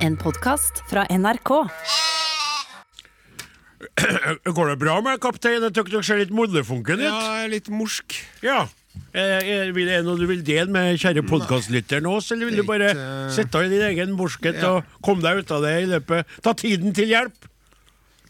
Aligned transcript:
En 0.00 0.16
podkast 0.16 0.82
fra 0.90 1.04
NRK. 1.10 1.50
Går 4.56 4.68
det 4.72 4.76
bra 4.80 4.98
med 5.04 5.20
kaptein? 5.22 5.62
Jeg 5.64 5.74
tror 5.76 5.88
dere 5.92 6.04
ser 6.06 6.20
litt 6.22 6.32
mollefunken 6.34 7.00
ut. 7.00 7.04
Ja, 7.06 7.46
litt 7.50 7.68
morsk. 7.72 8.16
Ja. 8.44 8.62
Er, 9.14 9.36
er, 9.44 9.72
vil- 9.76 9.88
er 9.90 10.00
det 10.02 10.06
noe 10.08 10.18
du 10.18 10.26
vil 10.30 10.42
dele 10.46 10.70
med 10.72 10.98
kjære 11.00 11.22
podkastlytteren 11.28 12.04
nå, 12.08 12.16
eller 12.18 12.48
vil 12.50 12.58
du 12.58 12.64
bare 12.66 12.88
sette 12.94 13.36
sitte 13.36 13.62
i 13.66 13.70
din 13.72 13.84
egen 13.92 14.14
morskhet 14.18 14.58
Ja. 14.58 14.72
og 14.80 14.96
komme 15.06 15.22
deg 15.24 15.44
ut 15.44 15.52
av 15.54 15.62
det 15.66 15.74
i 15.84 15.88
løpet 15.92 16.32
Ta 16.42 16.54
tiden 16.58 16.94
til 16.96 17.10
hjelp. 17.12 17.46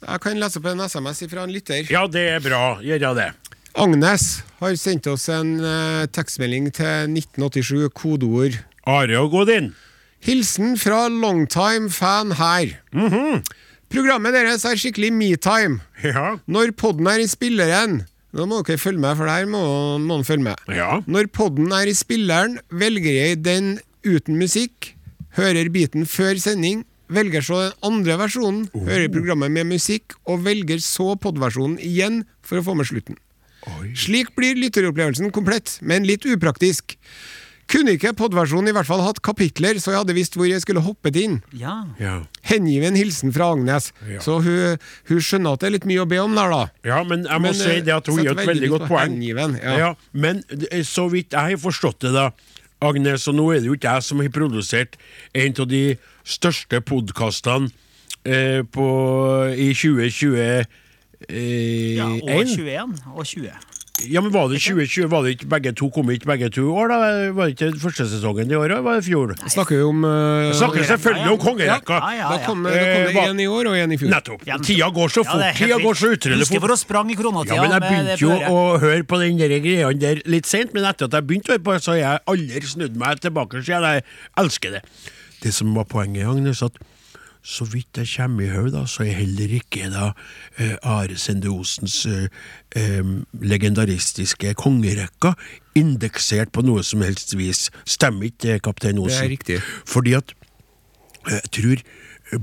Jeg 0.01 0.21
kan 0.25 0.39
lese 0.41 0.61
opp 0.61 0.69
en 0.71 0.81
SMS 0.87 1.23
fra 1.29 1.45
en 1.45 1.53
lytter. 1.53 1.85
Ja, 1.93 2.07
det 2.09 2.27
er 2.37 2.41
bra. 2.45 2.63
Gjør 2.85 3.15
det. 3.19 3.31
Agnes 3.81 4.25
har 4.61 4.75
sendt 4.81 5.07
oss 5.13 5.29
en 5.33 5.59
eh, 5.63 6.07
tekstmelding 6.13 6.71
til 6.75 7.13
1987, 7.13 7.89
kodeord 7.95 8.57
Are 8.91 9.21
og 9.21 9.31
Godin. 9.37 9.71
Hilsen 10.21 10.77
fra 10.81 11.07
longtime-fan 11.09 12.35
her. 12.37 12.75
Programmet 13.91 14.37
deres 14.37 14.67
er 14.69 14.79
skikkelig 14.79 15.11
metime. 15.17 15.81
Ja. 16.05 16.37
Når 16.47 16.75
podden 16.79 17.09
er 17.11 17.23
i 17.23 17.29
spilleren 17.31 18.03
Nå 18.31 18.45
må 18.47 18.61
dere 18.63 18.79
følge 18.79 19.03
med, 19.03 19.17
for 19.19 19.27
der 19.27 19.49
må, 19.51 19.61
må 19.99 20.21
dere 20.21 20.27
følge 20.29 20.45
med. 20.45 20.61
Ja. 20.71 21.01
Når 21.11 21.27
podden 21.35 21.73
er 21.75 21.91
i 21.91 21.95
spilleren, 21.99 22.61
velger 22.71 23.11
jeg 23.17 23.41
den 23.43 23.73
uten 24.07 24.39
musikk, 24.39 24.93
hører 25.35 25.67
biten 25.75 26.07
før 26.07 26.39
sending, 26.39 26.85
velger 27.11 27.43
så 27.43 27.59
den 27.65 27.75
andre 27.91 28.21
versjonen, 28.21 28.69
hører 28.87 29.11
programmet 29.11 29.51
med 29.51 29.67
musikk, 29.73 30.15
og 30.31 30.45
velger 30.47 30.79
så 30.79 31.17
podversjonen 31.19 31.81
igjen 31.83 32.23
for 32.47 32.61
å 32.61 32.65
få 32.69 32.77
med 32.79 32.87
slutten. 32.93 33.19
Slik 33.99 34.31
blir 34.39 34.55
lytteropplevelsen 34.63 35.35
komplett, 35.35 35.81
men 35.83 36.07
litt 36.07 36.23
upraktisk. 36.31 36.95
Kunne 37.71 37.93
ikke 37.95 38.11
podversjonen 38.19 38.73
i 38.73 38.75
hvert 38.75 38.89
fall 38.89 39.03
hatt 39.05 39.21
kapitler, 39.23 39.79
så 39.79 39.93
jeg 39.93 40.01
hadde 40.01 40.15
visst 40.17 40.35
hvor 40.35 40.49
jeg 40.49 40.59
skulle 40.65 40.83
hoppet 40.83 41.15
inn. 41.21 41.37
Ja. 41.55 41.77
Ja. 42.03 42.17
Hengiven 42.51 42.97
hilsen 42.99 43.31
fra 43.35 43.53
Agnes. 43.55 43.93
Ja. 44.11 44.19
Så 44.25 44.41
hun, 44.43 44.81
hun 45.11 45.21
skjønner 45.23 45.55
at 45.55 45.63
det 45.63 45.69
er 45.69 45.75
litt 45.77 45.87
mye 45.87 46.03
å 46.03 46.09
be 46.11 46.19
om 46.23 46.35
der, 46.35 46.51
da. 46.51 46.63
ja, 46.91 46.99
men 47.07 47.23
jeg 47.29 47.45
må 47.45 47.53
Men, 47.53 47.59
si 47.61 47.77
det 47.87 47.95
at 47.95 48.11
hun 48.11 48.19
gjør 48.19 48.35
gir 48.35 48.43
et 48.43 48.51
veldig 48.51 48.73
godt 48.75 48.87
poeng. 48.91 49.15
hengiven, 49.15 49.55
ja. 49.63 49.77
Ja, 49.85 49.91
men 50.11 50.43
eh, 50.71 50.83
så 50.87 51.07
vidt 51.13 51.37
jeg 51.37 51.55
har 51.55 51.63
forstått 51.63 52.03
det, 52.09 52.13
da, 52.17 52.27
Agnes, 52.83 53.29
og 53.31 53.37
nå 53.37 53.47
er 53.55 53.63
det 53.63 53.69
jo 53.71 53.77
ikke 53.77 53.95
jeg 53.99 54.07
som 54.09 54.23
har 54.25 54.35
produsert 54.35 54.99
en 55.37 55.59
av 55.63 55.67
de 55.71 55.83
største 56.25 56.81
podkastene 56.91 57.69
eh, 58.25 58.63
i 58.65 59.71
2021 59.77 60.65
eh, 61.29 61.99
ja. 62.01 62.09
Og 62.09 62.49
21 62.49 62.97
og 63.15 63.27
20. 63.29 63.53
Ja, 64.09 64.21
men 64.25 64.33
Var 64.33 64.49
det 64.49 64.61
2020? 64.63 65.09
Var 65.13 65.23
det 65.27 65.33
ikke 65.37 65.49
begge 65.51 65.73
to 65.77 65.89
kom 65.93 66.09
ikke 66.15 66.27
begge 66.31 66.49
to 66.55 66.63
i 66.63 66.73
år? 66.73 66.89
da? 66.89 66.99
Var 67.37 67.51
det 67.51 67.57
ikke 67.57 67.81
første 67.83 68.07
sesongen 68.09 68.51
i 68.51 68.57
år? 68.57 68.73
Var 68.87 68.97
det 68.97 69.05
i 69.05 69.07
fjor? 69.11 69.35
Snakker 69.53 69.77
vi 69.77 69.83
om 69.85 70.05
uh, 70.07 70.53
snakker 70.57 70.87
selvfølgelig 70.89 71.33
om 71.35 71.41
kongerekka. 71.43 71.99
Ja, 72.01 72.11
ja, 72.17 72.29
Da 72.31 72.35
ja. 72.35 72.39
da 72.39 72.47
kom 72.47 72.67
Eh, 72.67 72.73
det 72.73 73.15
hva- 73.17 73.27
én 73.29 73.41
i 73.45 73.47
år 73.51 73.71
og 73.73 73.77
én 73.77 73.93
i 73.93 73.99
fjor. 74.01 74.11
Nettopp. 74.15 74.45
Tida 74.65 74.89
går 74.97 75.09
så 75.13 75.25
fort. 75.27 75.45
Tida 75.59 75.79
går 75.85 75.95
så 76.01 76.13
utrolig 76.15 76.39
fort. 76.39 76.47
Husker 76.47 76.65
hvor 76.65 76.75
å 76.75 76.79
sprang 76.81 77.11
i 77.11 77.19
koronatida. 77.19 77.55
Ja, 77.57 77.63
men 77.63 77.77
Jeg 77.77 77.83
begynte 77.87 78.21
jo 78.21 78.31
å 78.55 78.79
høre 78.81 79.03
på 79.05 79.21
den 79.21 79.37
greia 79.41 79.93
der 79.93 80.23
litt 80.27 80.47
sent, 80.47 80.73
men 80.75 80.85
etter 80.89 81.11
at 81.11 81.13
jeg 81.19 81.27
begynte 81.29 81.53
å 81.53 81.57
høre 81.59 81.65
på 81.69 81.77
så 81.81 81.93
har 81.97 82.01
jeg 82.01 82.25
aldri 82.27 82.67
snudd 82.67 82.97
meg 82.97 83.21
tilbake 83.21 83.61
Så 83.65 83.77
Jeg 83.77 84.05
elsker 84.39 84.71
det. 84.79 84.83
Det 85.43 85.53
som 85.55 85.75
var 85.75 85.85
poenget, 85.85 86.27
Agnes, 86.29 86.63
at 86.63 86.73
så 87.43 87.65
vidt 87.65 87.97
jeg 87.97 88.09
kommer 88.13 88.45
i 88.45 88.51
høy, 88.53 88.69
da, 88.75 88.85
så 88.89 89.05
er 89.07 89.17
heller 89.21 89.53
ikke 89.61 89.89
da 89.93 90.11
eh, 90.59 90.77
Are 90.83 91.17
Sende 91.21 91.51
Osens 91.53 92.03
eh, 92.09 92.29
eh, 92.77 93.15
legendaristiske 93.41 94.53
kongerekka 94.61 95.35
indeksert 95.79 96.53
på 96.53 96.65
noe 96.67 96.85
som 96.87 97.05
helst 97.07 97.37
vis. 97.39 97.69
Stemmer 97.89 98.29
ikke 98.29 98.45
det, 98.47 98.61
kaptein 98.67 99.01
Osen? 99.01 99.17
Det 99.17 99.25
er 99.25 99.35
riktig. 99.37 99.59
Fordi 99.89 100.17
at 100.21 100.37
jeg 101.31 101.51
tror 101.57 101.83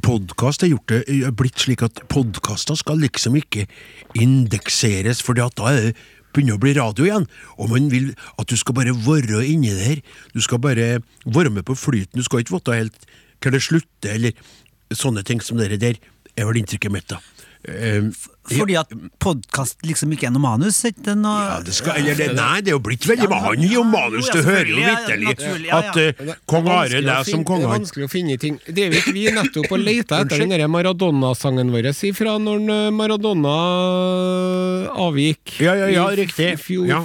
podkast 0.03 0.65
er 0.65 0.73
gjort 0.73 0.91
det 0.91 1.21
er 1.23 1.33
blitt 1.33 1.61
slik 1.63 1.81
at 1.85 2.01
podkaster 2.11 2.75
skal 2.77 2.99
liksom 3.01 3.37
ikke 3.39 3.65
indekseres, 4.19 5.23
for 5.23 5.37
da 5.37 5.47
er 5.71 5.79
det 5.79 5.95
begynner 6.35 6.57
å 6.57 6.61
bli 6.61 6.75
radio 6.77 7.07
igjen, 7.07 7.25
og 7.57 7.71
man 7.71 7.87
vil 7.89 8.11
at 8.37 8.49
du 8.49 8.57
skal 8.59 8.75
bare 8.77 8.93
være 8.93 9.41
inni 9.47 9.73
der. 9.73 10.03
Du 10.35 10.43
skal 10.43 10.61
bare 10.61 10.99
være 11.25 11.53
med 11.53 11.65
på 11.65 11.75
flyten. 11.77 12.19
Du 12.19 12.25
skal 12.25 12.43
ikke 12.43 12.59
vite 12.59 12.77
helt 12.77 13.07
hvor 13.41 13.53
det 13.53 13.61
slutter, 13.61 14.15
eller 14.17 14.33
sånne 14.93 15.23
ting 15.27 15.41
som 15.43 15.57
dere 15.59 15.77
der, 15.81 15.97
er 16.37 16.45
vel 16.45 16.59
inntrykket 16.61 16.93
mitt, 16.93 17.07
da. 17.09 17.17
Eh, 17.67 18.05
Fordi 18.47 18.75
at 18.79 18.91
podkast 19.19 19.81
liksom 19.83 20.11
ikke 20.13 20.27
er 20.29 20.31
noe 20.31 20.43
manus? 20.43 20.77
Ikke 20.87 21.15
noe... 21.17 21.39
ja, 21.49 21.55
det 21.65 21.73
skal, 21.75 21.97
eller 21.99 22.15
det, 22.15 22.27
nei, 22.37 22.61
det 22.63 22.71
er 22.71 22.75
jo 22.77 22.83
blitt 22.85 23.03
veldig 23.09 23.25
Ja, 23.27 23.39
Han 23.43 23.63
gir 23.65 23.73
jo 23.73 23.81
manus, 23.83 24.29
du 24.31 24.39
hører 24.45 24.69
jo 24.69 24.77
vitterlig 24.77 25.33
ja, 25.33 25.57
ja. 25.65 25.79
at 25.81 25.97
uh, 26.21 26.31
kong 26.47 26.69
Are 26.71 27.01
leser 27.01 27.27
som 27.33 27.41
finne- 27.41 27.49
kong 27.49 27.65
Det 27.65 27.67
er 27.67 27.73
vanskelig 27.73 28.07
å 28.07 28.11
finne 28.13 28.37
ting. 28.39 28.59
Drev 28.69 28.95
ikke 29.01 29.15
vi 29.17 29.25
nettopp 29.35 29.73
og 29.73 29.83
leita 29.83 30.21
etter 30.23 30.45
den 30.45 30.63
Maradona-sangen 30.71 31.73
vår 31.73 31.89
ifra 32.07 32.37
når 32.39 32.63
eh, 32.77 32.87
Maradona 33.01 33.57
avgikk? 35.09 35.57
Ja, 35.59 35.75
ja, 35.81 35.89
ja, 35.91 36.07
riktig. 36.15 36.53
i 36.53 36.61
Fjor. 36.61 36.87
Ja. 36.93 37.01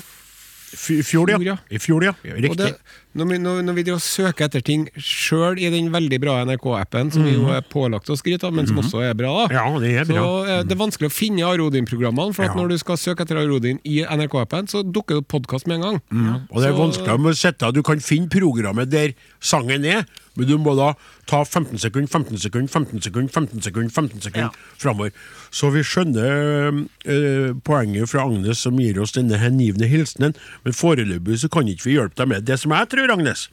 F- 0.73 1.03
Fjor, 1.05 1.33
ja. 1.43 1.57
I 1.69 1.79
fjor, 1.83 2.05
ja. 2.07 2.15
Og 2.23 2.39
riktig. 2.45 2.71
det, 2.71 3.02
når, 3.15 3.27
vi, 3.29 3.39
når, 3.39 3.63
når 3.67 3.75
vi 3.79 3.85
søker 4.01 4.47
etter 4.49 4.63
ting 4.65 4.87
sjøl 4.97 5.59
i 5.61 5.69
den 5.73 5.91
veldig 5.93 6.19
bra 6.23 6.39
NRK-appen, 6.47 7.11
som 7.13 7.25
vi 7.27 7.35
jo 7.35 7.49
er 7.53 7.61
pålagt 7.63 8.09
å 8.09 8.17
skryte 8.17 8.47
av, 8.49 8.55
men 8.57 8.67
som 8.67 8.79
også 8.81 9.03
er 9.05 9.15
bra, 9.19 9.33
da. 9.43 9.47
Mhm. 9.49 9.57
Ja, 9.59 9.81
det 9.85 9.93
er 10.01 10.09
bra. 10.09 10.23
Så 10.23 10.47
eh, 10.49 10.63
det 10.65 10.73
er 10.77 10.81
vanskelig 10.85 11.11
å 11.11 11.15
finne 11.15 11.45
Arodin-programmene, 11.51 12.33
for 12.35 12.45
at 12.49 12.55
Ja. 12.55 12.61
når 12.63 12.69
du 12.73 12.79
skal 12.79 12.97
søke 12.97 13.23
etter 13.27 13.37
Arodin 13.43 13.81
i 13.85 14.01
NRK-appen, 14.05 14.69
så 14.73 14.83
dukker 14.83 15.17
det 15.21 15.25
opp 15.25 15.29
podkast 15.37 15.67
med 15.67 15.81
en 15.81 15.87
gang. 15.89 16.01
Og 16.51 16.61
det 16.63 16.71
er 16.71 16.77
Så- 16.77 16.83
vanskelig 16.83 17.19
å 17.21 17.37
sette 17.37 17.73
Du 17.73 17.83
kan 17.83 18.01
finne 18.01 18.29
programmet 18.29 18.89
der 18.91 19.13
sangen 19.41 19.85
er, 19.85 20.05
men 20.37 20.47
du 20.49 20.57
må 20.59 20.75
da 20.75 20.95
ta 21.27 21.45
15 21.45 21.79
sekunder, 21.79 22.09
15 22.09 22.39
sekunder, 22.39 22.69
15 22.69 23.01
sekunder, 23.03 23.29
15 23.31 23.61
sekunder, 23.63 23.91
15 23.93 24.21
sekunder 24.21 24.49
Ja. 24.49 24.51
framover. 24.79 25.13
Så 25.53 25.71
vi 25.71 25.81
skjønner 25.85 26.87
eh, 27.05 27.53
poenget 27.65 28.09
fra 28.09 28.25
Agnes 28.25 28.59
som 28.59 28.77
gir 28.81 28.99
oss 29.03 29.13
denne 29.13 29.37
hengivne 29.39 29.87
hilsenen, 29.91 30.35
men 30.65 30.73
foreløpig 30.73 31.39
så 31.43 31.51
kan 31.53 31.69
ikke 31.69 31.85
vi 31.85 31.97
hjelpe 31.99 32.17
deg 32.17 32.29
med 32.29 32.45
det. 32.45 32.53
Det 32.53 32.59
som 32.61 32.73
jeg 32.73 32.89
tror, 32.89 33.02
Agnes, 33.11 33.49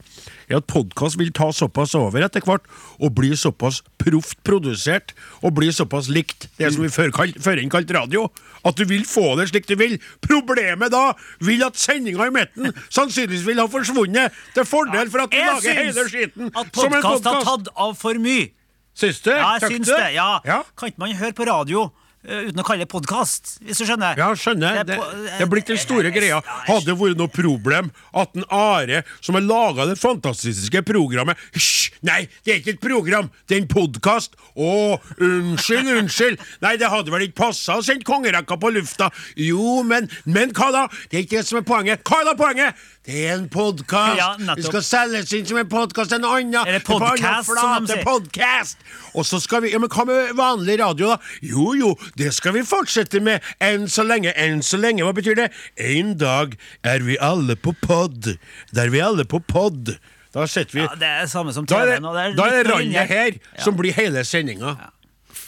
er 0.48 0.60
at 0.60 0.66
podkast 0.70 1.18
vil 1.18 1.32
ta 1.34 1.50
såpass 1.52 1.94
over 1.98 2.22
etter 2.22 2.44
hvert, 2.46 2.62
og 3.00 3.14
bli 3.16 3.32
såpass 3.36 3.80
proft 3.98 4.38
produsert, 4.46 5.14
og 5.42 5.54
bli 5.58 5.72
såpass 5.74 6.08
likt 6.12 6.48
det 6.58 6.72
som 6.74 6.84
vi 6.84 6.92
før 6.92 7.10
kalt- 7.10 7.40
førhen 7.42 7.70
radio, 7.70 8.28
at 8.64 8.76
du 8.76 8.84
vil 8.84 9.04
få 9.04 9.36
det 9.40 9.48
slik 9.48 9.66
du 9.66 9.74
vil. 9.76 9.98
Problemet 10.20 10.92
da 10.92 11.12
vil 11.40 11.64
at 11.64 11.76
sendinga 11.76 12.26
i 12.28 12.30
midten 12.30 12.72
sannsynligvis 12.96 13.46
vil 13.46 13.58
ha 13.58 13.66
forsvunnet, 13.66 14.32
til 14.54 14.64
fordel 14.64 15.10
for 15.10 15.24
at 15.24 15.30
du 15.30 15.38
lager 15.40 15.82
hele 15.82 16.08
skiten 16.08 16.52
at 16.54 16.70
som 16.76 16.92
en 16.92 17.02
podkast 17.02 17.26
har 17.26 17.42
tatt 17.44 17.72
av 17.76 17.96
for 17.98 18.14
mye. 18.20 18.50
Syns 18.94 19.20
du? 19.24 19.30
Ja, 19.32 19.56
jeg 19.56 19.76
syns 19.76 19.88
det. 19.88 20.14
Ja. 20.14 20.40
ja. 20.44 20.62
Kan 20.76 20.90
ikke 20.90 21.00
man 21.00 21.14
høre 21.16 21.32
på 21.32 21.46
radio 21.48 21.88
uten 22.24 22.60
å 22.60 22.64
kalle 22.66 22.84
det 22.84 22.90
podkast, 22.92 23.54
hvis 23.64 23.80
du 23.80 23.86
skjønner? 23.88 24.18
Ja, 24.20 24.28
skjønner. 24.36 24.80
er 24.82 24.88
Det, 24.88 24.98
det 25.24 25.38
er 25.40 25.50
blitt 25.50 25.70
den 25.70 25.80
store 25.80 26.12
greia. 26.12 26.40
Hadde 26.66 26.90
det 26.90 26.96
vært 27.00 27.20
noe 27.20 27.32
problem 27.32 27.90
at 28.12 28.36
en 28.36 28.44
Are, 28.52 29.02
som 29.24 29.38
har 29.38 29.46
laga 29.46 29.86
det 29.88 29.96
fantastiske 30.00 30.82
programmet 30.86 31.40
Hysj! 31.56 31.78
Nei, 32.06 32.22
det 32.44 32.52
er 32.52 32.60
ikke 32.60 32.74
et 32.76 32.82
program, 32.84 33.30
det 33.48 33.56
er 33.56 33.62
en 33.62 33.70
podkast! 33.72 34.36
Å, 34.56 34.70
unnskyld, 35.16 35.90
unnskyld! 36.02 36.44
Nei, 36.64 36.74
det 36.80 36.92
hadde 36.92 37.12
vel 37.12 37.26
ikke 37.26 37.40
passa 37.42 37.78
å 37.80 37.84
sende 37.84 38.06
kongerekka 38.08 38.56
på 38.60 38.72
lufta? 38.76 39.10
Jo, 39.40 39.80
men 39.86 40.08
Men 40.28 40.54
hva 40.56 40.70
da? 40.74 40.86
Det 41.10 41.20
er 41.20 41.26
ikke 41.26 41.40
det 41.40 41.48
som 41.48 41.60
er 41.60 41.68
poenget. 41.68 42.04
Hva 42.04 42.22
er 42.22 42.30
da 42.30 42.36
poenget? 42.38 42.88
Det 43.10 43.24
er 43.26 43.32
en 43.40 43.46
podkast! 43.50 44.18
Ja, 44.20 44.26
nettopp. 44.38 44.60
det 44.60 44.66
skal 44.68 44.82
selges 44.86 45.32
inn 45.34 45.46
som 45.48 45.58
en 45.58 45.66
podkast 45.70 46.12
en 46.14 46.22
annen. 46.28 46.52
Eller 46.60 46.76
Det 46.78 46.82
er 46.82 46.84
på 46.86 46.98
annen 47.00 47.08
podcast, 47.10 47.48
som 47.58 47.86
de 47.88 47.92
sier. 47.96 48.04
podcast. 48.06 48.84
Og 49.18 49.24
så 49.26 49.40
skal 49.42 49.64
vi 49.64 49.72
Ja, 49.72 49.80
men 49.82 49.90
hva 49.90 50.04
med 50.06 50.36
vanlig 50.38 50.76
radio, 50.78 51.08
da? 51.08 51.16
Jo 51.42 51.72
jo, 51.74 51.90
det 52.20 52.30
skal 52.36 52.52
vi 52.54 52.62
fortsette 52.62 53.18
med 53.20 53.42
enn 53.60 53.88
så 53.90 54.04
lenge. 54.06 54.30
Enn 54.38 54.62
så 54.62 54.78
lenge, 54.78 55.02
hva 55.02 55.10
betyr 55.16 55.34
det? 55.40 55.48
En 55.76 56.14
dag 56.20 56.54
er 56.86 57.02
vi 57.02 57.16
alle 57.18 57.56
på 57.56 57.74
pod. 57.82 58.36
Da 58.72 58.84
er 58.86 58.90
vi 58.94 59.00
alle 59.02 59.24
på 59.26 59.40
pod. 59.42 59.96
Da 60.32 60.46
sitter 60.46 60.70
vi 60.78 60.84
Ja, 60.84 60.94
det 60.94 61.08
er 61.10 61.20
det 61.26 61.30
samme 61.32 61.52
som 61.52 61.66
Da 61.66 61.80
er 61.82 61.96
TV 61.96 62.00
nå. 62.04 62.12
det, 62.14 62.22
det 62.22 62.30
er 62.30 62.36
da 62.36 62.44
er 62.46 62.50
det 62.50 62.66
litt 62.66 62.76
randet 62.76 63.08
her 63.08 63.32
Ja. 63.58 63.64
som 63.64 63.74
blir 63.76 63.92
hele 63.92 64.22
sendinga. 64.24 64.76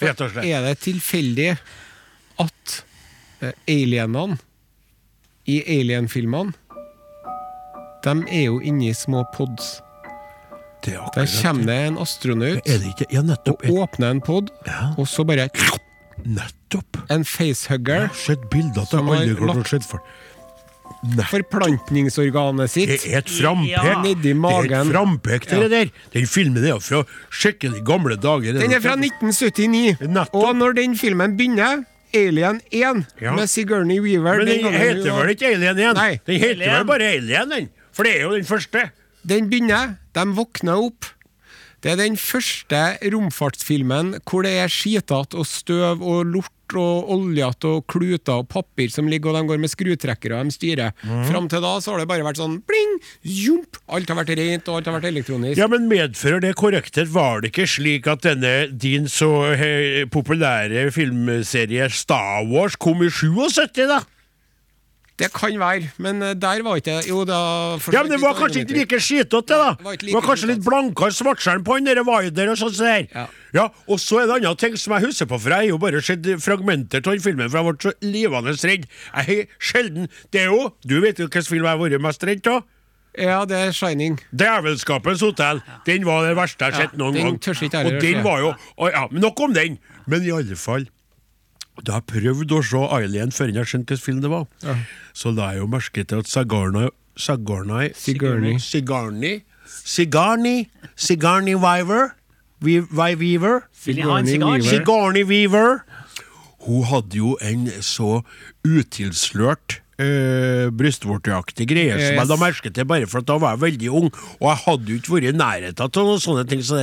Rett 0.00 0.20
og 0.20 0.32
slett. 0.34 0.44
Er 0.50 0.62
det 0.66 0.80
tilfeldig 0.82 1.52
at 2.42 2.82
eh, 3.40 3.52
alienene 3.68 4.38
i 5.46 5.60
Alien-filmene 5.62 6.54
De 8.04 8.14
er 8.30 8.44
jo 8.48 8.60
inni 8.60 8.92
små 8.94 9.24
pods. 9.34 9.80
Det 10.84 10.94
er 10.94 11.10
Der 11.14 11.26
kommer 11.42 11.66
det. 11.66 11.76
en 11.86 11.98
astronaut 11.98 12.58
Er 12.66 12.78
det 12.78 12.88
ikke 12.96 13.06
Ja, 13.12 13.22
nettopp. 13.22 13.62
og 13.68 13.78
åpner 13.88 14.10
en 14.10 14.20
pod, 14.20 14.50
Ja. 14.66 14.94
og 14.98 15.06
så 15.06 15.24
bare 15.24 15.48
Nettopp. 16.24 16.98
en 17.10 17.24
facehugger 17.24 18.10
sett 18.14 18.50
bilder 18.50 18.84
har 18.90 19.14
alle 19.14 19.34
klart 19.36 19.68
sett 19.68 19.84
for. 19.84 20.00
Forplantningsorganet 21.30 22.70
sitt. 22.70 22.88
Det 22.88 23.12
er 23.12 23.18
et 23.18 23.28
frampek. 23.30 23.70
Ja. 23.70 24.02
Nedi 24.02 24.32
Det 24.32 24.36
er 24.36 24.80
et 24.82 24.92
frampek, 24.92 25.46
det 25.48 25.62
Ja. 25.62 25.68
der. 25.68 25.90
Den 26.12 26.26
filmen 26.26 26.64
er 26.64 26.78
fra 26.80 27.04
skikkelig 27.30 27.84
gamle 27.84 28.16
dager. 28.16 28.52
Den 28.58 28.72
er 28.72 28.80
fra 28.80 28.94
1979, 28.96 29.96
Nettopp. 30.00 30.34
og 30.34 30.54
når 30.56 30.74
den 30.74 30.96
filmen 30.96 31.36
begynner 31.36 31.84
Alien 32.14 32.60
1 32.70 33.06
Ja. 33.20 33.34
med 33.34 33.48
Sigourney 33.48 34.00
Weaver 34.00 34.38
Men 34.38 34.46
den 34.46 34.62
den 34.64 34.72
heter 34.72 35.12
vel 35.16 35.30
ikke 35.34 35.46
Alien 35.54 35.78
1? 35.78 35.94
Nei. 35.94 36.20
Den 36.26 36.40
heter 36.40 36.78
vel 36.78 36.84
bare 36.84 37.02
Alien, 37.16 37.48
den. 37.50 37.68
For 37.92 38.08
det 38.08 38.16
er 38.16 38.26
jo 38.26 38.36
den 38.36 38.48
første. 38.48 38.86
Den 39.28 39.50
begynner, 39.50 39.96
de 40.16 40.24
våkner 40.36 40.88
opp. 40.88 41.10
Det 41.82 41.90
er 41.90 41.98
den 41.98 42.14
første 42.14 42.80
romfartsfilmen 43.10 44.16
hvor 44.22 44.44
det 44.46 44.52
er 44.62 44.70
skitete 44.70 45.38
og 45.38 45.46
støv 45.50 46.02
og 46.06 46.28
lort 46.30 46.76
og 46.78 47.10
oljete 47.12 47.68
og 47.68 47.82
kluter 47.90 48.38
og 48.38 48.46
papir 48.48 48.88
som 48.92 49.08
ligger, 49.10 49.32
og 49.32 49.36
de 49.42 49.50
går 49.50 49.58
med 49.60 49.72
skrutrekkere 49.72 50.38
og 50.38 50.48
de 50.48 50.54
styrer. 50.54 50.94
Fram 51.28 51.48
til 51.50 51.60
da 51.64 51.72
så 51.82 51.92
har 51.92 52.00
det 52.00 52.08
bare 52.08 52.24
vært 52.24 52.38
sånn 52.40 52.60
bling, 52.70 52.94
jump, 53.26 53.80
alt 53.92 54.08
har 54.08 54.20
vært 54.22 54.32
rent 54.38 54.70
og 54.70 54.78
alt 54.78 54.88
har 54.88 54.96
vært 55.00 55.10
elektronisk. 55.10 55.58
Ja, 55.58 55.68
men 55.68 55.90
medfører 55.90 56.40
det 56.46 56.54
korrekthet? 56.60 57.10
Var 57.12 57.42
det 57.42 57.50
ikke 57.50 57.68
slik 57.74 58.08
at 58.08 58.24
denne 58.24 58.54
din 58.70 59.10
så 59.10 59.32
eh, 59.52 60.06
populære 60.06 60.86
filmserie 60.94 61.90
Star 61.92 62.46
Wars 62.48 62.78
kom 62.78 63.02
i 63.02 63.10
77, 63.10 63.84
da? 63.90 64.04
Det 65.20 65.28
kan 65.34 65.58
være, 65.60 65.90
men 66.02 66.22
eh, 66.24 66.32
der 66.34 66.62
var 66.64 66.78
ikke 66.80 67.02
Jo, 67.06 67.24
da 67.28 67.38
Ja, 67.92 68.02
men 68.02 68.14
Det 68.14 68.20
var 68.22 68.34
kanskje 68.38 68.62
ikke 68.64 68.78
like 68.78 69.00
skitete, 69.00 69.42
da. 69.52 69.74
Det 69.76 69.84
var 69.84 69.96
Det 69.96 70.06
like 70.08 70.16
var 70.16 70.26
kanskje 70.26 70.48
litt 70.48 70.64
blankere 70.64 71.12
svartskjerm 71.12 71.64
på 71.64 71.78
der 71.84 72.02
Wider 72.02 72.52
og 72.52 72.58
sånn. 72.58 72.76
der. 72.78 73.06
Ja. 73.12 73.26
Ja, 73.52 73.66
og 73.86 74.00
så 74.00 74.22
er 74.22 74.26
det 74.30 74.38
annen 74.40 74.56
ting 74.56 74.76
som 74.80 74.94
jeg 74.96 75.04
husker 75.10 75.28
på, 75.28 75.38
for 75.38 75.52
jeg 75.52 75.58
har 75.58 75.68
jo 75.68 75.78
bare 75.78 76.00
sett 76.00 76.24
fragmenter 76.40 77.04
av 77.04 77.12
den 77.12 77.20
filmen, 77.20 77.50
for 77.52 77.60
jeg 77.60 77.68
ble 77.68 77.82
så 77.82 77.92
livende 78.00 78.56
redd. 78.56 78.86
Jeg 78.88 79.26
har 79.28 79.44
sjelden 79.60 80.08
Det 80.32 80.40
er 80.40 80.48
jo 80.48 80.72
Du 80.86 81.00
vet 81.00 81.18
jo 81.18 81.26
hvilken 81.28 81.44
film 81.44 81.64
jeg 81.64 81.70
har 81.76 81.82
vært 81.82 82.00
mest 82.00 82.24
redd 82.24 82.46
av? 82.48 82.62
Ja, 83.18 83.44
det 83.44 83.56
er 83.60 83.72
Shining. 83.76 84.16
Djevelskapens 84.32 85.20
hotell. 85.20 85.60
Den 85.84 86.06
var 86.08 86.24
det 86.24 86.36
verste 86.38 86.64
jeg 86.64 86.72
har 86.72 86.86
sett 86.86 86.96
noen 86.96 87.12
den 87.12 87.36
gang. 87.36 87.84
Og 87.84 88.00
den 88.00 88.22
var 88.24 88.40
jo 88.40 88.54
og, 88.78 88.88
ja, 88.88 89.06
Nok 89.12 89.40
om 89.44 89.52
den. 89.52 89.78
Men 90.06 90.24
i 90.24 90.32
alle 90.32 90.56
fall 90.56 90.88
Da 91.80 91.92
jeg 91.98 92.04
prøvde 92.06 92.58
å 92.58 92.62
se 92.62 92.76
Alien 92.94 93.32
før 93.32 93.48
jeg 93.54 93.64
skjønte 93.66 93.96
hvilken 93.96 94.04
film 94.04 94.20
det 94.20 94.30
var, 94.30 94.44
så 95.16 95.30
la 95.34 95.52
jeg 95.52 95.62
jo 95.62 95.66
merke 95.72 96.04
til 96.04 96.18
at 96.20 96.26
Sigourney 96.28 96.88
Sigourney 97.16 97.88
Sigarni 97.96 98.58
Sigarni 98.58 99.32
Sigarni, 99.66 100.68
Sigarni 100.96 101.54
Weaver 101.56 102.12
Vi- 102.62 102.78
Vi- 102.78 103.14
Weaver. 103.16 103.64
Vil 103.84 103.96
jeg 103.96 104.04
ha 104.06 104.18
en 104.18 104.26
Sigourney 104.26 104.60
sigar? 104.62 104.70
Weaver. 104.70 104.84
Sigourney 104.84 105.24
Weaver. 105.24 105.84
Hun 106.66 106.84
hadde 106.84 107.16
jo 107.16 107.36
en 107.42 107.66
så 107.82 108.22
utilslørt 108.64 109.80
uh, 110.00 111.64
greier 111.68 111.98
yes. 111.98 112.08
som 112.08 112.18
jeg 112.20 112.28
la 112.30 112.38
merke 112.40 112.72
til 112.72 112.86
bare 112.88 113.08
for 113.10 113.22
at 113.22 113.28
da 113.28 113.36
var 113.42 113.56
jeg 113.56 113.62
veldig 113.62 113.90
ung, 113.92 114.08
og 114.40 114.46
jeg 114.48 114.60
hadde 114.64 114.92
jo 114.92 114.98
ikke 115.00 115.14
vært 115.16 115.28
i 115.28 115.34
nærheten 115.36 115.84
av 115.84 116.08
noen 116.08 116.22
sånne 116.22 116.44
ting 116.48 116.62
Så. 116.62 116.78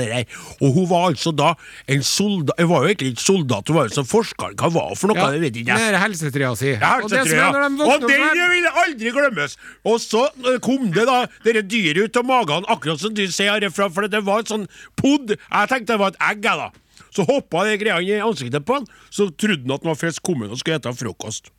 Og 0.59 0.73
hun 0.75 0.87
var 0.89 1.09
altså 1.09 1.31
da 1.31 1.53
en 1.87 2.03
soldat 2.03 2.59
Hun 2.59 2.69
var 2.69 2.83
jo 2.83 2.91
egentlig 2.91 3.13
ikke 3.13 3.23
soldat, 3.23 3.69
hun 3.69 3.77
var 3.77 3.87
jo 3.87 3.95
som 3.95 4.07
forsker. 4.09 4.55
Hva 4.59 4.69
var 4.73 4.91
hun 4.91 4.99
for 4.99 5.11
noe? 5.11 5.19
Ja, 5.19 5.29
det 5.33 5.41
vet 5.43 5.59
ikke 5.61 5.77
det 5.79 5.87
er 5.89 5.99
helsetrea 6.01 6.51
si. 6.59 6.73
Ja, 6.73 6.97
Og 6.99 7.09
det 7.09 8.17
de 8.19 8.47
vil 8.53 8.69
aldri 8.83 9.13
glemmes! 9.15 9.57
Og 9.87 9.99
så 10.03 10.25
eh, 10.45 10.59
kom 10.63 10.89
det 10.95 11.05
da 11.09 11.23
dere 11.45 11.63
dyret 11.65 12.09
ut 12.09 12.19
av 12.21 12.27
magen, 12.27 12.67
akkurat 12.71 13.01
som 13.01 13.15
du 13.15 13.25
sier 13.27 13.55
herfra, 13.57 13.89
for 13.93 14.09
det 14.09 14.23
var 14.25 14.43
et 14.43 14.51
sånn 14.51 14.67
pod. 14.99 15.35
Jeg 15.35 15.71
tenkte 15.71 15.95
det 15.95 16.01
var 16.01 16.13
et 16.13 16.21
egg, 16.31 16.45
jeg, 16.45 16.65
da. 16.65 17.05
Så 17.15 17.25
hoppa 17.27 17.65
det 17.67 17.79
greia 17.81 18.01
inn 18.03 18.19
i 18.19 18.25
ansiktet 18.25 18.65
på 18.67 18.79
han, 18.79 18.89
så 19.09 19.29
trodde 19.31 19.65
han 19.65 19.77
at 19.77 19.85
han 19.85 19.93
var 19.93 19.99
frisk 19.99 20.25
kommet 20.25 20.53
og 20.53 20.61
skulle 20.61 20.81
spise 20.81 21.01
frokost. 21.03 21.53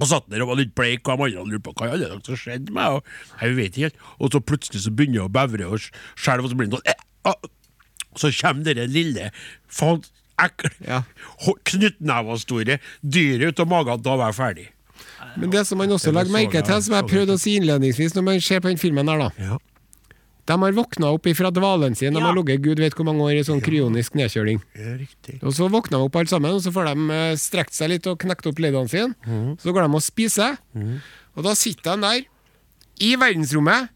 Og 0.00 0.08
satt 0.08 0.28
der 0.32 0.42
og 0.44 0.48
var 0.52 0.60
litt 0.62 0.74
bleik, 0.78 1.04
og 1.08 1.20
de 1.20 1.36
andre 1.36 1.52
lurte 1.52 1.66
på 1.68 1.74
hva 1.76 1.90
i 1.90 1.96
alle 1.98 2.08
som 2.24 2.38
skjedde 2.38 2.72
med 2.72 2.78
meg. 2.78 2.98
og 2.98 3.42
Jeg 3.42 3.56
vet 3.58 3.74
ikke 3.76 3.88
helt. 3.90 3.98
Og 4.18 4.32
så 4.32 4.40
plutselig 4.40 4.84
så 4.86 4.92
begynner 4.94 5.20
jeg 5.20 5.28
å 5.28 5.32
bevre 5.36 5.68
og 5.68 5.84
skjelve, 6.16 6.48
og 6.48 6.52
så 6.52 6.58
blir 6.58 6.70
det 6.70 6.78
sånn 6.78 6.92
eh, 6.94 7.04
ah. 7.28 7.50
Så 8.16 8.28
kommer 8.40 8.76
det 8.76 8.88
lille 8.92 9.30
faen, 9.72 10.02
ekle, 10.40 10.72
Ja. 10.88 11.02
knyttnevestore 11.70 12.78
dyret 13.00 13.52
ut 13.52 13.60
av 13.64 13.68
magen. 13.68 14.02
Da 14.04 14.16
var 14.20 14.32
jeg 14.32 14.38
ferdig. 14.40 14.68
Men 15.36 15.52
det 15.52 15.66
som 15.66 15.78
man 15.80 15.92
også 15.94 16.12
legger 16.12 16.34
merke 16.34 16.62
til, 16.66 16.82
som 16.84 16.96
jeg 16.98 17.08
prøvde 17.08 17.36
å 17.36 17.40
si 17.40 17.54
innledningsvis 17.56 18.16
når 18.16 18.26
man 18.26 18.42
ser 18.44 18.60
på 18.60 18.72
den 18.72 18.80
filmen 18.80 19.08
her, 19.08 19.22
da. 19.28 19.30
Ja. 19.40 19.58
De 20.46 20.56
har 20.58 20.72
våkna 20.74 21.12
opp 21.14 21.26
ifra 21.30 21.52
dvalen 21.54 21.94
sin. 21.94 22.12
De 22.14 22.18
Ja. 22.20 22.26
har 22.26 22.34
ligget 22.34 22.62
gud 22.62 22.78
vet 22.82 22.94
hvor 22.94 23.04
mange 23.06 23.22
år 23.22 23.38
i 23.38 23.44
sånn 23.46 23.60
kryonisk 23.62 24.14
nedkjøling. 24.18 24.60
Riktig. 24.74 25.38
Og 25.42 25.52
Så 25.54 25.68
våkner 25.70 25.98
de 25.98 26.04
opp 26.08 26.16
alle 26.16 26.26
sammen, 26.26 26.50
og 26.52 26.60
så 26.60 26.72
får 26.74 26.90
de 26.94 27.10
eh, 27.14 27.34
strekt 27.36 27.72
seg 27.72 27.88
litt 27.90 28.06
og 28.06 28.18
knekt 28.18 28.46
opp 28.46 28.58
leddene 28.58 28.88
sine. 28.90 29.14
Mm. 29.26 29.56
Så 29.62 29.72
går 29.72 29.86
de 29.86 29.94
og 29.94 30.02
spiser, 30.02 30.58
og 31.36 31.44
da 31.44 31.54
sitter 31.54 31.96
de 31.96 32.00
der 32.02 32.24
i 33.00 33.14
verdensrommet 33.16 33.88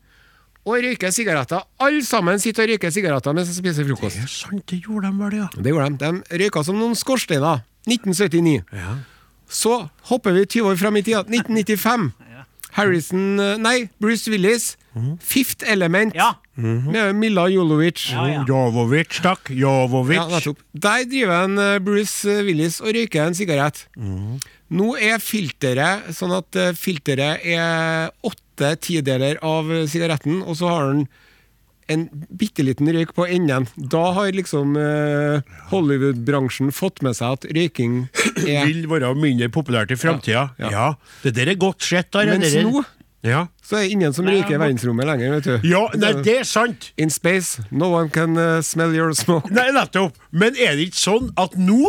og 0.66 0.75
røyker 0.82 1.10
sigaretter. 1.14 1.62
Alle 1.78 2.02
sammen 2.02 2.38
sitter 2.43 2.62
og 2.64 2.69
røyker 2.70 2.90
sigaretter 2.90 3.34
mens 3.34 3.49
de 3.50 3.54
spiser 3.54 3.84
frokost. 3.87 4.16
Det 4.16 4.22
er 4.25 4.32
sant, 4.32 4.66
det 4.66 4.81
gjorde 4.82 5.10
de 5.10 5.19
vel, 5.19 5.34
ja. 5.38 5.49
Det 5.54 5.72
gjorde 5.72 5.99
de. 5.99 6.22
De 6.31 6.38
røyka 6.44 6.64
som 6.64 6.78
noen 6.78 6.94
skorsteiner. 6.94 7.62
1979. 7.87 8.64
ja. 8.72 8.96
Så 9.49 9.88
hopper 10.10 10.32
vi 10.34 10.44
20 10.44 10.72
år 10.72 10.76
fram 10.76 10.96
i 10.96 11.02
tida. 11.06 11.20
1995. 11.22 12.12
Harrison 12.76 13.38
eh, 13.40 13.56
Nei, 13.61 13.88
Bruce 14.00 14.28
Willis. 14.32 14.75
Fifth 15.20 15.61
Element 15.69 16.14
Ja. 16.17 16.31
med 16.56 17.14
Milla 17.19 17.43
Jolovic. 17.52 18.06
Ja, 18.14 18.23
ja. 18.31 18.44
Jovovic, 18.49 19.19
takk. 19.20 19.50
Jovovic. 19.52 20.17
Ja. 20.17 20.55
Der 20.73 21.05
driver 21.11 21.43
en 21.44 21.58
eh, 21.61 21.78
Bruce 21.84 22.38
Willis 22.46 22.78
og 22.81 22.94
røyker 22.96 23.26
en 23.28 23.37
sigarett. 23.37 23.82
Nå 24.73 24.94
er 24.99 25.20
filteret 25.23 26.08
sånn 26.17 26.32
at 26.38 26.56
eh, 26.58 26.73
filteret 26.75 27.44
er 27.44 28.08
åtte 28.26 28.73
tideler 28.82 29.37
av 29.44 29.69
eh, 29.70 29.84
sigaretten, 29.90 30.40
og 30.43 30.56
så 30.58 30.73
har 30.73 30.88
den 30.94 31.05
en 31.88 32.08
bitte 32.34 32.64
liten 32.66 32.88
røyk 32.90 33.12
på 33.14 33.26
enden. 33.30 33.68
Da 33.76 34.00
har 34.16 34.32
liksom 34.34 34.74
eh, 34.80 35.40
Hollywood-bransjen 35.70 36.72
fått 36.74 37.02
med 37.06 37.14
seg 37.18 37.36
at 37.38 37.46
røyking 37.54 38.08
er 38.46 38.66
Vil 38.66 38.86
være 38.90 39.12
mindre 39.18 39.48
populært 39.54 39.92
i 39.94 39.98
framtida. 40.00 40.48
Ja, 40.58 40.66
Ja, 40.66 40.70
ja. 40.74 40.86
Det 41.22 41.34
der 41.38 41.52
er 41.52 41.58
godt 41.62 41.82
sett. 41.86 42.10
da, 42.12 42.24
Mens 42.26 42.52
der- 42.52 42.66
nå 42.66 42.84
ja. 43.26 43.46
så 43.62 43.76
er 43.78 43.86
det 43.86 43.92
ingen 43.96 44.12
som 44.14 44.26
røyker 44.26 44.54
i 44.54 44.58
verdensrommet 44.62 45.06
lenger, 45.08 45.30
vet 45.38 45.44
du. 45.48 45.68
ja, 45.68 45.84
nei, 45.98 46.12
det 46.22 46.36
er 46.40 46.44
sant. 46.46 46.92
In 46.96 47.10
space, 47.10 47.62
no 47.70 47.88
one 47.96 48.10
can 48.10 48.36
eh, 48.38 48.60
smell 48.62 48.94
your 48.94 49.12
smoke. 49.18 49.50
Nei, 49.50 49.70
nettopp. 49.74 50.14
Men 50.30 50.54
er 50.58 50.76
det 50.78 50.90
ikke 50.92 51.00
sånn 51.02 51.32
at 51.36 51.56
nå 51.58 51.80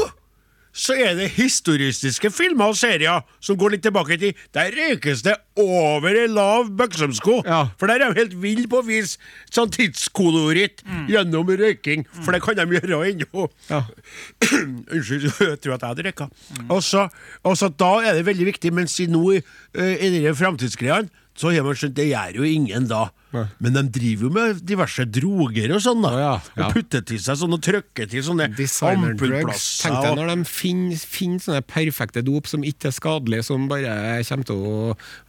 så 0.77 0.93
er 0.93 1.15
det 1.17 1.31
historistiske 1.33 2.29
filmer 2.29 2.69
og 2.69 2.75
serier 2.77 3.23
som 3.41 3.57
går 3.57 3.73
litt 3.73 3.81
tilbake 3.87 4.13
i 4.13 4.19
tid. 4.21 4.41
Der 4.53 4.69
røykes 4.75 5.23
det 5.25 5.33
over 5.57 6.13
ei 6.13 6.27
lav 6.29 6.67
bøksomsko. 6.77 7.39
Ja. 7.47 7.63
For 7.81 7.89
der 7.89 8.03
er 8.05 8.13
de 8.13 8.19
helt 8.21 8.35
vill 8.43 8.67
på 8.69 8.83
å 8.83 8.85
vise 8.85 9.17
sånn 9.49 9.71
tidskoloritt 9.73 10.83
gjennom 11.09 11.49
røyking. 11.49 12.05
For 12.21 12.35
det 12.37 12.43
kan 12.45 12.59
de 12.61 12.77
gjøre 12.77 13.01
ennå. 13.09 13.47
Ja. 13.71 13.81
Unnskyld, 14.93 15.27
jeg 15.31 15.59
tror 15.63 15.77
at 15.77 15.81
jeg 15.81 15.89
hadde 15.89 16.05
røyka. 16.07 16.29
Og 16.69 16.83
så- 16.85 17.09
og 17.43 17.57
så 17.57 17.69
da 17.73 17.91
er 18.05 18.13
det 18.19 18.25
veldig 18.29 18.45
viktig, 18.53 18.73
mens 18.73 18.99
i 18.99 19.07
nå 19.09 19.23
eh, 19.33 19.95
i 19.97 20.09
de 20.19 20.33
framtidsgreiene, 20.37 21.09
så 21.37 21.51
har 21.53 21.63
man 21.65 21.75
skjønt 21.77 21.93
det 21.97 22.07
gjør 22.09 22.35
jo 22.39 22.43
ingen 22.43 22.87
da. 22.89 23.07
Nei. 23.37 23.45
Men 23.63 23.77
de 23.77 23.83
driver 23.99 24.27
jo 24.27 24.31
med 24.33 24.61
diverse 24.67 25.05
droger 25.05 25.73
og 25.77 25.81
sånn, 25.85 26.01
da. 26.03 26.11
Oh, 26.13 26.19
ja, 26.21 26.33
ja. 26.57 26.67
Og 26.67 26.75
putter 26.77 27.03
til 27.07 27.19
seg 27.23 27.37
sånn 27.41 27.53
og 27.57 27.61
trykker 27.65 28.09
til 28.11 28.23
sånne 28.25 28.49
ampullplasser. 28.51 29.87
Tenk 29.87 29.97
deg 30.05 30.17
når 30.19 30.31
de 30.33 30.37
finner, 30.49 31.01
finner 31.17 31.43
sånne 31.43 31.61
perfekte 31.67 32.23
dop 32.25 32.49
som 32.49 32.63
ikke 32.67 32.89
er 32.91 32.95
skadelige, 32.97 33.45
som 33.47 33.67
bare 33.71 33.95
kommer 34.27 34.47
til 34.49 34.61
å 34.67 34.75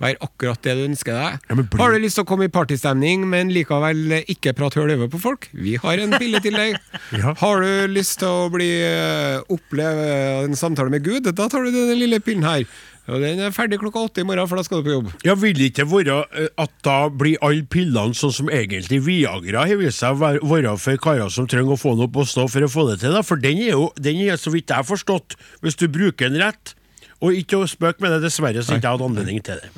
være 0.03 0.21
akkurat 0.25 0.63
det 0.67 0.77
du 0.79 0.85
ønsker 0.89 1.15
deg. 1.19 1.39
Ja, 1.49 1.55
blir- 1.61 1.83
Har 1.83 1.93
du 1.93 1.99
lyst 2.03 2.19
til 2.21 2.25
å 2.25 2.29
komme 2.33 2.49
i 2.49 2.53
partystemning, 2.53 3.27
men 3.29 3.51
likevel 3.55 4.23
ikke 4.29 4.55
prate 4.59 4.81
høl 4.81 4.95
over 4.97 5.09
på 5.13 5.21
folk? 5.23 5.49
Vi 5.55 5.77
har 5.77 5.99
en 5.99 6.17
pille 6.19 6.41
til 6.45 6.53
deg. 6.59 6.79
Har 7.43 7.61
du 7.63 7.89
lyst 7.93 8.19
til 8.21 8.29
å 8.29 8.51
bli, 8.53 8.71
eh, 8.83 9.41
oppleve 9.53 10.45
en 10.45 10.55
samtale 10.59 10.91
med 10.91 11.05
Gud? 11.05 11.25
Da 11.35 11.49
tar 11.49 11.65
du 11.65 11.71
denne 11.75 11.97
lille 11.99 12.21
pillen 12.21 12.45
her. 12.47 12.65
Og 13.09 13.23
Den 13.23 13.41
er 13.41 13.55
ferdig 13.57 13.79
klokka 13.81 14.03
åtte 14.05 14.21
i 14.21 14.27
morgen, 14.29 14.45
for 14.51 14.61
da 14.61 14.63
skal 14.67 14.83
du 14.83 14.89
på 14.89 14.93
jobb. 14.93 15.13
Ja, 15.25 15.35
Vil 15.41 15.55
det 15.57 15.71
ikke 15.73 15.87
være 15.89 16.19
eh, 16.37 16.49
at 16.61 16.73
da 16.85 16.97
blir 17.09 17.39
alle 17.41 17.65
pillene 17.65 18.13
sånn 18.19 18.35
som 18.37 18.51
egentlig 18.53 19.01
Viagra 19.07 19.63
har 19.67 19.81
vist 19.81 20.03
seg 20.03 20.13
å 20.13 20.21
være- 20.21 20.43
være 20.45 20.75
for 20.79 20.97
karer 21.01 21.31
som 21.33 21.47
trenger 21.49 21.73
å 21.73 21.81
få 21.81 21.97
noe 21.97 22.09
på 22.13 22.27
stå 22.29 22.45
for 22.53 22.61
å 22.61 22.69
få 22.69 22.85
det 22.91 23.01
til? 23.01 23.13
da? 23.17 23.23
For 23.25 23.37
den 23.41 23.57
er 23.65 23.73
jo, 23.73 23.91
den 23.97 24.21
er 24.29 24.37
så 24.37 24.53
vidt 24.53 24.69
jeg 24.69 24.77
har 24.77 24.85
forstått, 24.85 25.37
hvis 25.63 25.77
du 25.81 25.89
bruker 25.89 26.29
den 26.29 26.41
rett, 26.43 26.75
og 27.23 27.33
ikke 27.33 27.63
å 27.65 27.67
spøke 27.67 28.01
med 28.05 28.13
det, 28.13 28.21
dessverre, 28.29 28.61
så 28.63 28.77
ikke 28.77 28.85
jeg 28.85 28.99
hatt 28.99 29.07
anledning 29.09 29.41
til 29.43 29.57
det. 29.57 29.71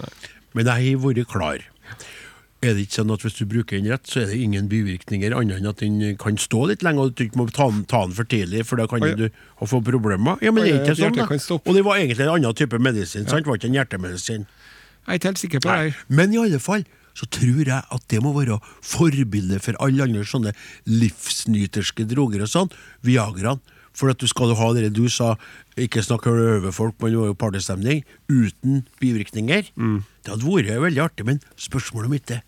Men 0.53 0.67
jeg 0.67 0.99
har 0.99 1.05
vært 1.07 1.27
klar. 1.31 1.63
Er 2.61 2.75
det 2.77 2.85
ikke 2.85 2.99
sånn 2.99 3.13
at 3.15 3.23
hvis 3.25 3.39
du 3.39 3.47
bruker 3.49 3.79
den 3.79 3.89
rett, 3.89 4.05
så 4.05 4.21
er 4.21 4.27
det 4.29 4.37
ingen 4.45 4.67
bivirkninger 4.69 5.33
annet 5.33 5.63
enn 5.63 5.69
at 5.71 5.81
den 5.81 6.17
kan 6.21 6.37
stå 6.37 6.67
litt 6.69 6.83
lenge, 6.85 7.07
og 7.07 7.15
du 7.17 7.25
ikke 7.25 7.41
må 7.41 7.47
ta 7.49 7.71
den, 7.73 7.87
ta 7.89 8.03
den 8.05 8.13
for 8.19 8.29
tidlig, 8.29 8.67
for 8.69 8.77
da 8.77 8.85
kan 8.91 9.07
Oi. 9.07 9.15
du 9.17 9.31
få 9.65 9.81
problemer? 9.87 10.37
Ja, 10.45 10.53
men 10.53 10.67
det 10.67 10.75
er 10.75 10.83
ikke 10.85 10.99
sånn, 10.99 11.17
da. 11.17 11.57
Og 11.57 11.73
det 11.79 11.85
var 11.87 11.97
egentlig 11.97 12.27
en 12.27 12.35
annen 12.35 12.59
type 12.59 12.81
medisin, 12.83 13.25
sant? 13.25 13.47
Det 13.47 13.49
var 13.49 13.61
ikke 13.61 13.71
en 13.73 13.79
hjertemedisin. 13.81 14.45
Jeg 14.45 15.09
er 15.09 15.21
ikke 15.21 15.31
helt 15.33 15.41
sikker 15.47 15.65
på 15.65 15.73
det. 15.73 15.95
Men 16.13 16.37
i 16.37 16.43
alle 16.43 16.61
fall 16.61 16.85
så 17.17 17.27
tror 17.33 17.65
jeg 17.65 17.81
at 17.81 18.05
det 18.13 18.21
må 18.23 18.35
være 18.37 18.61
forbilde 18.85 19.59
for 19.65 19.77
alle 19.83 20.05
andre 20.05 20.23
sånne 20.29 20.53
livsnyterske 20.89 22.07
droger 22.13 22.45
og 22.45 22.53
sånn. 22.53 22.75
Viagraen. 23.07 23.65
For 23.97 24.13
at 24.13 24.21
du 24.21 24.27
skal 24.31 24.55
ha 24.55 24.69
det 24.77 24.93
du 24.97 25.09
sa, 25.09 25.35
ikke 25.77 26.03
snakke 26.03 26.31
over 26.31 26.71
folk, 26.71 26.95
det 27.01 27.17
var 27.19 27.31
jo 27.31 27.35
partystemning, 27.35 28.05
uten 28.29 28.87
bivirkninger. 29.01 29.73
Det 30.25 30.31
hadde 30.31 30.47
vært 30.47 30.83
veldig 30.83 31.03
artig, 31.03 31.27
men 31.27 31.43
spørsmålet 31.57 32.11
mitt 32.11 32.31
er 32.31 32.41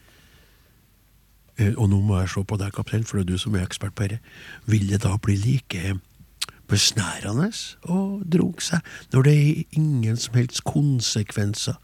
eh, 1.59 1.75
Og 1.77 1.91
nå 1.91 2.01
må 2.01 2.21
jeg 2.21 2.31
se 2.31 2.45
på 2.45 2.57
deg, 2.57 2.73
kaptein, 2.73 3.05
for 3.05 3.19
det 3.19 3.27
er 3.27 3.33
du 3.33 3.39
som 3.39 3.55
er 3.55 3.67
ekspert 3.67 3.95
på 3.95 4.09
dette. 4.09 4.21
Vil 4.67 4.89
det 4.89 5.03
da 5.03 5.17
bli 5.19 5.37
like 5.37 5.99
besnærende 6.71 7.51
å 7.91 8.23
droge 8.25 8.65
seg, 8.65 8.81
når 9.13 9.27
det 9.27 9.33
er 9.35 9.79
ingen 9.79 10.17
som 10.17 10.39
helst 10.39 10.63
konsekvenser 10.65 11.77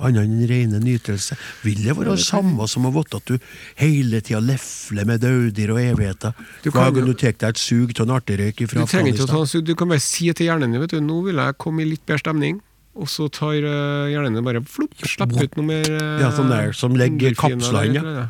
annet 0.00 0.22
enn 0.24 0.46
rene 0.50 0.80
nytelse? 0.82 1.36
Vil 1.62 1.82
det 1.84 1.96
være 1.98 2.16
det 2.16 2.24
samme 2.24 2.66
som 2.70 2.88
å 2.88 2.92
vite 2.94 3.20
at 3.20 3.30
du 3.30 3.36
hele 3.80 4.22
tida 4.24 4.40
lefler 4.42 5.08
med 5.08 5.22
daudyr 5.24 5.74
og 5.74 5.80
evigheter? 5.82 6.36
Hva 6.64 6.74
Hver 6.76 6.96
gang 6.96 7.08
du 7.10 7.14
tar 7.14 7.36
deg 7.36 7.48
et 7.52 7.62
sug 7.62 7.94
av 7.96 8.04
en 8.06 8.16
arterøyk 8.16 8.64
Du 8.64 8.76
trenger 8.80 9.12
ikke 9.12 9.26
å 9.28 9.32
ta 9.34 9.42
en 9.44 9.52
sug, 9.54 9.64
du 9.66 9.74
kan 9.78 9.92
bare 9.92 10.04
si 10.04 10.30
til 10.32 10.48
hjernen 10.48 10.74
din 10.74 10.82
vet 10.82 10.94
du, 10.94 11.00
nå 11.04 11.22
vil 11.26 11.42
jeg 11.42 11.58
komme 11.62 11.84
i 11.84 11.90
litt 11.92 12.04
bedre 12.06 12.24
stemning. 12.24 12.62
Og 12.92 13.08
så 13.08 13.28
tar 13.32 13.56
uh, 13.64 14.08
hjernen 14.12 14.36
din 14.36 14.44
bare 14.44 14.60
flopp, 14.68 14.98
slipper 15.00 15.46
ut 15.48 15.54
noe 15.56 15.68
mer 15.68 15.86
uh, 15.88 16.20
Ja, 16.20 16.32
sånn 16.36 16.50
der, 16.52 16.74
som 16.76 16.96
legger 16.98 17.36
kapsler 17.38 17.88
inn, 17.88 17.96
ja. 17.96 18.26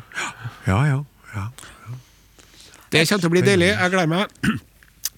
Ja, 0.69 0.77
ja. 0.87 1.01
ja. 1.35 1.47
Det 2.93 3.07
kommer 3.09 3.25
til 3.25 3.31
å 3.31 3.33
bli 3.33 3.43
deilig. 3.43 3.73
Jeg 3.73 3.91
gleder 3.91 4.11
meg. 4.11 4.63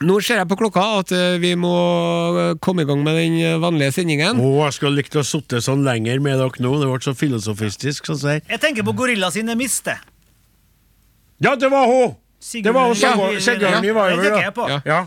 Nå 0.03 0.17
ser 0.19 0.41
jeg 0.41 0.47
på 0.51 0.57
klokka 0.59 0.81
at 0.99 1.11
eh, 1.15 1.37
vi 1.39 1.53
må 1.55 1.71
eh, 2.41 2.49
komme 2.59 2.83
i 2.83 2.87
gang 2.89 2.99
med 3.05 3.15
den 3.15 3.37
eh, 3.39 3.55
vanlige 3.63 3.93
sendingen. 3.95 4.41
Å, 4.43 4.49
jeg 4.65 4.75
skulle 4.75 4.99
likt 4.99 5.15
å 5.15 5.23
sitte 5.23 5.61
sånn 5.63 5.85
lenger 5.87 6.19
med 6.19 6.35
dere 6.41 6.65
nå, 6.65 6.73
det 6.81 6.89
ble 6.91 6.99
så 7.05 7.13
filosofistisk. 7.15 8.09
Sånn 8.11 8.35
jeg. 8.35 8.43
Jeg 8.51 8.59
tenker 8.65 8.83
på 8.87 8.91
Gorilla 8.99 9.29
sine 9.31 9.55
miste. 9.55 9.95
Ja, 11.43 11.55
det 11.59 11.71
var 11.71 11.87
hun! 11.87 12.15
Det 12.61 12.73
var 12.75 12.89
hun 12.91 12.97
Sigurd- 12.99 13.39
Sigarden 13.41 13.81
Viver. 13.87 14.19
Ja. 14.69 14.81
Ja. 14.85 14.99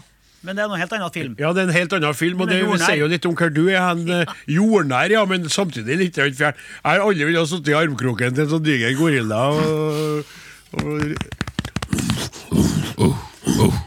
Men 0.43 0.55
det 0.57 0.63
er 0.65 0.69
noe 0.71 0.79
helt 0.79 0.93
annen 0.95 1.13
film. 1.13 1.33
Ja, 1.39 1.51
det 1.53 1.65
er 1.65 1.69
en 1.69 1.75
helt 1.75 1.93
annen 1.99 2.15
film, 2.17 2.41
og 2.45 2.49
det 2.51 2.61
sier 2.81 3.01
jo 3.03 3.09
litt 3.11 3.27
om 3.29 3.35
hvor 3.37 3.51
du 3.53 3.65
er. 3.69 3.81
Han 3.91 4.05
eh, 4.09 4.33
jordnær, 4.55 5.11
ja, 5.13 5.25
men 5.29 5.45
samtidig 5.53 5.99
litt 6.01 6.17
fjern. 6.17 6.35
Jeg 6.39 6.55
har 6.87 7.03
aldri 7.05 7.27
villet 7.29 7.43
ha 7.43 7.49
sittet 7.51 7.73
i 7.75 7.77
armkroken 7.77 8.37
til 8.37 8.47
en 8.47 8.53
sånn 8.55 8.65
diger 8.65 8.95
gorilla 8.99 9.41
og, 9.53 10.33
og 10.79 11.48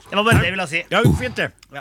Det 0.09 0.15
var 0.17 0.23
bare 0.23 0.39
det 0.39 0.43
jeg 0.43 0.51
ville 0.51 0.67
si. 0.67 0.83
Ja, 0.91 1.01
fint 1.19 1.37
det. 1.37 1.51
Ja. 1.73 1.79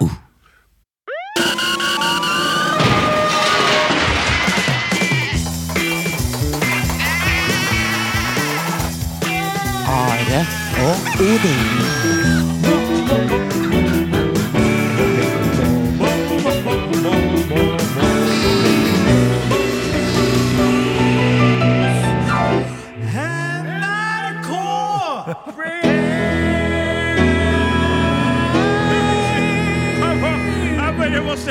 Are 9.89 10.47
og 10.87 10.97
Odin. 11.21 12.10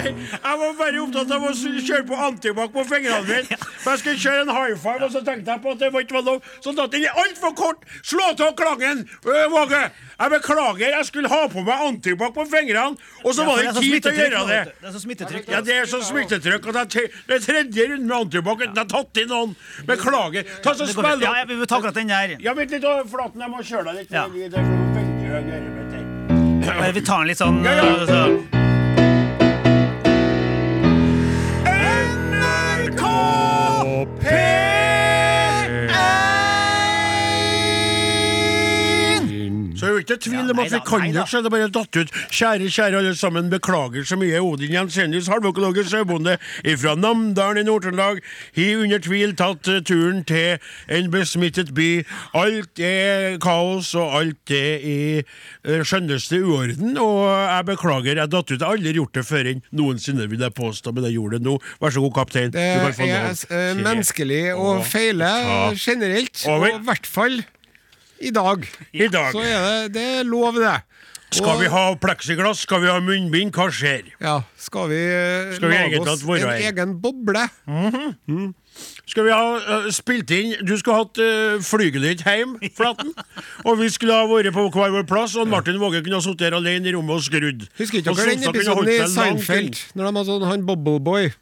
Jeg 0.09 0.59
var 0.61 0.75
bare 0.79 1.01
opptatt 1.03 1.31
av 1.35 1.45
å 1.49 1.53
kjøre 1.55 2.05
på 2.09 2.19
antibac 2.27 2.73
på 2.73 2.83
fingrene 2.89 3.23
mine. 3.27 3.57
For 3.83 3.93
jeg 3.93 3.99
skulle 4.03 4.21
kjøre 4.23 4.45
en 4.45 4.53
high 4.55 4.75
five, 4.75 5.01
og 5.07 5.11
så 5.13 5.23
tenkte 5.25 5.53
jeg 5.55 5.63
på 5.63 5.73
at 5.75 5.81
det 5.83 5.91
var 5.93 6.05
ikke 6.05 6.17
var 6.19 6.25
lov. 6.27 6.51
Så 6.63 6.73
datt 6.77 6.91
den 6.95 7.07
altfor 7.23 7.55
kort. 7.57 7.85
Slå 8.03 8.29
av 8.31 8.53
klangen, 8.59 9.05
Våge! 9.23 9.81
Jeg 10.19 10.31
beklager, 10.33 10.89
jeg 10.97 11.05
skulle 11.07 11.29
ha 11.31 11.45
på 11.47 11.63
meg 11.63 11.85
antibac 11.85 12.33
på 12.35 12.43
fingrene, 12.51 12.97
og 13.23 13.31
så 13.35 13.45
var 13.47 13.61
det 13.61 13.69
ikke 13.71 13.85
tid 13.85 14.03
til 14.03 14.11
å 14.11 14.15
gjøre 14.19 14.43
det. 14.49 14.61
Det 14.81 14.89
er 14.89 14.95
så 14.95 15.03
smittetrykk. 15.05 15.51
Ja, 15.53 15.61
det 15.63 15.77
er 15.79 15.89
så 15.89 16.01
smittetrykk 16.03 16.67
at 16.75 16.99
jeg 16.99 17.11
det 17.29 17.37
er 17.37 17.45
tredje 17.45 17.87
runde 17.93 18.05
med 18.05 18.17
antibac 18.17 18.59
uten 18.59 18.75
jeg 18.75 18.83
har 18.83 18.91
tatt 18.91 19.21
inn 19.23 19.31
noen. 19.31 19.55
Beklager. 19.87 20.43
Ta 20.63 20.75
så 20.75 20.87
spill 20.89 21.23
Ja, 21.23 21.33
vi 21.47 21.55
vil 21.55 21.67
ta 21.67 21.79
akkurat 21.79 21.95
den 21.95 22.07
der. 22.11 22.35
Ja, 22.43 22.53
vent 22.53 22.71
litt, 22.71 22.85
Flaten. 23.09 23.41
Jeg 23.41 23.49
må 23.49 23.63
kjøre 23.63 23.83
deg 23.89 23.95
litt. 24.03 24.11
Ja. 24.11 24.27
Vi 26.93 27.01
tar 27.01 27.19
den 27.19 27.27
litt 27.27 27.37
sånn 27.37 27.63
Ja, 27.63 28.05
så- 28.05 28.58
Så 32.99 33.05
er 34.21 34.78
tvil 40.23 40.53
om 40.53 40.59
Ja, 40.61 40.65
at 40.65 40.73
vi 40.73 40.81
kan 40.87 41.05
det, 41.13 41.25
så 41.29 41.39
er 41.39 41.45
det 41.45 41.51
bare 41.53 41.69
datt 41.73 41.99
ut. 41.99 42.13
Kjære, 42.31 42.69
kjære 42.71 43.01
alle 43.01 43.15
sammen, 43.19 43.49
beklager 43.51 44.07
så 44.07 44.17
mye. 44.19 44.39
Odin 44.41 44.73
Jensenius, 44.73 45.27
halvøkologisk 45.31 45.91
sauebonde 45.91 46.37
fra 46.79 46.95
Namdalen 46.95 47.63
i 47.63 47.67
Nord-Trøndelag, 47.67 48.21
har 48.55 48.83
under 48.83 49.03
tvil 49.03 49.35
tatt 49.39 49.67
eh, 49.67 49.81
turen 49.85 50.23
til 50.27 50.57
en 50.87 51.11
besmittet 51.11 51.73
by. 51.75 51.89
Alt 52.39 52.79
er 52.79 53.37
kaos, 53.43 53.91
og 53.99 54.15
alt 54.21 54.55
er 54.55 54.85
i 54.85 54.97
eh, 55.19 55.83
skjønneste 55.83 56.39
uorden, 56.45 56.95
og 57.01 57.27
jeg 57.27 57.67
beklager, 57.73 58.23
jeg 58.23 58.31
datt 58.31 58.53
ut. 58.53 58.57
Jeg 58.57 58.65
har 58.65 58.77
aldri 58.77 58.95
gjort 58.95 59.19
det 59.19 59.25
før 59.27 59.51
enn 59.53 59.63
noensinne, 59.75 60.29
vil 60.31 60.47
jeg 60.47 60.55
påstå, 60.55 60.95
men 60.95 61.09
jeg 61.09 61.17
gjorde 61.19 61.39
det 61.39 61.47
nå. 61.49 61.59
Vær 61.83 61.95
så 61.95 62.03
god, 62.05 62.15
kaptein. 62.21 62.55
Det 62.55 62.63
er 62.63 63.45
eh, 63.49 63.71
menneskelig 63.79 64.43
å 64.55 64.69
å 64.69 64.83
feile 64.85 65.29
generelt, 65.77 66.43
og 66.49 66.67
i 66.69 66.75
hvert 66.85 67.09
fall 67.09 67.41
i 68.21 68.31
dag. 68.35 68.65
I 68.93 69.07
dag. 69.07 69.31
Så 69.35 69.43
er 69.43 69.59
det, 69.65 69.93
det 69.97 70.07
er 70.19 70.27
lov, 70.27 70.59
det. 70.59 70.79
Skal 71.29 71.59
vi 71.61 71.67
ha 71.69 71.83
pleksiglass? 72.01 72.63
Skal 72.65 72.81
vi 72.81 72.89
ha 72.89 72.97
munnbind? 73.03 73.53
Hva 73.53 73.67
skjer? 73.73 74.07
Ja, 74.21 74.39
skal 74.57 74.89
vi, 74.89 74.97
eh, 74.97 75.53
Skal 75.55 75.69
vi 75.69 75.75
lage 75.77 75.99
oss 76.01 76.23
en 76.25 76.49
egen 76.57 76.95
boble? 77.03 77.43
Skal 79.09 79.27
vi 79.27 79.33
ha 79.33 79.45
uh, 79.59 79.87
spilt 79.91 80.31
inn 80.31 80.53
Du 80.63 80.75
skulle 80.79 81.01
hatt 81.01 81.19
uh, 81.19 81.61
flygelet 81.65 82.17
ditt 82.17 82.25
hjem, 82.25 82.57
Flaten. 82.77 83.13
Og 83.67 83.77
vi 83.81 83.91
skulle 83.93 84.17
ha 84.17 84.25
vært 84.29 84.53
på 84.55 84.65
hver 84.73 84.93
vår 84.95 85.07
plass, 85.09 85.35
og 85.37 85.49
Martin 85.51 85.79
Våge 85.81 86.01
kunne 86.01 86.17
ha 86.17 86.25
sittet 86.25 86.49
her 86.49 86.57
alene 86.57 86.89
i 86.89 86.95
rommet 86.95 87.19
og 87.19 87.25
skrudd. 87.25 87.67
Husker 87.77 88.01
ikke 88.01 88.15
dere 88.15 88.35
den 88.35 88.49
episoden 88.49 88.93
i 88.93 88.99
Seinfeld? 89.13 89.81
Når 89.93 90.05
de 90.05 90.11
hadde 90.11 90.29
sånn 90.31 90.47
han 90.49 90.67
Bobbleboy? 90.69 91.33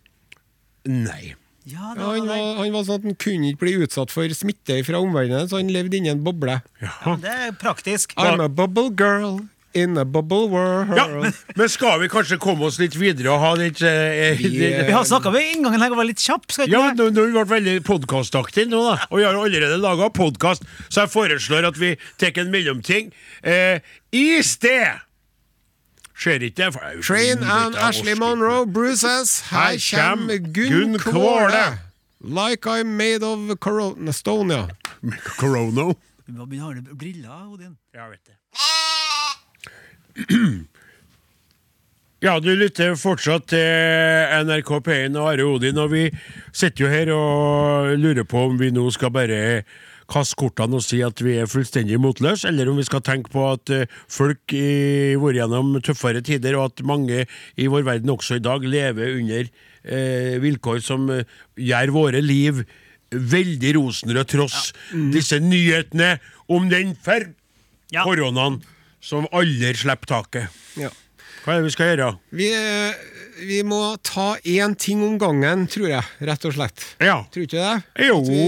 Nei. 0.91 1.35
Ja, 1.67 1.91
det 1.95 2.03
var 2.03 2.15
han, 2.15 2.27
var, 2.29 2.43
han 2.61 2.71
var 2.75 2.87
sånn 2.87 3.01
at 3.01 3.05
han 3.09 3.19
kunne 3.19 3.51
ikke 3.51 3.65
bli 3.65 3.75
utsatt 3.83 4.13
for 4.13 4.31
smitte 4.35 4.79
fra 4.87 5.01
omverdenen, 5.03 5.49
så 5.51 5.59
han 5.59 5.71
levde 5.73 5.99
inni 5.99 6.13
en 6.13 6.23
boble. 6.23 6.61
Ja. 6.83 7.17
Det 7.19 7.33
er 7.33 7.53
praktisk. 7.59 8.15
I'm 8.15 8.39
a 8.43 8.47
bubble 8.47 8.89
girl 8.95 9.41
in 9.77 9.97
a 9.97 10.05
bubble 10.05 10.47
world. 10.49 10.95
Ja, 10.97 11.07
men, 11.07 11.33
men 11.55 11.69
skal 11.69 11.99
vi 12.01 12.09
kanskje 12.11 12.39
komme 12.41 12.65
oss 12.67 12.79
litt 12.81 12.95
videre 12.97 13.33
og 13.35 13.43
ha 13.43 13.51
litt 13.59 13.81
eh, 13.85 14.39
Vi, 14.39 14.51
eh, 14.65 14.85
Vi 14.87 14.95
har 14.95 15.05
snakka 15.07 15.31
ved 15.33 15.51
inngangen 15.53 15.83
her 15.83 15.93
og 15.93 16.01
var 16.01 16.09
litt 16.09 16.23
kjapp. 16.23 16.47
Skal 16.53 16.71
Ja, 16.71 16.87
men 16.89 16.97
nå, 16.97 17.09
nå 17.13 17.25
har 17.25 17.29
vi 17.29 17.37
vært 17.37 17.53
veldig 17.53 17.75
podkastaktige 17.87 18.71
nå, 18.71 18.81
da. 18.87 18.95
Og 19.11 19.21
vi 19.21 19.27
har 19.27 19.37
allerede 19.37 19.79
laga 19.81 20.09
podkast, 20.13 20.65
så 20.87 21.03
jeg 21.03 21.13
foreslår 21.13 21.69
at 21.69 21.81
vi 21.81 21.93
tar 22.21 22.41
en 22.41 22.53
mellomting. 22.53 23.11
Eh, 23.43 23.83
I 24.15 24.25
sted 24.45 25.03
Ser 26.17 26.41
ikke 26.41 26.63
det? 26.63 26.73
for 26.73 27.01
Train 27.01 27.43
and 27.43 27.75
Ashley. 27.75 28.15
Monroe 28.15 28.65
Bruce 28.65 29.03
S. 29.03 29.39
Her 29.49 29.77
kjem 29.77 30.27
kjem 30.27 30.53
Gunn 30.53 30.69
Gunn 30.73 30.99
Kvåle. 30.99 31.51
Kvåle. 31.51 31.79
Like 32.21 32.65
I'm 32.65 32.97
made 32.97 33.23
of 33.23 33.59
corona 33.59 34.11
stone, 34.11 34.53
ja. 34.53 34.67
Corona. 35.37 35.93
Du 36.25 36.33
må 36.33 36.45
begynne 36.49 36.65
å 36.65 36.73
ha 36.73 36.95
briller, 36.97 37.45
Odin. 37.53 37.77
Ja, 37.93 38.09
vet 38.09 38.25
det. 38.25 38.35
Ja, 42.17 42.39
du 42.41 42.49
lytter 42.57 42.95
fortsatt 42.97 43.43
til 43.51 43.61
NRK 44.47 44.71
P1 44.87 45.17
og 45.21 45.27
Are 45.29 45.43
Odin, 45.45 45.77
og 45.77 45.91
vi 45.91 46.07
sitter 46.49 46.81
jo 46.81 46.89
her 46.89 47.11
og 47.13 47.91
lurer 48.01 48.25
på 48.25 48.41
om 48.47 48.55
vi 48.57 48.71
nå 48.73 48.87
skal 48.95 49.13
bare 49.13 49.37
kaste 50.07 50.37
kortene 50.39 50.77
og 50.79 50.83
si 50.85 51.01
at 51.03 51.19
vi 51.23 51.35
er 51.41 51.49
fullstendig 51.51 51.97
motløse, 51.99 52.47
eller 52.49 52.69
om 52.71 52.77
vi 52.79 52.85
skal 52.87 53.01
tenke 53.05 53.31
på 53.33 53.43
at 53.51 53.69
eh, 53.75 53.85
folk 54.07 54.53
har 54.55 55.19
vært 55.23 55.39
gjennom 55.41 55.73
tøffere 55.83 56.21
tider, 56.25 56.55
og 56.59 56.71
at 56.71 56.83
mange 56.87 57.25
i 57.59 57.67
vår 57.71 57.83
verden 57.87 58.13
også 58.15 58.37
i 58.39 58.43
dag 58.45 58.63
lever 58.63 59.17
under 59.19 59.49
eh, 59.83 60.37
vilkår 60.43 60.79
som 60.85 61.09
eh, 61.13 61.23
gjør 61.59 61.93
våre 61.95 62.21
liv 62.23 62.63
veldig 63.11 63.69
rosenrøde, 63.77 64.25
tross 64.27 64.71
disse 65.13 65.37
nyhetene 65.39 66.17
om 66.51 66.67
den 66.71 66.95
for 67.03 67.29
Ja. 67.95 68.03
koronaen 68.03 68.57
som 68.99 69.27
aldri 69.31 69.73
slipper 69.79 70.09
taket. 70.17 70.49
ja. 70.75 70.89
Hva 71.45 71.53
er 71.53 71.61
det 71.61 71.67
vi 71.69 71.71
skal 71.71 71.87
gjøre? 71.93 72.07
Vi, 72.35 72.47
eh, 72.51 72.93
vi 73.47 73.61
må 73.63 73.95
ta 74.03 74.33
én 74.43 74.73
ting 74.75 74.99
om 75.05 75.13
gangen, 75.17 75.61
tror 75.71 75.87
jeg, 75.87 76.03
rett 76.27 76.43
og 76.49 76.51
slett. 76.57 76.83
Ja. 76.99 77.21
Tror 77.31 77.45
ikke 77.45 77.61
det? 77.63 78.07
Jo. 78.09 78.17
At 78.19 78.27
vi 78.27 78.41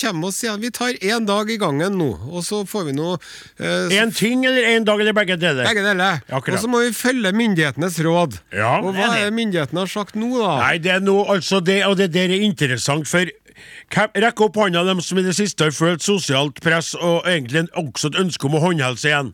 kommer 0.00 0.28
oss 0.30 0.42
igjen. 0.44 0.60
Vi 0.62 0.70
tar 0.74 0.98
én 1.00 1.26
dag 1.28 1.50
i 1.50 1.58
gangen 1.60 1.96
nå, 1.98 2.10
og 2.30 2.44
så 2.46 2.62
får 2.68 2.88
vi 2.88 2.96
eh, 2.96 3.96
Én 4.00 4.12
ting 4.14 4.44
eller 4.46 4.68
én 4.74 4.84
dag 4.84 5.00
eller 5.00 5.16
begge 5.16 5.38
deler? 5.40 5.64
Begge 5.68 5.84
deler. 5.86 6.20
Og 6.32 6.52
så 6.60 6.70
må 6.70 6.82
vi 6.84 6.92
følge 6.96 7.32
myndighetenes 7.36 7.98
råd. 8.04 8.38
Ja. 8.52 8.78
Og 8.82 8.92
hva 8.96 9.10
er 9.16 9.28
det 9.28 9.34
myndighetene 9.38 9.84
har 9.84 9.90
sagt 9.90 10.18
nå, 10.18 10.30
da? 10.38 10.52
Nei, 10.64 10.76
det 10.82 10.94
er 10.98 11.02
noe, 11.04 11.26
altså 11.36 11.60
det, 11.64 11.82
og 11.88 11.96
det 12.00 12.12
der 12.16 12.32
er 12.32 12.46
interessant, 12.46 13.08
for 13.10 13.26
Rekk 13.86 14.40
opp 14.42 14.56
hånda 14.58 14.82
dem 14.84 15.00
som 15.00 15.18
i 15.20 15.24
det 15.24 15.32
siste 15.38 15.64
har 15.64 15.72
følt 15.72 16.02
sosialt 16.04 16.58
press 16.60 16.92
og 16.98 17.24
egentlig 17.30 17.64
også 17.78 18.10
et 18.10 18.18
ønske 18.20 18.48
om 18.48 18.56
å 18.58 18.62
håndhelse 18.66 19.08
igjen. 19.08 19.30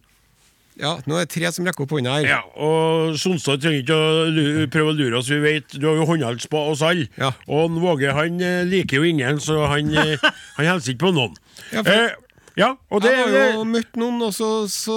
Ja, 0.80 0.94
Nå 1.06 1.18
er 1.18 1.26
det 1.26 1.32
tre 1.34 1.50
som 1.52 1.66
rekker 1.68 1.84
opp 1.84 1.90
hånda 1.92 2.14
her. 2.16 2.26
Ja, 2.30 2.38
og 2.56 3.16
Sonstad 3.20 3.60
trenger 3.60 3.82
ikke 3.82 3.96
å 3.98 4.66
prøve 4.72 4.94
å 4.94 4.96
lure 4.96 5.18
oss, 5.20 5.28
vi 5.28 5.40
vet 5.44 5.74
du 5.76 5.84
har 5.90 5.98
jo 6.00 6.06
håndhals 6.08 6.46
på 6.48 6.62
oss 6.72 6.80
alle. 6.86 7.08
Ja. 7.20 7.32
Og 7.52 7.76
Våge 7.82 8.14
han 8.16 8.40
eh, 8.40 8.62
liker 8.68 9.02
jo 9.02 9.08
ingen, 9.10 9.40
så 9.44 9.66
han, 9.68 9.90
eh, 9.92 10.16
han 10.56 10.68
hilser 10.70 10.94
ikke 10.94 11.04
på 11.08 11.14
noen. 11.18 11.36
Ja, 11.74 11.82
for- 11.82 11.92
eh, 11.92 12.18
Ja, 12.58 12.74
og 12.92 13.00
det 13.04 13.12
jeg 13.14 13.28
har 13.32 13.54
jo 13.56 13.64
møtt 13.68 13.96
noen 14.00 14.20
også, 14.28 14.48
så, 14.68 14.92
så 14.92 14.96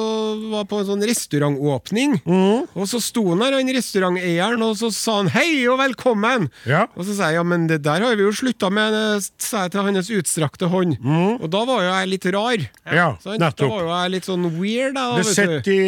var 0.51 0.65
på 0.69 0.81
en 0.81 0.87
sånn 0.89 1.05
restaurantåpning. 1.07 2.17
Mm. 2.25 2.65
Og 2.75 2.89
så 2.91 2.99
sto 3.03 3.23
han 3.29 3.43
der, 3.43 3.55
han 3.59 3.71
restauranteieren, 3.77 4.65
og 4.65 4.75
så 4.79 4.91
sa 4.93 5.19
han 5.21 5.31
'hei 5.31 5.63
og 5.71 5.79
velkommen'. 5.79 6.49
Ja. 6.67 6.85
Og 6.95 7.07
så 7.07 7.15
sa 7.15 7.31
jeg 7.31 7.39
ja, 7.39 7.45
men 7.47 7.67
det 7.71 7.81
der 7.85 8.03
har 8.03 8.15
vi 8.15 8.25
jo 8.25 8.33
slutta 8.35 8.71
med, 8.73 8.97
sa 9.39 9.65
jeg 9.65 9.75
til 9.75 9.87
hans 9.87 10.11
utstrakte 10.11 10.69
hånd. 10.71 10.97
Og 11.39 11.47
da 11.51 11.63
var 11.67 11.83
jo 11.83 11.91
jeg 11.93 12.11
litt 12.11 12.27
rar. 12.35 12.67
Ja? 12.91 13.07
Da 13.23 13.37
nettopp. 13.39 13.71
var 13.71 13.85
jo 13.85 13.91
jeg 13.93 14.13
litt 14.17 14.27
sånn 14.27 14.49
weird, 14.59 14.95
da. 14.97 15.05
Det 15.19 15.27
sitter 15.31 15.71
i, 15.71 15.87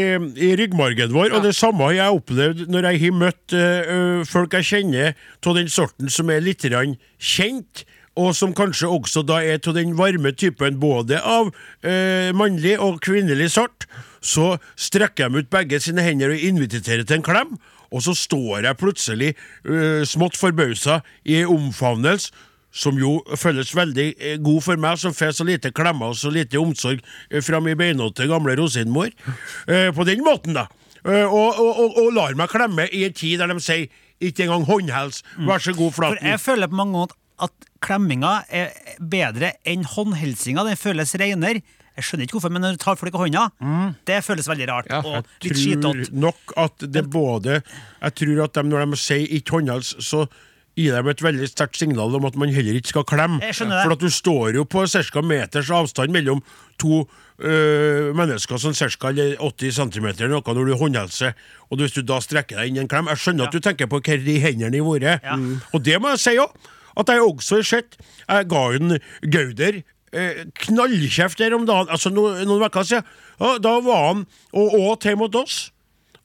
i 0.49 0.53
ryggmargen 0.59 1.13
vår, 1.13 1.35
og 1.35 1.43
det 1.43 1.55
samme 1.57 1.89
har 1.89 1.97
jeg 1.99 2.21
opplevd 2.21 2.65
når 2.71 2.91
jeg 2.91 3.03
har 3.03 3.19
møtt 3.25 3.57
eh, 3.57 4.23
folk 4.27 4.55
jeg 4.57 4.71
kjenner 4.71 5.15
av 5.47 5.55
den 5.55 5.69
sorten 5.71 6.11
som 6.11 6.29
er 6.31 6.43
litt 6.43 6.65
kjent, 6.67 7.85
og 8.17 8.33
som 8.35 8.55
kanskje 8.57 8.89
også 8.89 9.23
da 9.27 9.39
er 9.45 9.61
av 9.61 9.77
den 9.77 9.95
varme 9.97 10.33
typen 10.33 10.79
både 10.81 11.21
av 11.21 11.51
eh, 11.85 12.33
mannlig 12.35 12.77
og 12.81 12.99
kvinnelig 13.05 13.51
sort. 13.55 13.85
Så 14.21 14.55
strekker 14.75 15.29
de 15.29 15.43
ut 15.43 15.51
begge 15.53 15.79
sine 15.83 16.03
hender 16.03 16.33
og 16.33 16.43
inviterer 16.49 17.05
til 17.05 17.19
en 17.19 17.25
klem, 17.25 17.57
og 17.93 18.03
så 18.03 18.15
står 18.17 18.65
jeg 18.65 18.79
plutselig 18.81 19.29
ø, 19.63 20.03
smått 20.03 20.35
forbausa 20.35 20.97
i 21.23 21.45
omfavnelse 21.47 22.33
som 22.77 22.97
jo 22.99 23.17
føles 23.39 23.71
veldig 23.75 24.07
eh, 24.17 24.39
god 24.43 24.63
for 24.65 24.81
meg, 24.81 24.99
som 25.01 25.15
får 25.15 25.37
så 25.37 25.45
lite 25.47 25.71
klemmer 25.75 26.11
og 26.11 26.19
så 26.19 26.31
lite 26.33 26.59
omsorg 26.61 26.99
eh, 27.31 27.41
fra 27.43 27.61
min 27.63 27.77
beinåtte 27.79 28.27
gamle 28.29 28.57
rosinmor. 28.59 29.13
Eh, 29.67 29.89
på 29.95 30.05
den 30.07 30.23
måten, 30.25 30.57
da. 30.57 30.67
Eh, 31.03 31.23
og, 31.23 31.61
og, 31.61 31.95
og, 31.95 32.11
lar 32.15 32.35
meg 32.37 32.51
klemme 32.51 32.87
i 32.91 33.05
en 33.07 33.15
tid 33.15 33.41
der 33.41 33.53
de 33.53 33.63
sier 33.63 33.87
ikke 34.17 34.47
engang 34.47 34.65
håndhels, 34.65 35.21
Vær 35.45 35.61
så 35.61 35.73
god, 35.77 35.93
For 35.93 36.17
jeg 36.17 36.41
føler 36.41 36.69
på 36.69 36.79
mange 36.79 36.97
måter 36.97 37.17
at 37.45 37.66
klemminga 37.83 38.43
er 38.49 38.71
bedre 38.99 39.53
enn 39.67 39.83
håndhilsinga. 39.85 40.63
Den 40.67 40.79
føles 40.79 41.13
renere. 41.19 41.61
Jeg 41.97 42.05
skjønner 42.05 42.27
ikke 42.27 42.35
hvorfor, 42.37 42.51
men 42.53 42.61
når 42.61 42.75
du 42.75 42.81
tar 42.83 42.95
folk 42.99 43.15
i 43.15 43.17
hånda, 43.23 43.47
det 44.05 44.19
føles 44.25 44.45
veldig 44.47 44.67
rart. 44.69 44.89
Ja, 44.91 44.99
og 45.01 45.23
litt 45.41 45.55
tror 45.55 45.63
skitete. 45.63 46.11
nok 46.13 46.53
at 46.61 46.83
det 46.93 47.07
både 47.09 47.55
Jeg 48.03 48.13
tror 48.19 48.43
at 48.43 48.53
de, 48.53 48.63
når 48.69 48.85
de 48.91 48.99
sier 49.01 49.25
ikke 49.39 49.57
håndhils, 49.57 49.95
så 50.05 50.27
gir 50.77 50.93
de 50.93 51.09
et 51.09 51.23
veldig 51.25 51.47
sterkt 51.49 51.79
signal 51.81 52.13
om 52.19 52.25
at 52.29 52.35
man 52.37 52.53
heller 52.53 52.77
ikke 52.77 52.91
skal 52.93 53.03
klemme. 53.09 53.39
Jeg. 53.41 53.55
For 53.57 53.95
at 53.95 54.03
du 54.03 54.11
står 54.13 54.53
jo 54.59 54.63
på 54.69 54.85
ca. 54.85 55.21
meters 55.25 55.71
avstand 55.73 56.13
mellom 56.13 56.43
to 56.77 57.07
øh, 57.41 58.13
mennesker 58.13 58.57
som 58.61 58.73
ca. 58.77 59.09
80 59.41 59.71
cm 59.81 60.05
eller 60.05 60.35
noe 60.37 60.53
når 60.53 60.69
du 60.69 60.75
håndhilser, 60.77 61.33
og 61.71 61.81
hvis 61.81 61.97
du 61.97 62.03
da 62.05 62.19
strekker 62.21 62.61
deg 62.61 62.69
inn 62.69 62.77
i 62.77 62.83
en 62.85 62.87
klem 62.91 63.09
Jeg 63.09 63.17
skjønner 63.23 63.49
at 63.49 63.57
du 63.57 63.59
tenker 63.59 63.89
på 63.89 63.99
hvor 64.05 64.25
de 64.29 64.37
hendene 64.43 64.77
har 64.77 64.85
vært, 64.85 65.23
Ja. 65.25 65.37
og 65.73 65.81
det 65.83 65.97
må 66.01 66.13
jeg 66.13 66.19
si 66.27 66.37
òg. 66.37 66.53
At 66.97 67.09
jeg 67.13 67.21
også 67.21 67.59
har 67.61 67.67
sett 67.69 67.97
Jeg 68.27 68.47
ga 68.49 68.63
en 68.75 68.97
Gauder 69.31 69.81
eh, 70.13 70.43
knallkjeft 70.65 71.37
der 71.39 71.53
om 71.55 71.65
dagen, 71.67 71.89
altså 71.93 72.09
no, 72.09 72.29
noen 72.43 72.63
uker 72.65 72.83
siden. 72.87 73.03
Ja, 73.39 73.57
da 73.61 73.73
var 73.85 74.07
han 74.07 74.25
og 74.53 74.73
åt 74.79 75.05
hjemme 75.05 75.27
hos 75.27 75.35
oss. 75.43 75.57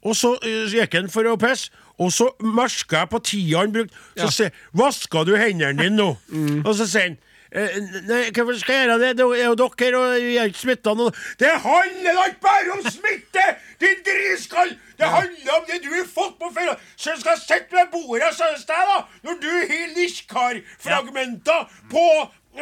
Og 0.02 0.16
så 0.18 0.32
eh, 0.42 0.64
gikk 0.72 0.94
han 0.98 1.10
for 1.12 1.28
å 1.30 1.36
pisse, 1.38 1.70
og 2.00 2.08
så 2.14 2.30
merka 2.42 3.02
jeg 3.04 3.10
på 3.12 3.20
tida 3.28 3.58
han 3.62 3.74
brukte. 3.74 3.94
Så 4.16 4.24
Ja. 4.24 4.30
sier 4.30 4.50
'Vaska 4.74 5.24
du 5.28 5.36
hendene 5.36 5.76
dine 5.82 5.96
nå?' 5.96 6.64
Og 6.66 6.74
så 6.74 6.86
sier 6.88 7.02
han 7.10 7.18
Nei, 7.52 8.30
hvorfor 8.32 8.56
skal 8.56 8.74
jeg 8.78 8.86
gjøre 8.86 8.98
det? 9.02 9.10
Det 9.18 9.24
er 9.36 9.44
jo 9.50 9.56
dere, 9.60 9.98
og 9.98 10.12
vi 10.24 10.36
er 10.40 10.48
ikke 10.48 10.62
smitta. 10.62 10.94
Det 11.40 11.50
handler 11.64 12.16
da 12.16 12.22
ikke 12.30 12.44
bare 12.46 12.76
om 12.78 12.84
smitte, 12.88 13.44
din 13.82 13.98
driskall! 14.06 14.72
Det 14.96 15.08
handler 15.10 15.56
om 15.58 15.64
det 15.68 15.80
du 15.84 15.90
har 15.92 16.06
fått 16.08 16.38
på 16.40 16.48
feil. 16.54 16.70
Så 16.96 17.10
jeg 17.12 17.20
skal 17.20 17.40
sitte 17.42 17.76
ved 17.76 17.90
bordet 17.92 18.30
hos 18.30 18.64
deg, 18.68 18.86
da, 18.92 18.98
når 19.26 19.40
du 19.42 19.50
har 19.50 19.90
lisjkarfragmenter 19.98 21.66
på 21.92 22.06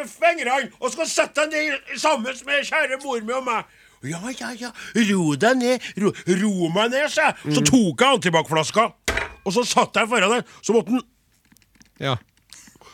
fingrene, 0.07 0.71
og 0.79 0.91
skal 0.91 1.07
sette 1.11 1.45
deg 1.51 1.71
ned 1.71 1.95
sammen 2.01 2.35
med 2.47 2.67
kjære 2.67 2.99
mor 3.03 3.23
mi 3.27 3.37
og 3.37 3.47
meg. 3.47 3.77
Ja, 4.03 4.19
ja, 4.33 4.49
ja, 4.57 4.71
ro 5.11 5.35
deg 5.37 5.59
ned, 5.61 5.87
ro, 6.01 6.11
ro 6.41 6.69
meg 6.73 6.91
ned, 6.91 7.07
sa 7.13 7.29
jeg. 7.29 7.55
Så 7.55 7.63
tok 7.67 8.01
jeg 8.01 8.17
antibac-flaska, 8.17 8.87
og 9.45 9.53
så 9.55 9.63
satt 9.67 9.99
jeg 10.01 10.09
foran 10.09 10.35
den, 10.39 10.47
så 10.65 10.75
måtte 10.75 10.97
den 10.97 11.03
Ja. 12.01 12.15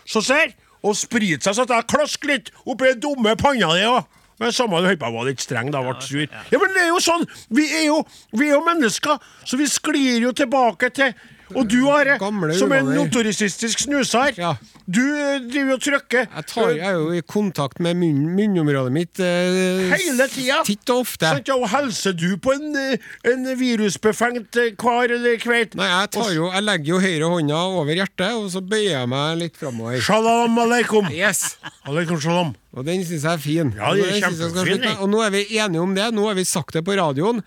så 0.06 0.20
ser, 0.22 0.51
og 0.88 0.98
sprite 0.98 1.46
seg 1.46 1.58
så 1.58 1.65
at 1.67 1.74
jeg 1.75 1.89
klask 1.91 2.27
litt 2.29 2.51
oppi 2.65 2.91
den 2.94 3.01
dumme 3.03 3.36
panna 3.39 3.74
di. 3.75 3.84
Ja. 3.84 4.01
Men 4.38 4.53
samme 4.53 4.84
det, 4.86 4.98
jeg 5.00 5.13
var 5.13 5.25
litt 5.25 5.41
streng 5.41 5.72
da, 5.74 5.82
ble 5.82 5.96
sur. 6.06 6.27
Ja, 6.27 6.60
men 6.62 6.75
det 6.75 6.84
er 6.84 6.91
jo 6.91 7.00
sånn, 7.01 7.25
vi 7.58 7.65
er 7.74 7.88
jo, 7.88 8.03
vi 8.38 8.51
er 8.51 8.60
jo 8.60 8.65
mennesker, 8.67 9.17
så 9.41 9.58
vi 9.58 9.65
sklir 9.72 10.27
jo 10.27 10.34
tilbake 10.38 10.91
til 10.94 11.15
Og 11.56 11.68
du, 11.70 11.77
Are, 11.88 12.18
som 12.60 12.74
en 12.76 12.89
notoristisk 12.91 13.80
snuser, 13.86 14.34
Ja. 14.36 14.50
du 14.84 15.00
eh, 15.00 15.38
driver 15.48 15.78
og 15.78 15.84
trykker 15.86 16.26
Jeg, 16.26 16.45
tar, 16.50 16.72
jeg 16.76 16.84
er 16.84 16.98
jo 16.98 17.13
i 17.15 17.22
kontakt 17.24 17.80
med 17.80 17.95
munn, 17.95 18.26
munnområdet 18.36 18.91
mitt 18.91 19.22
eh, 19.24 19.93
Hele 19.93 20.28
tida. 20.28 20.60
titt 20.67 20.91
og 20.91 21.06
ofte. 21.06 21.30
Sant, 21.32 21.48
ja, 21.48 21.56
og 21.56 21.69
helser 21.72 22.17
du 22.19 22.36
på 22.43 22.52
en, 22.58 22.76
eh, 22.76 23.08
en 23.32 23.48
virusbefengt 23.60 24.60
eh, 24.60 24.74
kar 24.80 25.08
eller 25.15 25.39
kveit? 25.39 25.78
Nei, 25.80 25.88
jeg, 25.88 26.12
tar 26.17 26.34
jo, 26.36 26.52
jeg 26.52 26.67
legger 26.67 26.93
jo 26.98 27.02
høyre 27.06 27.32
hånda 27.38 27.63
over 27.80 27.95
hjertet, 27.95 28.36
og 28.36 28.52
så 28.52 28.62
bøyer 28.67 28.91
jeg 28.98 29.12
meg 29.15 29.41
litt 29.45 29.58
framover. 29.63 30.04
Shalom 30.04 30.60
aleikum. 30.67 31.08
Yes! 31.15 31.56
Aleikum 31.88 32.19
shalom. 32.19 32.54
Og 32.76 32.86
den 32.86 33.08
syns 33.08 33.24
jeg 33.24 33.34
er 33.34 33.41
fin. 33.41 33.72
Ja, 33.80 33.95
det 33.95 34.12
er 34.19 34.28
kjempefin. 34.28 34.88
Og 35.00 35.10
nå 35.15 35.24
er 35.24 35.32
vi 35.34 35.48
enige 35.58 35.82
om 35.82 35.95
det. 35.95 36.12
Nå 36.13 36.28
har 36.28 36.36
vi 36.38 36.43
sagt 36.45 36.76
det 36.76 36.84
på 36.86 37.00
radioen. 37.00 37.39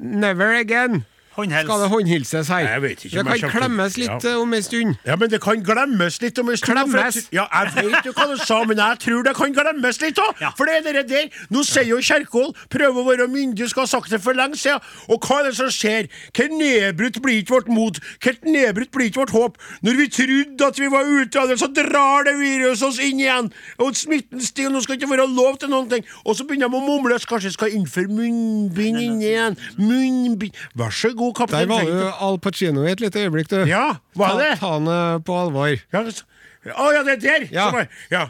Never 0.00 0.56
again 0.56 1.04
Håndhils. 1.36 1.64
skal 1.64 1.80
det 1.80 1.88
håndhilses 1.90 2.48
her. 2.48 2.60
Ikke 2.60 3.02
det 3.02 3.12
kan 3.12 3.24
kommer 3.24 3.36
til- 3.38 3.50
klemmes 3.50 3.96
litt 3.96 4.24
Ja. 4.24 4.30
eh, 4.30 4.40
om 4.40 4.52
en 4.54 4.62
stund. 4.62 4.96
Ja, 5.06 5.16
men 5.16 5.30
det 5.30 5.40
kan 5.40 5.62
glemmes 5.64 6.20
litt 6.20 6.38
om 6.38 6.48
en 6.50 6.56
stund. 6.56 6.76
Klemmes? 6.76 7.14
jeg- 7.14 7.24
Ja, 7.32 7.46
jeg 7.64 7.84
vet 7.90 8.04
jo 8.04 8.12
hva 8.12 8.26
du 8.28 8.36
sa, 8.44 8.64
men 8.64 8.76
jeg 8.76 8.98
tror 8.98 9.22
det 9.24 9.34
kan 9.36 9.52
glemmes 9.54 10.00
litt 10.02 10.16
òg. 10.16 10.40
Ja. 10.40 10.50
For 10.56 10.66
det 10.66 10.86
er 10.86 10.92
det 10.92 11.08
der. 11.08 11.28
Nå 11.50 11.62
sier 11.64 11.84
jo 11.86 11.96
Kjerkol 11.96 12.54
prøver 12.68 12.94
å 13.00 13.06
være 13.06 13.28
myndig, 13.28 13.68
skal 13.70 13.82
ha 13.82 13.86
sagt 13.86 14.10
det 14.10 14.20
for 14.22 14.34
lenge 14.34 14.56
siden. 14.56 14.80
Og 15.08 15.20
hva 15.20 15.40
er 15.40 15.44
det 15.48 15.56
som 15.56 15.68
skjer? 15.68 16.08
Hvor 16.34 16.48
nedbrutt 16.48 17.22
blir 17.22 17.42
ikke 17.42 17.54
vårt 17.56 17.68
mot? 17.68 17.98
Hvor 18.20 18.34
nedbrutt 18.44 18.90
blir 18.92 19.06
ikke 19.10 19.20
vårt 19.24 19.30
håp? 19.30 19.56
Når 19.82 19.96
vi 19.96 20.08
trodde 20.08 20.66
at 20.66 20.76
vi 20.78 20.86
var 20.88 21.04
ute 21.04 21.36
av 21.40 21.48
det, 21.48 21.58
så 21.58 21.72
drar 21.72 22.24
det 22.24 22.34
viruset 22.36 22.82
oss 22.88 22.98
inn 22.98 23.18
igjen. 23.20 23.52
Og 23.78 23.94
smitten 23.94 24.40
stiger, 24.40 24.70
nå 24.70 24.82
skal 24.82 24.96
det 24.96 25.02
ikke 25.02 25.16
være 25.16 25.28
lov 25.34 25.58
til 25.58 25.68
noen 25.70 25.88
ting. 25.88 26.04
Og 26.26 26.36
så 26.36 26.44
begynner 26.46 26.68
de 26.68 26.76
å 26.76 26.86
mumle, 26.86 27.18
kanskje 27.18 27.48
vi 27.48 27.56
skal 27.56 27.68
innføre 27.70 28.08
munnbind 28.08 29.00
inn 29.00 29.20
igjen. 29.22 29.56
Munnbind 29.78 30.52
Vær 30.76 30.90
så 30.90 31.10
god, 31.14 31.21
Der 31.30 31.38
kaptein. 31.46 31.68
var 31.68 31.82
jo 31.86 31.98
du 31.98 32.10
Al 32.28 32.38
Pacino 32.38 32.82
i 32.86 32.90
et 32.92 33.00
lite 33.00 33.18
øyeblikk, 33.22 33.50
du. 33.50 33.56
Ja, 33.68 33.86
var 34.16 34.34
er 34.34 34.38
det? 34.50 34.58
Ta 34.60 34.66
han 34.78 34.86
eh, 34.88 35.18
på 35.26 35.32
alvor. 35.40 35.66
Ja, 35.92 36.04
så- 36.10 36.24
Å 36.66 36.90
ja, 36.94 37.02
det 37.02 37.12
er 37.16 37.20
der! 37.28 37.48
Ja. 37.52 37.70
Som 37.70 37.78
er- 37.80 37.86
ja. 38.10 38.26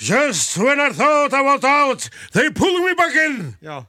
Just 0.00 0.56
when 0.58 0.80
I 0.80 0.88
thought 0.92 1.32
I 1.32 1.42
was 1.46 1.62
out, 1.64 2.08
they 2.32 2.50
pulled 2.50 2.82
me 2.84 2.94
back 2.98 3.14
in! 3.26 3.56
Ja. 3.62 3.80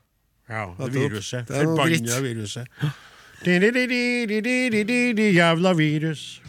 Ja, 0.50 0.66
det 0.86 0.94
viruset. 0.94 1.48
Det 1.48 1.58
er 1.58 1.64
noe 1.64 1.78
Forbanna 1.78 1.98
dritt. 1.98 2.24
viruset. 2.24 2.68
Di-di-di-di-di-di-di-di, 3.46 5.26
Jævla 5.36 5.74
virus. 5.74 6.42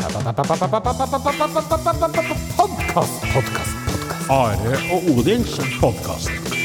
Are 4.31 4.77
og 4.93 5.03
Odins 5.19 5.61
podkast. 5.81 6.64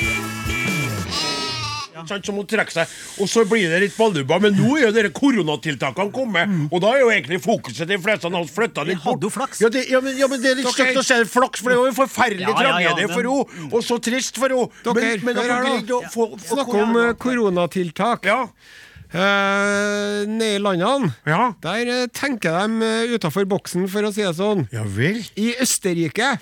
Sant, 2.07 2.25
som 2.25 2.37
må 2.37 2.45
trekke 2.47 2.71
seg 2.71 2.93
Og 3.19 3.29
så 3.29 3.43
blir 3.49 3.69
det 3.71 3.81
litt 3.83 3.95
ballubba, 3.97 4.39
men 4.43 4.55
nå 4.57 4.77
er 4.77 4.87
jo 4.87 4.91
dere 4.95 5.11
koronatiltakene 5.15 6.13
kommet. 6.15 6.53
Og 6.69 6.83
da 6.83 6.93
er 6.95 7.03
jo 7.03 7.11
egentlig 7.13 7.41
fokuset 7.43 7.89
de 7.89 7.99
fleste 8.01 8.29
av 8.29 8.39
oss 8.39 8.53
flytta 8.55 8.85
litt 8.87 9.01
hadde 9.03 9.27
jo 9.27 9.33
flaks. 9.33 9.61
Ja, 9.63 9.71
det, 9.73 9.85
ja, 9.91 10.01
men, 10.03 10.17
ja, 10.19 10.29
men 10.31 10.41
det 10.43 10.53
er 10.53 10.59
litt 10.61 10.71
stygt 10.73 10.99
å 10.99 11.05
se 11.05 11.19
flaks, 11.29 11.63
for 11.63 11.73
det 11.73 11.79
var 11.79 11.89
jo 11.89 11.93
en 11.93 11.99
forferdelig 11.99 12.57
tragedie 12.57 13.09
for 13.11 13.31
henne. 13.31 13.69
Og 13.71 13.81
så 13.85 13.99
trist 14.03 14.39
for 14.39 14.53
henne. 14.53 14.69
Men, 14.99 15.25
men 15.25 16.39
Snakk 16.49 16.71
om 16.75 16.95
eh, 16.99 17.15
koronatiltak. 17.19 18.29
Ja. 18.29 18.45
Uh, 19.09 20.27
nede 20.29 20.59
i 20.59 20.61
landene, 20.61 21.15
Ja. 21.25 21.53
der 21.63 21.87
eh, 21.89 22.07
tenker 22.13 22.53
de 22.53 22.85
uh, 23.09 23.15
utafor 23.15 23.47
boksen, 23.49 23.87
for 23.89 24.05
å 24.05 24.11
si 24.13 24.21
det 24.21 24.35
sånn. 24.37 24.67
Ja 24.69 24.83
vel. 24.85 25.17
I 25.33 25.55
Østerrike 25.57 26.35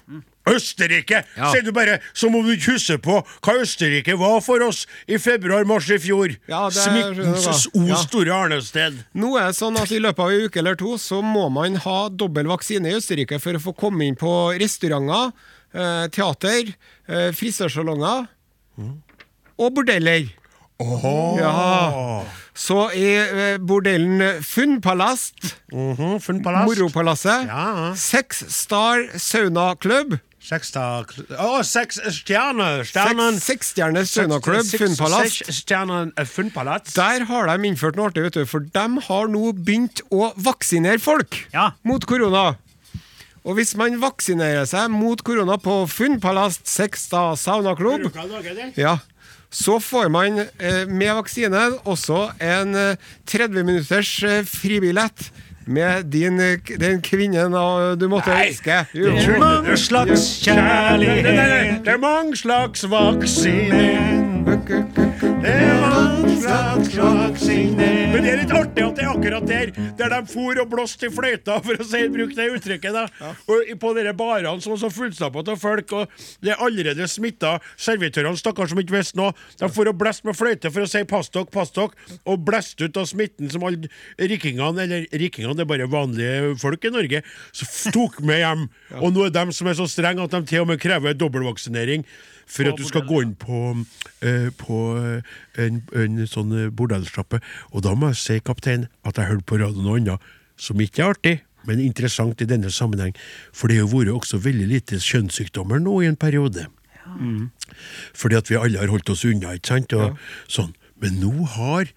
Østerrike! 0.54 1.24
Ja. 1.38 1.52
Sier 1.52 1.64
du 1.66 1.72
bare 1.76 2.00
som 2.14 2.36
om 2.36 2.46
du 2.46 2.54
ikke 2.56 2.74
husker 2.78 2.98
på 3.04 3.20
hva 3.44 3.56
Østerrike 3.62 4.16
var 4.20 4.40
for 4.46 4.64
oss 4.68 4.86
i 5.08 5.18
februar-mars 5.22 5.90
i 5.92 5.98
fjor. 6.00 6.36
Ja, 6.48 6.70
det 6.70 6.80
Smittens 6.84 7.68
o 7.74 7.84
Ja. 7.88 7.96
store 7.96 8.32
arnested. 8.34 9.04
Nå 9.16 9.36
er 9.40 9.48
det 9.52 9.56
sånn 9.60 9.78
at 9.82 9.92
I 9.92 10.00
løpet 10.00 10.20
av 10.20 10.32
en 10.32 10.48
uke 10.48 10.58
eller 10.64 10.76
to 10.76 10.96
så 10.98 11.22
må 11.24 11.50
man 11.52 11.76
ha 11.84 12.10
dobbel 12.10 12.48
vaksine 12.48 12.86
i 12.92 12.96
Østerrike 13.00 13.40
for 13.42 13.54
å 13.54 13.60
få 13.62 13.76
komme 13.76 14.08
inn 14.08 14.16
på 14.16 14.32
restauranter, 14.60 15.32
eh, 15.74 16.08
teater, 16.08 16.74
eh, 17.08 17.32
frisørsalonger 17.32 18.28
og 19.58 19.74
bordeller. 19.74 20.30
Ja. 20.80 22.24
Så 22.58 22.92
i 22.94 23.08
eh, 23.18 23.58
bordellen 23.58 24.42
Funnpalast, 24.46 25.56
Mhm, 25.74 26.20
Funn 26.22 26.42
palass. 26.44 26.68
Moropalasset, 26.70 27.48
Ja. 27.48 27.94
Seks 27.96 28.44
Star 28.54 29.08
Sauna 29.18 29.76
Club, 29.80 30.20
Seks 30.48 30.70
da- 30.72 31.04
Å, 31.44 31.60
seks 31.68 31.98
stjerner! 32.22 32.86
Stjernen 32.88 33.36
Seks 33.36 33.74
Seksstjerners 33.74 34.14
saunaklubb, 34.14 34.64
Seks- 34.64 35.52
Stjernen. 35.60 36.14
Der 36.96 37.26
har 37.28 37.50
de 37.52 37.68
innført 37.68 37.98
noe 38.00 38.08
artig, 38.08 38.24
vet 38.24 38.38
du, 38.40 38.46
for 38.48 38.60
de 38.64 38.86
har 39.10 39.28
nå 39.28 39.52
begynt 39.58 40.00
å 40.10 40.30
vaksinere 40.40 41.02
folk 41.04 41.36
Ja. 41.54 41.72
mot 41.84 42.06
korona. 42.08 42.56
Og 43.44 43.56
hvis 43.58 43.76
man 43.80 44.00
vaksinerer 44.00 44.66
seg 44.68 44.90
mot 44.92 45.22
korona 45.24 45.58
på 45.58 45.84
Funnpalast 45.88 46.66
Sekstad 46.68 47.36
saunaklubb, 47.40 48.08
ja, 48.78 48.98
så 49.52 49.78
får 49.80 50.10
man 50.12 50.40
eh, 50.60 50.86
med 50.86 51.14
vaksine 51.16 51.80
også 51.88 52.34
en 52.44 52.76
eh, 52.76 52.96
30 53.26 53.64
minutters 53.64 54.24
eh, 54.24 54.44
fribillett 54.44 55.30
med 55.68 56.04
din, 56.12 56.40
den 56.80 57.02
kvinnen 57.02 57.52
du 58.00 58.08
måtte 58.10 58.32
ønske. 58.32 58.86
Jo. 58.94 59.14
Mange 59.40 59.78
slags 59.78 60.28
kjærlighet 60.46 61.84
Det 61.86 61.94
er 61.94 61.98
mange 62.02 62.38
slags 62.38 62.86
vaksiner. 62.90 64.46
Det 65.42 65.54
er 65.54 65.82
mange. 65.82 66.17
Men 66.38 68.24
det 68.24 68.30
er 68.32 68.40
litt 68.42 68.54
artig 68.54 68.84
at 68.86 68.98
det 68.98 69.04
er 69.04 69.10
akkurat 69.12 69.48
der 69.48 69.72
Der 69.98 70.14
de 70.14 70.20
for 70.30 70.60
og 70.62 70.70
blåste 70.72 71.08
i 71.08 71.14
fløyta, 71.14 71.58
for 71.66 71.80
å 71.80 71.88
si, 71.88 72.04
bruke 72.14 72.36
det 72.38 72.48
uttrykket. 72.58 72.94
da 72.94 73.34
Og 73.50 73.72
På 73.82 73.94
dere 73.98 74.14
barene 74.18 74.62
som 74.62 74.74
var 74.74 74.82
så 74.84 74.92
fullstappa 74.94 75.44
av 75.48 75.60
folk, 75.62 75.94
og 75.98 76.14
det 76.44 76.54
er 76.54 76.64
allerede 76.64 77.08
smitta. 77.10 77.58
Servitørene, 77.78 78.38
stakkars 78.40 78.74
som 78.74 78.82
ikke 78.82 78.98
visste 78.98 79.20
noe, 79.20 79.34
de 79.60 79.70
for 79.74 79.90
og 79.90 79.98
blåste 80.00 80.28
med 80.28 80.38
fløyte 80.38 80.72
for 80.74 80.86
å 80.86 80.90
si 80.90 81.04
'pass 81.04 81.30
dere, 81.34 81.50
pass 81.52 81.72
dere', 81.72 81.94
og 82.26 82.46
blåste 82.46 82.86
ut 82.86 82.98
av 82.98 83.06
smitten 83.10 83.50
som 83.52 83.64
alle 83.64 83.90
rikingene, 84.20 84.84
eller 84.84 85.08
rikingene, 85.12 85.56
det 85.56 85.66
er 85.66 85.74
bare 85.74 85.90
vanlige 85.90 86.58
folk 86.60 86.86
i 86.86 86.94
Norge, 86.94 87.24
så 87.54 87.92
tok 87.92 88.22
med 88.22 88.42
hjem. 88.42 88.70
Og 89.02 89.14
nå 89.14 89.26
er 89.26 89.30
de 89.34 89.52
som 89.52 89.68
er 89.68 89.74
så 89.74 89.88
strenge 89.88 90.24
at 90.24 90.32
de 90.32 90.42
til 90.46 90.62
og 90.62 90.68
med 90.68 90.80
krever 90.80 91.14
dobbeltvaksinering 91.14 92.06
for 92.48 92.70
at 92.70 92.80
du 92.80 92.86
skal 92.88 93.06
gå 93.08 93.22
inn 93.26 93.36
på, 93.40 93.76
eh, 94.24 94.48
på 94.56 94.80
eh, 94.98 95.36
en, 95.64 95.82
en 95.92 96.22
sånn 96.30 96.54
eh, 96.56 96.70
bordellsjappe. 96.72 97.42
Og 97.76 97.84
da 97.86 97.94
må 97.98 98.14
jeg 98.14 98.22
si, 98.22 98.40
kaptein, 98.46 98.88
at 99.04 99.20
jeg 99.20 99.30
hørte 99.32 99.48
på 99.50 99.60
radio 99.62 99.84
noe 99.84 100.00
annet 100.00 100.32
som 100.58 100.80
ikke 100.82 101.04
er 101.04 101.14
artig, 101.14 101.36
men 101.68 101.84
interessant 101.84 102.42
i 102.42 102.48
denne 102.50 102.72
sammenheng. 102.74 103.14
For 103.52 103.70
det 103.70 103.82
har 103.82 103.92
vært 103.92 104.16
også 104.16 104.40
veldig 104.42 104.70
lite 104.72 105.02
kjønnssykdommer 105.04 105.84
nå 105.84 106.00
i 106.02 106.10
en 106.10 106.20
periode. 106.20 106.70
Fordi 108.18 108.36
at 108.40 108.50
vi 108.50 108.58
alle 108.60 108.82
har 108.82 108.92
holdt 108.92 109.12
oss 109.14 109.26
unna, 109.28 109.54
ikke 109.56 109.76
sant? 109.76 109.96
Og, 109.96 110.18
sånn. 110.52 110.74
Men 111.04 111.20
nå 111.22 111.34
har, 111.58 111.92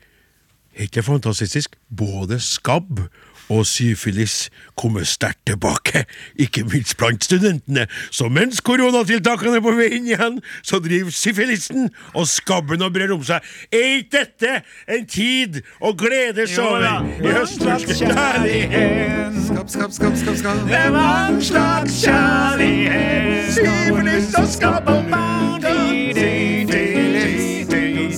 helt 0.77 0.99
fantastisk, 1.07 1.79
både 1.89 2.41
skabb 2.43 3.07
og 3.51 3.67
syfilis 3.67 4.49
kommer 4.79 5.05
sterkt 5.05 5.43
tilbake, 5.51 6.05
ikke 6.39 6.65
minst 6.65 6.97
blant 6.97 7.25
studentene. 7.25 7.87
Så 8.11 8.29
mens 8.29 8.61
koronatiltakene 8.65 9.59
er 9.59 9.65
på 9.65 9.75
vei 9.77 9.91
inn 9.99 10.09
igjen, 10.09 10.39
så 10.63 10.79
driver 10.83 11.11
syfilisten 11.15 11.91
og 12.15 12.29
skabben 12.31 12.83
og 12.87 12.95
brer 12.95 13.13
om 13.15 13.25
seg. 13.27 13.45
Er 13.75 13.99
ikke 13.99 14.17
dette 14.21 14.55
en 14.89 15.07
tid 15.11 15.61
å 15.81 15.93
glede 15.99 16.47
Det 16.47 16.59
over 16.63 17.05
i 17.19 17.47
slags 17.51 17.99
kjærlighet? 17.99 19.41
Skapp, 19.51 19.69
skapp, 19.75 19.95
skapp, 19.99 20.17
skapp, 20.23 20.41
skapp. 20.45 20.65
Det 20.71 20.87
var 20.95 21.29
en 21.29 21.43
slags 21.43 22.03
kjærlighet. 22.05 23.55
Syfilis 23.59 24.35
og 24.39 24.49
skabb 24.49 24.95
og 24.95 25.01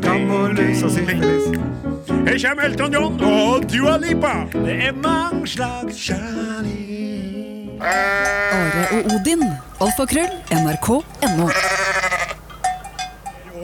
Skam 0.02 0.30
og 0.30 0.54
lys 0.58 0.82
og 0.82 0.90
syfilis. 0.90 1.81
Her 2.26 2.38
kommer 2.48 2.62
Elton 2.62 2.92
John 2.92 3.20
og 3.24 3.64
Dua 3.72 3.96
Lipa. 3.98 4.34
Det 4.52 4.76
er 4.88 4.92
mange 4.92 5.46
slags 5.48 5.96
kjærlighet 6.06 7.42
Are 7.82 8.86
og 8.92 9.04
Odin. 9.14 9.42
Alfakrøll. 9.80 10.32
NRK.no. 10.52 11.48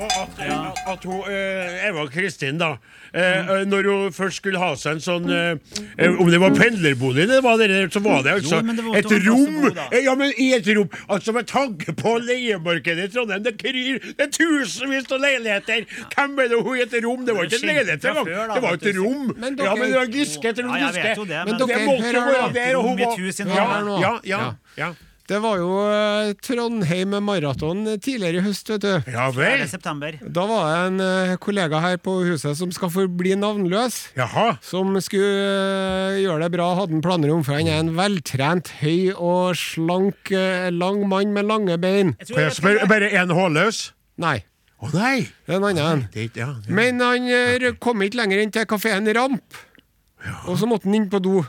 At, 0.05 0.31
at, 0.39 0.79
at 0.93 1.05
hun, 1.05 1.21
eh, 1.31 1.89
Eva 1.89 2.05
Kristin, 2.13 2.59
da 2.61 2.69
eh, 3.15 3.23
eh, 3.23 3.65
Når 3.67 3.89
hun 3.91 4.13
først 4.13 4.37
skulle 4.43 4.59
ha 4.63 4.75
seg 4.79 4.93
en 4.99 5.01
sånn 5.05 5.27
eh, 5.31 5.57
eh, 5.99 6.15
Om 6.21 6.31
det 6.31 6.39
var 6.43 6.51
pendlerbolig, 6.55 7.27
det 7.31 7.41
var 7.43 7.57
det 7.59 7.69
der, 7.73 7.89
så 7.91 8.01
var 8.05 8.23
det 8.23 8.33
altså 8.39 8.61
jo, 8.61 8.73
det 8.77 8.85
var- 8.85 8.97
et 8.99 9.27
rom. 9.27 9.67
Eh, 9.93 10.05
Ja, 10.05 10.15
men 10.15 10.33
i 10.39 10.53
et 10.55 10.69
rom. 10.77 10.89
Altså 11.09 11.33
Med 11.33 11.47
tanke 11.51 11.93
på 11.99 12.15
leiemarkedet 12.23 13.09
i 13.09 13.13
Trondheim, 13.17 13.43
det 13.45 13.57
kryr. 13.59 13.99
Det 14.19 14.27
er 14.29 14.31
tusenvis 14.39 15.11
av 15.13 15.21
leiligheter. 15.21 15.85
Hvem 16.15 16.39
er 16.39 16.49
det 16.55 16.63
hun 16.63 16.77
i 16.79 16.83
et 16.87 16.95
rom? 17.05 17.25
Det 17.27 17.35
var 17.35 17.45
ikke 17.49 17.61
en 17.63 17.69
leilighet 17.75 18.05
engang. 18.05 18.25
Det 18.55 18.63
var 18.63 18.73
et 18.79 18.97
rom. 18.99 19.35
Ja, 19.65 19.75
men 19.75 19.91
det 19.91 19.99
var 19.99 20.07
Giske 20.19 20.49
etter 20.53 20.65
vet 21.09 21.17
jo 21.17 21.25
det, 21.25 21.29
men- 21.29 21.47
Men 21.49 21.59
det 21.59 21.69
dere, 21.69 21.87
måtte 21.87 22.13
være 22.13 22.53
der, 22.55 22.77
og 22.77 22.83
hun 22.89 22.97
var 22.99 23.17
ja, 24.01 24.19
Ja. 24.25 24.55
ja. 24.77 24.93
Det 25.29 25.37
var 25.45 25.59
jo 25.61 25.73
eh, 25.85 26.31
Trondheim 26.41 27.13
Maraton 27.21 27.83
tidligere 28.01 28.41
i 28.41 28.45
høst, 28.47 28.71
vet 28.73 28.81
du. 28.81 29.11
Ja 29.13 29.27
vel. 29.37 29.61
Da 30.25 30.45
var 30.49 30.63
det 30.71 30.79
en 30.87 31.03
eh, 31.05 31.33
kollega 31.43 31.83
her 31.85 31.99
på 32.01 32.15
huset 32.25 32.57
som 32.57 32.73
skal 32.73 32.89
forbli 32.95 33.35
navnløs. 33.37 33.99
Jaha. 34.17 34.55
Som 34.65 34.97
skulle 35.05 35.29
eh, 35.29 36.23
gjøre 36.23 36.47
det 36.47 36.53
bra, 36.57 36.71
hadde 36.79 36.97
han 36.97 37.05
planer 37.05 37.35
om, 37.35 37.45
for 37.45 37.59
han 37.59 37.69
er 37.69 37.83
en 37.83 37.93
veltrent, 37.99 38.73
høy 38.81 39.13
og 39.13 39.53
slank, 39.61 40.33
lang 40.73 41.05
mann 41.13 41.37
med 41.37 41.51
lange 41.51 41.77
bein. 41.83 42.15
Jeg 42.23 42.31
tror 42.33 42.43
jeg 42.47 42.57
spørre, 42.63 42.89
bare 42.89 43.13
én 43.13 43.37
hårløs? 43.37 43.83
Nei, 44.25 44.39
Å 44.81 44.89
nei! 44.95 45.27
det 45.45 45.53
er 45.53 45.61
en 45.61 45.69
annen 45.69 46.07
ja, 46.39 46.49
Men 46.73 47.05
han 47.05 47.29
kom 47.83 48.01
ikke 48.07 48.23
lenger 48.23 48.41
inn 48.41 48.55
til 48.55 48.65
kafeen 48.71 49.13
Ramp, 49.13 49.61
og 50.49 50.57
så 50.57 50.71
måtte 50.71 50.89
han 50.89 50.97
inn 51.03 51.11
på 51.13 51.21
do. 51.21 51.43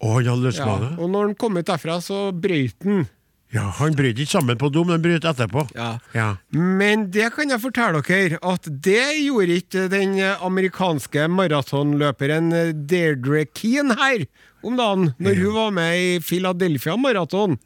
Å, 0.00 0.14
han 0.16 0.24
hadde 0.24 0.40
Ja. 0.40 0.44
løsmane? 0.48 0.92
Og 0.98 1.10
når 1.12 1.26
han 1.26 1.34
kom 1.34 1.56
ut 1.60 1.66
derfra, 1.66 1.98
så 2.00 2.30
brøyt 2.32 2.84
han. 2.84 3.08
Ja, 3.52 3.64
han 3.80 3.96
brøt 3.98 4.14
ikke 4.22 4.30
sammen 4.38 4.56
på 4.56 4.68
do, 4.70 4.84
men 4.86 5.02
bryter 5.02 5.32
etterpå. 5.32 5.64
Ja. 5.74 5.98
Ja. 6.14 6.36
Men 6.54 7.08
det 7.10 7.32
kan 7.34 7.50
jeg 7.50 7.58
fortelle 7.60 7.98
dere, 8.06 8.38
at 8.46 8.62
det 8.70 9.18
gjorde 9.24 9.56
ikke 9.58 9.88
den 9.90 10.14
amerikanske 10.38 11.24
maratonløperen 11.28 12.52
Deirdre 12.86 13.44
Keen 13.52 13.90
her 13.98 14.24
om 14.62 14.76
dagen, 14.76 15.06
når 15.18 15.38
hun 15.40 15.54
var 15.54 15.70
med 15.72 15.94
i 15.98 16.08
Philadelphia 16.24 16.96
Maraton. 17.00 17.56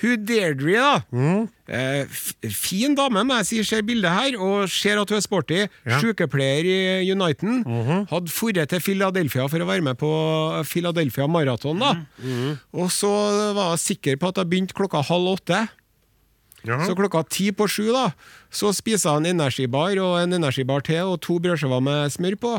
Hun 0.00 0.24
Deirdre, 0.28 0.76
da. 0.78 1.26
Eh, 1.72 2.06
fin 2.52 2.96
dame, 2.96 3.24
må 3.24 3.36
jeg 3.40 3.48
si. 3.48 3.60
Ser 3.64 3.84
bildet 3.86 4.12
her, 4.12 4.38
og 4.40 4.70
ser 4.72 5.00
at 5.00 5.12
hun 5.12 5.18
er 5.20 5.24
sporty. 5.24 5.60
Ja. 5.86 6.00
Sykepleier 6.00 6.68
i 6.68 7.12
Uniten. 7.12 7.62
Hadde 8.10 8.52
dratt 8.56 8.72
til 8.74 8.84
Philadelphia 8.84 9.46
for 9.48 9.64
å 9.64 9.68
være 9.68 9.84
med 9.84 10.00
på 10.00 10.10
Philadelphia 10.68 11.28
Maraton. 11.28 11.78
da. 11.78 11.94
Og 12.72 12.90
så 12.92 13.12
var 13.56 13.74
jeg 13.74 13.86
sikker 13.86 14.18
på 14.20 14.32
at 14.32 14.40
det 14.40 14.48
begynte 14.50 14.76
klokka 14.76 15.04
halv 15.04 15.36
åtte. 15.36 15.66
Ja. 16.62 16.78
Så 16.86 16.94
klokka 16.94 17.24
ti 17.26 17.50
på 17.50 17.66
sju 17.66 17.88
da, 17.90 18.12
så 18.54 18.70
spiser 18.74 19.16
han 19.16 19.26
energibar 19.26 19.98
og 19.98 20.20
en 20.20 20.36
energibar 20.38 20.84
til 20.86 21.14
og 21.14 21.20
to 21.24 21.40
brødskiver 21.42 21.82
med 21.82 22.12
smør 22.14 22.36
på. 22.38 22.52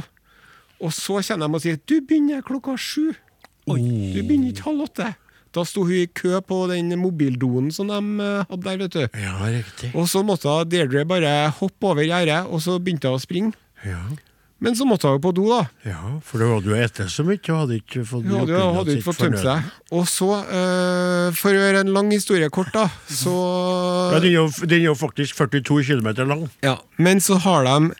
Og 0.84 0.92
så 0.92 1.22
kjenner 1.24 1.48
de 1.48 1.56
og 1.56 1.64
sier 1.64 1.80
'du 1.80 2.02
begynner 2.02 2.44
klokka 2.44 2.76
sju'. 2.76 3.16
Oi, 3.72 3.80
du 4.16 4.20
begynner 4.24 4.52
ikke 4.52 4.66
halv 4.68 4.88
åtte. 4.90 5.14
Da 5.54 5.62
sto 5.70 5.84
hun 5.86 5.94
i 6.02 6.08
kø 6.10 6.40
på 6.42 6.64
den 6.72 6.90
mobildoen 6.98 7.70
som 7.72 7.88
de 7.92 8.00
eh, 8.26 8.44
hadde 8.50 8.64
der, 8.66 8.78
vet 8.82 8.96
du. 8.98 9.04
ja, 9.22 9.36
riktig. 9.54 9.92
Og 9.94 10.08
så 10.10 10.24
måtte 10.26 10.56
Deirdre 10.66 11.06
bare 11.08 11.34
hoppe 11.60 11.92
over 11.94 12.02
gjerdet, 12.08 12.48
og 12.50 12.62
så 12.66 12.80
begynte 12.82 13.12
hun 13.12 13.20
å 13.20 13.22
springe. 13.22 13.54
Ja. 13.86 14.02
Men 14.64 14.78
så 14.80 14.86
måtte 14.88 15.10
hun 15.12 15.20
på 15.22 15.34
do, 15.36 15.44
da. 15.52 15.66
ja, 15.86 16.00
for 16.24 16.40
det 16.40 16.48
hadde 16.48 16.72
jo 16.72 16.76
etter 16.80 17.10
så 17.12 17.26
mye, 17.28 17.40
og 17.52 17.58
hadde 17.66 17.78
ikke 17.82 18.04
fått 18.08 18.26
Ja, 18.32 18.40
hadde, 18.42 18.62
hadde 18.78 18.94
jo 18.96 19.00
ikke 19.02 19.08
fått 19.10 19.20
tømt 19.26 19.42
seg. 19.44 19.70
Og 19.92 20.06
så, 20.08 20.30
eh, 20.42 21.28
for 21.36 21.52
å 21.52 21.62
gjøre 21.66 21.82
en 21.84 21.92
lang 21.94 22.10
historie 22.16 22.48
kort, 22.54 22.72
da, 22.74 22.88
så 23.12 23.34
Ja, 24.16 24.22
den 24.24 24.30
er, 24.32 24.38
jo, 24.38 24.48
den 24.64 24.78
er 24.80 24.86
jo 24.88 24.96
faktisk 24.98 25.36
42 25.38 25.84
km 25.92 26.10
lang. 26.32 26.48
Ja, 26.64 26.78
men 26.98 27.20
så 27.22 27.38
har 27.44 27.68
de 27.68 27.94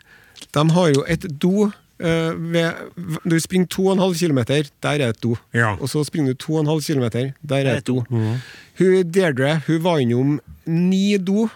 De 0.54 0.62
har 0.74 0.88
jo 0.94 1.04
et 1.06 1.26
do 1.38 1.68
eh, 2.00 2.32
ved, 2.34 2.72
Du 3.24 3.38
springer 3.40 3.66
2,5 3.66 4.18
km, 4.18 4.38
der 4.82 5.00
er 5.00 5.08
et 5.08 5.22
do. 5.22 5.36
Ja. 5.54 5.74
Og 5.80 5.88
så 5.88 6.04
springer 6.04 6.32
du 6.34 6.52
2,5 6.52 6.92
km, 6.92 7.32
der 7.48 7.56
er 7.56 7.76
et 7.76 7.86
do. 7.86 8.04
Hun 8.10 8.40
Deirdre 9.14 9.60
hun 9.66 9.84
var 9.84 9.98
innom 10.02 10.40
ni 10.66 11.16
do 11.18 11.48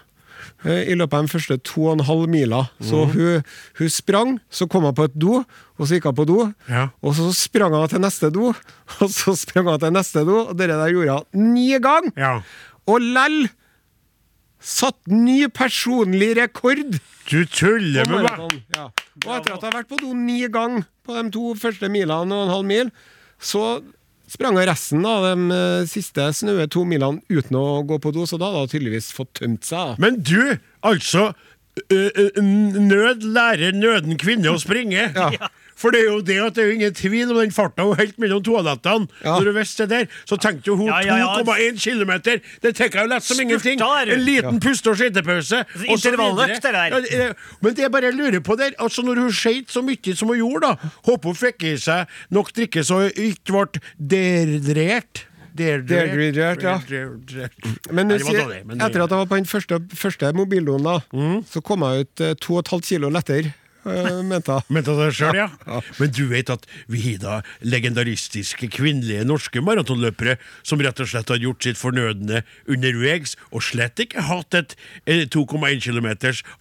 eh, 0.65 0.85
i 0.91 0.95
løpet 0.95 1.17
av 1.19 1.27
de 1.27 1.33
første 1.33 1.59
2,5 1.67 2.27
mila. 2.31 2.65
Så 2.81 3.05
hun, 3.11 3.43
hun 3.79 3.91
sprang, 3.91 4.39
så 4.51 4.69
kom 4.71 4.87
hun 4.87 4.95
på 4.95 5.09
et 5.09 5.17
do, 5.19 5.43
og 5.79 5.87
så 5.87 5.99
gikk 5.99 6.11
hun 6.11 6.19
på 6.21 6.29
do. 6.29 6.41
Ja. 6.69 6.89
Og 7.03 7.17
så 7.19 7.33
sprang 7.35 7.75
hun 7.75 7.89
til 7.91 8.03
neste 8.05 8.31
do, 8.35 8.53
og 9.03 9.11
så 9.11 9.35
sprang 9.37 9.67
hun 9.71 9.81
til 9.83 9.95
neste 9.95 10.25
do, 10.29 10.45
og 10.49 10.59
det 10.59 10.69
der 10.71 10.91
gjorde 10.95 11.21
hun 11.35 11.53
ni 11.55 11.71
ganger! 11.79 12.13
Ja. 12.17 12.35
Og 12.89 13.03
lell 13.05 13.49
satt 14.65 14.97
ny 15.11 15.47
personlig 15.55 16.33
rekord! 16.39 16.99
Du 17.29 17.45
tuller 17.45 18.09
med 18.09 18.25
meg! 18.25 18.63
Ja. 18.77 18.89
Og 19.27 19.35
etter 19.35 19.55
at 19.55 19.63
jeg 19.63 19.71
har 19.71 19.79
vært 19.81 19.91
på 19.91 19.99
do 20.01 20.15
ni 20.17 20.41
ganger 20.53 20.87
på 21.07 21.17
de 21.17 21.31
to 21.35 21.55
første 21.59 21.91
milene 21.93 22.35
og 22.37 22.47
en 22.47 22.53
halv 22.55 22.69
mil, 22.69 22.91
så 23.41 23.81
sprang 24.29 24.59
jeg 24.61 24.69
resten 24.69 25.07
av 25.09 25.25
de 25.25 25.57
eh, 25.57 25.87
siste 25.89 26.27
snaue 26.37 26.69
to 26.71 26.85
milene 26.89 27.23
uten 27.33 27.59
å 27.59 27.83
gå 27.89 27.99
på 28.03 28.13
do, 28.15 28.27
så 28.29 28.39
da 28.41 28.51
hadde 28.53 28.67
hun 28.67 28.73
tydeligvis 28.75 29.13
fått 29.17 29.33
tømt 29.41 29.65
seg. 29.69 29.97
Men 30.03 30.21
du, 30.23 30.59
altså 30.87 31.33
Nød 31.79 33.23
lærer 33.23 33.77
nøden 33.77 34.17
kvinne 34.19 34.51
å 34.51 34.59
springe. 34.59 35.05
Ja. 35.15 35.47
For 35.79 35.95
det 35.95 36.01
er 36.03 36.09
jo 36.11 36.21
det 36.27 36.37
at 36.43 36.55
det 36.57 36.63
er 36.65 36.69
jo 36.73 36.75
ingen 36.75 36.95
tvil 36.99 37.31
om 37.31 37.37
den 37.39 37.53
farta 37.55 37.85
hun 37.87 37.95
helt 38.01 38.17
mellom 38.19 38.43
toalettene. 38.43 39.07
Ja. 39.23 39.37
Når 39.39 39.45
du 39.47 39.53
visste 39.59 39.87
det 39.87 39.91
der, 40.09 40.17
så 40.27 40.37
tenkte 40.43 40.73
jo 40.73 40.77
hun 40.81 40.89
Ja, 40.91 40.99
ja, 41.07 41.17
ja. 41.23 41.29
2,1 41.45 41.79
km. 41.79 42.13
Det 42.65 42.73
tenker 42.75 42.99
jeg 42.99 43.07
jo 43.07 43.13
lett 43.15 43.23
som 43.29 43.41
ingenting. 43.45 43.79
der. 43.79 44.13
En 44.17 44.25
liten 44.27 44.59
puste- 44.61 44.91
og 44.91 44.97
skitepause. 44.99 45.63
Intervalløkt, 45.87 46.63
det 46.67 46.73
der. 46.75 46.89
Ja, 46.91 47.29
er- 47.29 47.35
men 47.63 47.75
det 47.75 47.87
jeg 47.87 47.93
bare 47.95 48.11
lurer 48.13 48.41
på 48.41 48.57
der, 48.59 48.75
altså 48.79 49.03
når 49.07 49.23
hun 49.23 49.31
skøyt 49.33 49.71
så 49.71 49.83
mye 49.87 50.17
som 50.17 50.29
hun 50.29 50.37
gjorde, 50.43 50.61
da 50.67 50.91
Håper 51.07 51.29
hun 51.31 51.35
fikk 51.39 51.63
i 51.63 51.77
seg 51.79 52.07
nok 52.35 52.53
drikke 52.53 52.83
så 52.85 53.03
hun 53.07 53.11
ikke 53.15 53.55
ble 53.55 53.81
dehydrert. 54.19 55.25
Deirdre. 55.59 56.05
Deirdre, 56.07 56.51
ja. 56.63 57.49
Men, 57.91 58.09
du 58.13 58.19
sier- 58.19 58.53
etter 58.63 59.03
at 59.03 59.11
jeg 59.11 59.19
var 59.19 59.27
på 59.27 59.39
den 59.41 59.45
første, 59.49 59.79
første 59.95 60.33
mobildoen, 60.37 60.85
da, 60.85 60.99
Mm. 61.13 61.45
så 61.51 61.63
kom 61.65 61.81
jeg 61.83 62.01
ut 62.07 62.21
eh, 62.21 62.35
to 62.35 62.55
og 62.55 62.61
et 62.61 62.69
halvt 62.71 62.85
kilo 62.87 63.09
lettere, 63.11 63.47
eh, 63.47 63.53
mente 64.29 64.57
hun. 64.59 64.67
Mente 64.75 64.95
det 64.99 65.09
sjøl, 65.17 65.39
ja? 65.39 65.49
Men 65.99 66.13
du 66.15 66.25
vet 66.31 66.53
at 66.53 66.67
vi 66.91 67.03
har 67.07 67.19
da 67.23 67.37
legendaristiske 67.67 68.69
kvinnelige 68.75 69.27
norske 69.29 69.63
maratonløpere 69.65 70.37
som 70.67 70.81
rett 70.85 71.01
og 71.03 71.11
slett 71.11 71.33
har 71.33 71.41
gjort 71.43 71.65
sitt 71.67 71.81
fornødne 71.81 72.43
underveis, 72.69 73.37
og 73.53 73.65
slett 73.67 74.01
ikke 74.05 74.25
hatt 74.29 74.55
et 74.59 74.77
eh, 75.07 75.25
2,1 75.29 75.83
km 75.85 76.09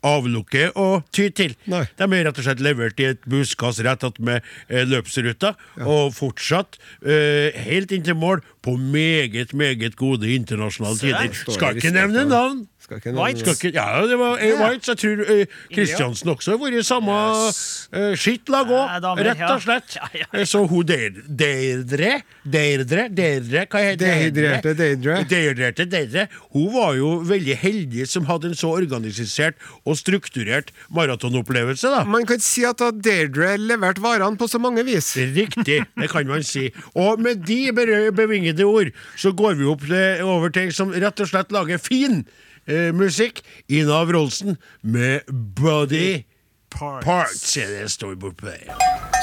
avlukke 0.08 0.72
å 0.78 0.88
ty 1.16 1.30
til. 1.36 1.56
Nei. 1.70 1.86
De 1.98 2.08
er 2.08 2.28
rett 2.30 2.42
og 2.42 2.48
slett 2.48 2.64
levert 2.64 3.00
i 3.04 3.12
et 3.12 3.26
buskas 3.30 3.82
rett 3.86 4.06
attmed 4.08 4.42
løpsruta, 4.70 5.18
løpsruta, 5.18 5.54
og 5.88 6.14
fortsatt 6.16 6.78
uh, 7.06 7.50
helt 7.68 7.92
inn 7.96 8.06
til 8.06 8.18
mål 8.18 8.44
på 8.66 8.76
meget, 8.78 9.54
meget 9.58 9.96
gode 10.00 10.30
internasjonale 10.34 11.00
tider. 11.00 11.32
Skal 11.48 11.78
ikke 11.80 11.94
nevne 11.96 12.26
av- 12.26 12.32
navn. 12.32 12.66
Skal 12.88 13.02
ikke 13.02 13.12
White, 13.20 13.42
Skal 13.44 13.56
ikke, 13.58 13.72
ja, 13.76 14.06
det 14.08 14.16
var 14.20 14.38
eh, 14.40 14.54
Whites. 14.62 14.88
Jeg 14.88 14.98
tror 15.02 15.24
eh, 15.28 15.56
Kristiansen 15.76 16.30
også 16.32 16.54
har 16.54 16.60
vært 16.62 16.78
i 16.80 16.84
samme 16.88 17.16
Yes. 17.28 17.58
uh, 17.92 18.14
skittlag 18.16 18.70
Ja, 18.72 18.78
òg, 18.78 19.02
damer, 19.04 19.28
rett 19.28 19.42
ja. 19.44 19.50
og 19.58 19.62
slett. 19.66 19.96
Ja, 19.98 20.08
ja. 20.16 20.28
Eh, 20.40 20.46
Så 20.48 20.62
hun 20.72 20.86
Deir- 20.88 21.20
Deirdre 21.28 22.14
Deirdre, 22.48 23.10
Deirdre, 23.12 23.66
hva 23.68 23.82
heter 23.84 24.00
det? 24.00 24.08
Dehydrerte 24.38 24.74
Deirdre. 24.80 25.18
Dehydrerte 25.28 25.88
Deirdre. 25.92 26.26
Hun 26.56 26.70
var 26.78 26.96
jo 26.96 27.10
veldig 27.28 27.58
heldig 27.60 28.08
som 28.08 28.26
hadde 28.32 28.54
en 28.54 28.56
så 28.64 28.72
organisert 28.80 29.60
og 29.84 30.00
strukturert 30.00 30.72
maratonopplevelse, 30.96 31.92
da. 31.92 32.06
Man 32.08 32.26
kan 32.30 32.40
si 32.40 32.64
at 32.68 32.80
da 32.80 32.94
Deirdre 32.96 33.58
leverte 33.60 34.00
varene 34.04 34.40
på 34.40 34.48
så 34.48 34.64
mange 34.64 34.86
vis. 34.88 35.12
Riktig, 35.36 35.82
det 35.92 36.10
kan 36.16 36.28
man 36.32 36.44
si. 36.48 36.70
Og 36.96 37.20
med 37.20 37.44
de 37.48 37.60
berø- 37.76 38.12
bevingede 38.16 38.64
ord 38.64 38.96
så 39.20 39.36
går 39.36 39.60
vi 39.60 39.68
opp 39.76 39.84
til, 39.88 40.24
over 40.24 40.50
til 40.56 40.70
en 40.70 40.76
som 40.80 40.96
rett 40.96 41.20
og 41.20 41.28
slett 41.36 41.52
lager 41.52 41.84
fin 41.84 42.24
eh, 42.68 42.94
musikk. 42.94 43.44
Ina 43.68 44.04
Wroldsen 44.06 44.58
med 44.82 45.22
Body 45.28 46.24
Parts. 46.70 47.06
Parts. 47.06 47.58
Ja, 47.58 47.68
det 47.68 47.90
står 47.92 48.16
bortpå 48.16 48.46
der. 48.46 48.72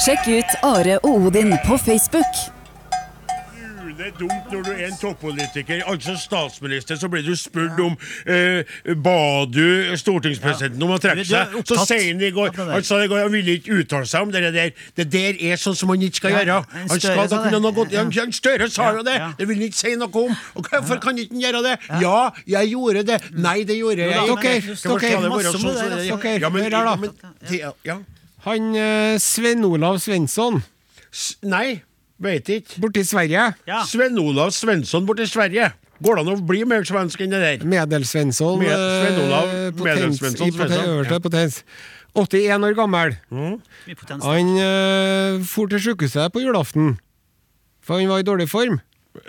Sjekk 0.04 0.28
ut 0.28 0.58
Are 0.62 0.98
og 1.04 1.28
Odin 1.28 1.56
på 1.66 1.78
Facebook. 1.78 2.53
Det 3.94 4.06
er 4.08 4.14
dumt 4.18 4.48
når 4.50 4.62
du 4.66 4.70
er 4.72 4.86
en 4.88 4.96
toppolitiker, 4.98 5.82
altså 5.86 6.16
statsminister, 6.18 6.96
så 6.98 7.08
blir 7.10 7.22
du 7.22 7.36
spurt 7.38 7.78
om 7.82 7.94
eh, 8.26 8.66
Ba 9.04 9.44
du 9.46 9.94
stortingspresidenten 10.00 10.82
om 10.82 10.94
å 10.96 10.98
trekke 11.02 11.22
seg? 11.28 11.54
Så 11.68 11.78
sier 11.86 12.08
han 12.08 12.22
i 12.24 12.32
går. 12.34 12.50
Han 12.58 12.86
sa 12.86 12.98
i 13.04 13.10
går 13.10 13.22
han 13.22 13.32
ville 13.34 13.54
ikke 13.60 13.78
uttale 13.84 14.08
seg 14.10 14.26
om 14.26 14.34
det 14.34 14.42
der. 14.56 14.74
Det 14.98 15.06
der 15.12 15.38
er 15.50 15.60
sånn 15.62 15.78
som 15.78 15.92
han 15.94 16.02
ikke 16.08 16.24
skal 16.24 16.34
gjøre. 16.34 16.58
Han 16.74 16.90
skal 16.96 17.22
da 17.22 17.40
kunne 17.46 17.62
noe 17.62 17.74
gått 17.76 17.94
ja, 17.94 18.02
Støre 18.34 18.66
sa 18.72 18.90
jo 18.96 19.04
det! 19.06 19.14
Det 19.38 19.46
vil 19.46 19.60
han 19.60 19.68
ikke 19.68 19.78
si 19.78 19.94
noe 20.00 20.24
om. 20.24 20.34
Og 20.58 20.68
hvorfor 20.72 20.98
kan 21.04 21.18
ikke 21.20 21.36
han 21.36 21.46
gjøre 21.46 21.62
det? 21.68 21.78
Ja, 22.02 22.18
jeg 22.56 22.74
gjorde 22.74 23.06
det. 23.12 23.20
Nei, 23.38 23.58
det 23.68 23.78
gjorde 23.78 24.10
jeg 24.10 24.10
ikke. 24.34 24.56
dere-. 26.66 28.00
Han 28.44 28.70
Svein 29.22 29.64
Olav 29.64 30.02
Svensson, 30.02 30.64
Nei, 31.46 31.84
veit 32.20 32.48
ikke. 32.48 32.80
borte 32.80 33.00
i 33.00 33.04
Sverige. 33.08 33.54
Ja. 33.66 33.82
Sven 33.88 34.18
Olav 34.18 34.50
Svensson 34.54 35.06
borti 35.06 35.26
Sverige. 35.28 35.72
Går 36.04 36.16
det 36.18 36.22
an 36.24 36.32
å 36.34 36.46
bli 36.46 36.64
mer 36.68 36.82
svensk 36.84 37.20
enn 37.22 37.30
det 37.30 37.40
der? 37.40 37.66
Medelsvensson. 37.66 38.58
Med- 38.58 38.68
Sven 38.74 39.20
Olav 39.26 39.48
eh, 39.48 39.70
potens- 39.70 39.84
Medelsvensson 39.84 40.52
Svensson, 40.52 40.88
Øverste 40.90 41.20
potens. 41.22 41.60
81 42.14 42.64
år 42.64 42.74
gammel. 42.78 43.16
Mm. 43.30 43.60
Han 44.22 44.50
uh, 44.58 45.44
for 45.44 45.66
til 45.66 45.80
sykehuset 45.82 46.30
på 46.32 46.42
julaften, 46.44 46.98
for 47.82 47.98
han 47.98 48.08
var 48.08 48.22
i 48.22 48.26
dårlig 48.26 48.48
form. 48.48 48.80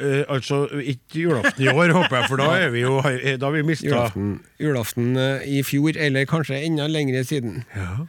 Eh, 0.02 0.24
altså, 0.30 0.66
ikke 0.82 1.20
julaften 1.24 1.64
i 1.66 1.68
år, 1.70 1.92
håper 1.94 2.18
jeg, 2.18 2.30
for 2.30 2.42
da 2.42 2.50
er 2.58 2.70
vi 2.74 2.80
jo 2.82 3.02
Da 3.02 3.46
har 3.46 3.52
vi 3.54 3.62
mista 3.62 3.86
Julaften, 3.88 4.40
julaften 4.60 5.12
uh, 5.18 5.42
i 5.46 5.62
fjor, 5.66 5.94
eller 5.98 6.26
kanskje 6.26 6.62
enda 6.66 6.88
lengre 6.88 7.24
siden. 7.24 7.64
ja. 7.76 8.06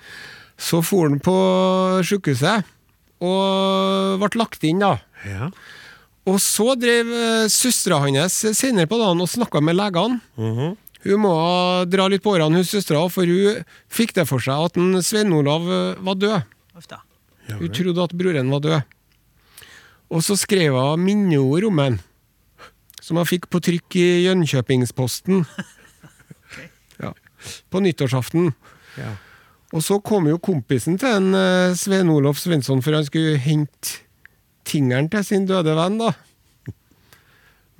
Så 0.59 0.81
for 0.83 1.05
han 1.09 1.19
på 1.21 1.35
sykehuset, 2.09 2.65
og 3.25 4.21
ble 4.21 4.41
lagt 4.41 4.65
inn, 4.67 4.83
da. 4.83 4.97
ja. 5.25 5.51
Og 6.27 6.41
så 6.43 6.73
drev 6.75 7.07
uh, 7.13 7.47
søstera 7.53 8.01
hans 8.03 8.41
senere 8.59 8.89
på 8.91 8.99
dagen 8.99 9.23
og 9.23 9.31
snakka 9.31 9.63
med 9.63 9.79
legene. 9.79 10.21
Mhm. 10.41 10.75
Hun 11.07 11.23
må 11.23 11.33
dra 11.87 12.09
litt 12.11 12.25
på 12.25 12.33
årene, 12.35 12.59
hun 12.59 12.67
søstera, 12.67 13.05
for 13.13 13.29
hun 13.31 13.61
fikk 13.93 14.17
det 14.17 14.25
for 14.27 14.43
seg 14.43 14.65
at 14.67 14.79
en 14.81 14.97
Svein 15.07 15.31
Olav 15.37 15.69
eh, 15.71 16.01
var 16.03 16.17
død. 16.19 16.49
Ofte. 16.75 16.99
Hun 17.53 17.71
trodde 17.71 18.07
at 18.09 18.15
broren 18.19 18.51
var 18.51 18.65
død. 18.65 18.97
Og 20.11 20.25
så 20.27 20.35
skrev 20.35 20.75
hun 20.75 21.05
minneord 21.05 21.69
om 21.69 21.79
ham, 21.79 22.01
som 22.99 23.21
hun 23.21 23.29
fikk 23.29 23.47
på 23.53 23.61
trykk 23.63 23.99
i 24.01 24.07
Jönköpingsposten. 24.27 25.45
ja, 27.05 27.13
på 27.71 27.85
nyttårsaften. 27.87 28.51
Ja. 28.99 29.15
Og 29.77 29.85
så 29.85 29.99
kom 30.01 30.29
jo 30.31 30.39
kompisen 30.41 30.97
til 31.01 31.19
en 31.19 31.35
eh, 31.37 31.75
Svein 31.77 32.09
Olof 32.09 32.41
Svensson, 32.41 32.81
for 32.85 32.97
han 32.97 33.05
skulle 33.05 33.37
hente 33.37 33.99
tingeren 34.67 35.11
til 35.13 35.27
sin 35.27 35.45
døde 35.49 35.75
venn, 35.77 35.99
da. 36.01 36.15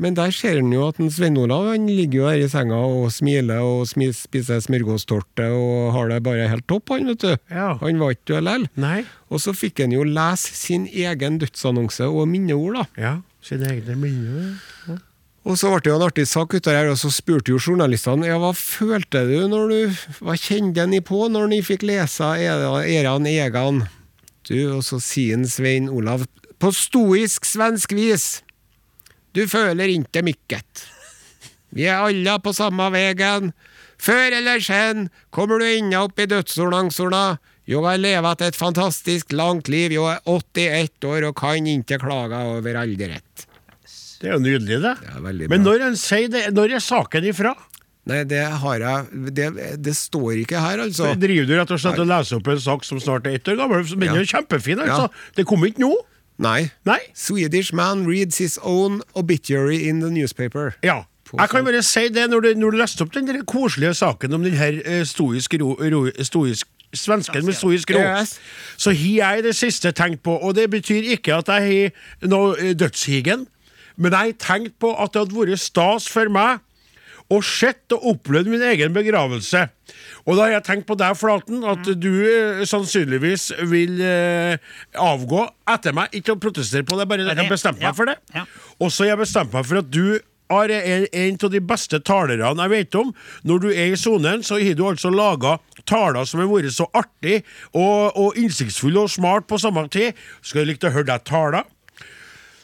Men 0.03 0.17
der 0.19 0.35
ser 0.37 0.59
han 0.59 0.69
jo 0.75 0.85
at 0.91 1.01
en 1.01 1.09
Svein 1.13 1.39
Olav 1.41 1.71
han 1.71 1.87
ligger 1.89 2.19
jo 2.21 2.29
her 2.29 2.45
i 2.45 2.51
senga 2.53 2.77
og 2.85 3.09
smiler 3.15 3.65
og 3.65 3.89
spiser 3.89 4.61
smørgåstorte 4.61 5.49
og 5.57 5.95
har 5.97 6.13
det 6.13 6.21
bare 6.27 6.51
helt 6.53 6.69
topp, 6.69 6.93
han, 6.93 7.09
vet 7.09 7.25
du. 7.25 7.33
Ja. 7.49 7.73
Han 7.81 8.03
var 8.03 8.13
ikke 8.13 8.35
død 8.35 8.45
likevel. 8.45 9.09
Og 9.33 9.41
så 9.47 9.57
fikk 9.57 9.81
han 9.87 9.97
jo 9.97 10.05
lese 10.05 10.53
sin 10.53 10.85
egen 10.93 11.41
dødsannonse 11.41 12.11
og 12.13 12.29
minneord, 12.29 12.77
da. 12.77 12.87
Ja. 13.01 13.15
Sine 13.47 13.73
egne 13.73 13.97
minner. 13.97 15.01
Og 15.47 15.55
så 15.59 15.71
ble 15.71 15.79
det 15.85 15.91
jo 15.93 15.97
en 16.01 16.05
artig 16.09 16.25
sak 16.27 16.57
ut 16.57 16.67
av 16.67 16.75
her, 16.75 16.89
og 16.91 16.99
så 16.99 17.11
spurte 17.15 17.53
jo 17.53 17.61
journalistene 17.63 18.27
ja, 18.27 18.39
hva 18.43 18.51
følte 18.57 19.23
du 19.29 19.37
når 19.51 19.71
du 19.71 20.01
Hva 20.27 20.35
kjente 20.35 20.87
ni 20.91 20.99
på 21.07 21.29
når 21.31 21.53
ni 21.53 21.61
fikk 21.63 21.85
lese 21.87 22.33
era- 22.43 22.83
eran 22.83 23.29
egan? 23.31 23.85
Du, 24.47 24.57
og 24.75 24.83
så 24.87 24.99
sier 25.03 25.43
Svein 25.51 25.89
Olav 25.91 26.27
på 26.59 26.71
stoisk 26.73 27.45
svensk 27.47 27.93
vis 27.95 28.27
Du 29.37 29.45
føler 29.51 29.91
inte 29.93 30.23
mykket. 30.25 30.87
Vi 31.77 31.85
er 31.85 32.01
alle 32.01 32.39
på 32.41 32.55
samme 32.57 32.87
vegen. 32.95 33.51
Før 34.01 34.33
eller 34.39 34.63
sen 34.65 35.11
kommer 35.31 35.61
du 35.61 35.67
inna 35.69 36.07
opp 36.07 36.19
i 36.19 36.27
dødsordnangsorna. 36.31 37.39
Jeg 37.69 37.83
har 37.85 37.99
levet 38.01 38.43
et 38.47 38.57
fantastisk 38.57 39.35
langt 39.37 39.69
liv. 39.69 39.93
jo 39.93 40.07
er 40.09 40.23
81 40.25 41.05
år 41.05 41.29
og 41.29 41.37
kan 41.37 41.67
ikke 41.67 41.99
klage 42.01 42.41
over 42.57 42.81
alderet. 42.81 43.46
Det 44.21 44.29
er 44.31 44.37
jo 44.37 44.43
nydelig, 44.43 44.81
det. 44.83 44.95
det 45.41 45.49
Men 45.53 45.65
når 45.67 45.89
en 45.91 45.97
sier 46.01 46.29
det, 46.33 46.47
når 46.57 46.77
er 46.79 46.85
saken 46.85 47.27
ifra? 47.29 47.55
Nei, 48.07 48.21
det 48.25 48.45
har 48.63 48.79
jeg 48.79 49.33
Det, 49.35 49.47
det 49.83 49.97
står 49.99 50.39
ikke 50.45 50.61
her, 50.63 50.85
altså. 50.85 51.11
Så 51.11 51.21
driver 51.21 51.49
du 51.49 51.55
rett 51.59 51.73
og 51.75 51.81
slett 51.83 51.99
og 51.99 52.07
leser 52.07 52.39
opp 52.39 52.49
en 52.53 52.61
sak 52.63 52.85
som 52.87 53.01
snart 53.03 53.27
er 53.27 53.35
ett 53.41 53.49
år 53.51 53.59
gammel, 53.59 53.83
Den 53.83 54.21
er 54.23 54.29
kjempefin, 54.31 54.79
altså. 54.85 55.09
Ja. 55.11 55.33
Det 55.37 55.47
kom 55.47 55.65
ikke 55.67 55.83
nå. 55.83 55.91
Nei. 56.39 56.71
Nei. 56.85 57.01
Swedish 57.17 57.73
man 57.75 58.07
reads 58.07 58.39
his 58.39 58.59
own 58.63 59.03
obituary 59.15 59.89
in 59.89 60.01
the 60.01 60.11
newspaper. 60.11 60.77
Ja. 60.85 61.05
Jeg 61.33 61.49
kan 61.51 61.65
sånn- 61.65 61.65
bare 61.67 61.83
si 61.83 62.09
det, 62.09 62.31
når 62.31 62.41
du, 62.43 62.55
når 62.55 62.71
du 62.71 62.77
leste 62.79 63.03
opp 63.03 63.13
den 63.13 63.27
koselige 63.45 63.95
saken 63.99 64.35
om 64.35 64.43
den 64.45 64.55
her 64.55 65.05
stoiske 65.05 65.59
ro, 65.61 65.75
ro, 65.75 66.05
stoisk, 66.23 66.67
svensken 66.95 67.45
med 67.45 67.55
stoisk 67.59 67.91
ro, 67.91 67.99
Yes. 67.99 68.39
så 68.79 68.93
har 68.95 69.35
jeg 69.35 69.43
det 69.43 69.57
siste 69.57 69.91
tenkt 69.93 70.23
på, 70.23 70.37
og 70.41 70.55
det 70.55 70.71
betyr 70.71 71.03
ikke 71.19 71.35
at 71.39 71.47
jeg 71.49 71.91
har 72.23 72.29
noe 72.29 72.55
eh, 72.61 72.75
dødshigen, 72.75 73.47
men 73.97 74.13
jeg 74.13 74.33
har 74.33 74.39
tenkt 74.43 74.79
på 74.83 74.93
at 74.95 75.13
det 75.13 75.25
hadde 75.25 75.39
vært 75.39 75.63
stas 75.63 76.09
for 76.13 76.33
meg 76.33 76.63
og 77.33 77.43
sett 77.43 77.91
og 77.97 78.05
opplevd 78.13 78.51
min 78.53 78.63
egen 78.69 78.95
begravelse. 78.95 79.65
Og 80.27 80.37
da 80.37 80.45
har 80.45 80.53
jeg 80.57 80.67
tenkt 80.69 80.87
på 80.87 80.95
deg, 80.99 81.17
Flaten, 81.19 81.65
at 81.67 81.89
du 81.99 82.13
eh, 82.23 82.63
sannsynligvis 82.69 83.49
vil 83.67 83.99
eh, 84.05 84.63
avgå 85.03 85.43
etter 85.75 85.97
meg. 85.97 86.15
Ikke 86.15 86.37
å 86.37 86.41
protestere 86.43 86.87
på 86.87 86.99
det, 87.01 87.09
bare 87.11 87.27
jeg 87.27 87.39
har 87.41 87.51
bestemt 87.51 87.83
meg 87.83 87.99
for 87.99 88.13
det. 88.13 88.17
Og 88.79 88.93
så 88.95 89.05
har 89.05 89.15
jeg 89.17 89.23
bestemt 89.25 89.55
meg 89.55 89.67
for 89.67 89.83
at 89.83 89.91
du 89.91 90.19
er 90.47 90.71
en, 90.71 91.07
en 91.11 91.39
av 91.43 91.51
de 91.51 91.61
beste 91.73 91.99
talerne 92.07 92.53
jeg 92.63 92.71
vet 92.77 92.99
om. 93.01 93.11
Når 93.43 93.65
du 93.65 93.69
er 93.73 93.91
i 93.91 93.99
sonen, 93.99 94.45
så 94.47 94.61
har 94.63 94.79
du 94.79 94.85
altså 94.87 95.11
laga 95.11 95.57
taler 95.87 96.27
som 96.27 96.43
har 96.43 96.51
vært 96.51 96.75
så 96.75 96.87
artig 96.95 97.41
og, 97.73 98.15
og 98.15 98.39
innsiktsfulle 98.39 99.03
og 99.03 99.11
smart 99.11 99.51
på 99.51 99.59
samme 99.59 99.89
tid. 99.91 100.15
Skal 100.47 100.63
du 100.63 100.71
like 100.71 100.87
å 100.87 100.95
høre 100.95 101.11
deg 101.11 101.27
tale? 101.27 101.67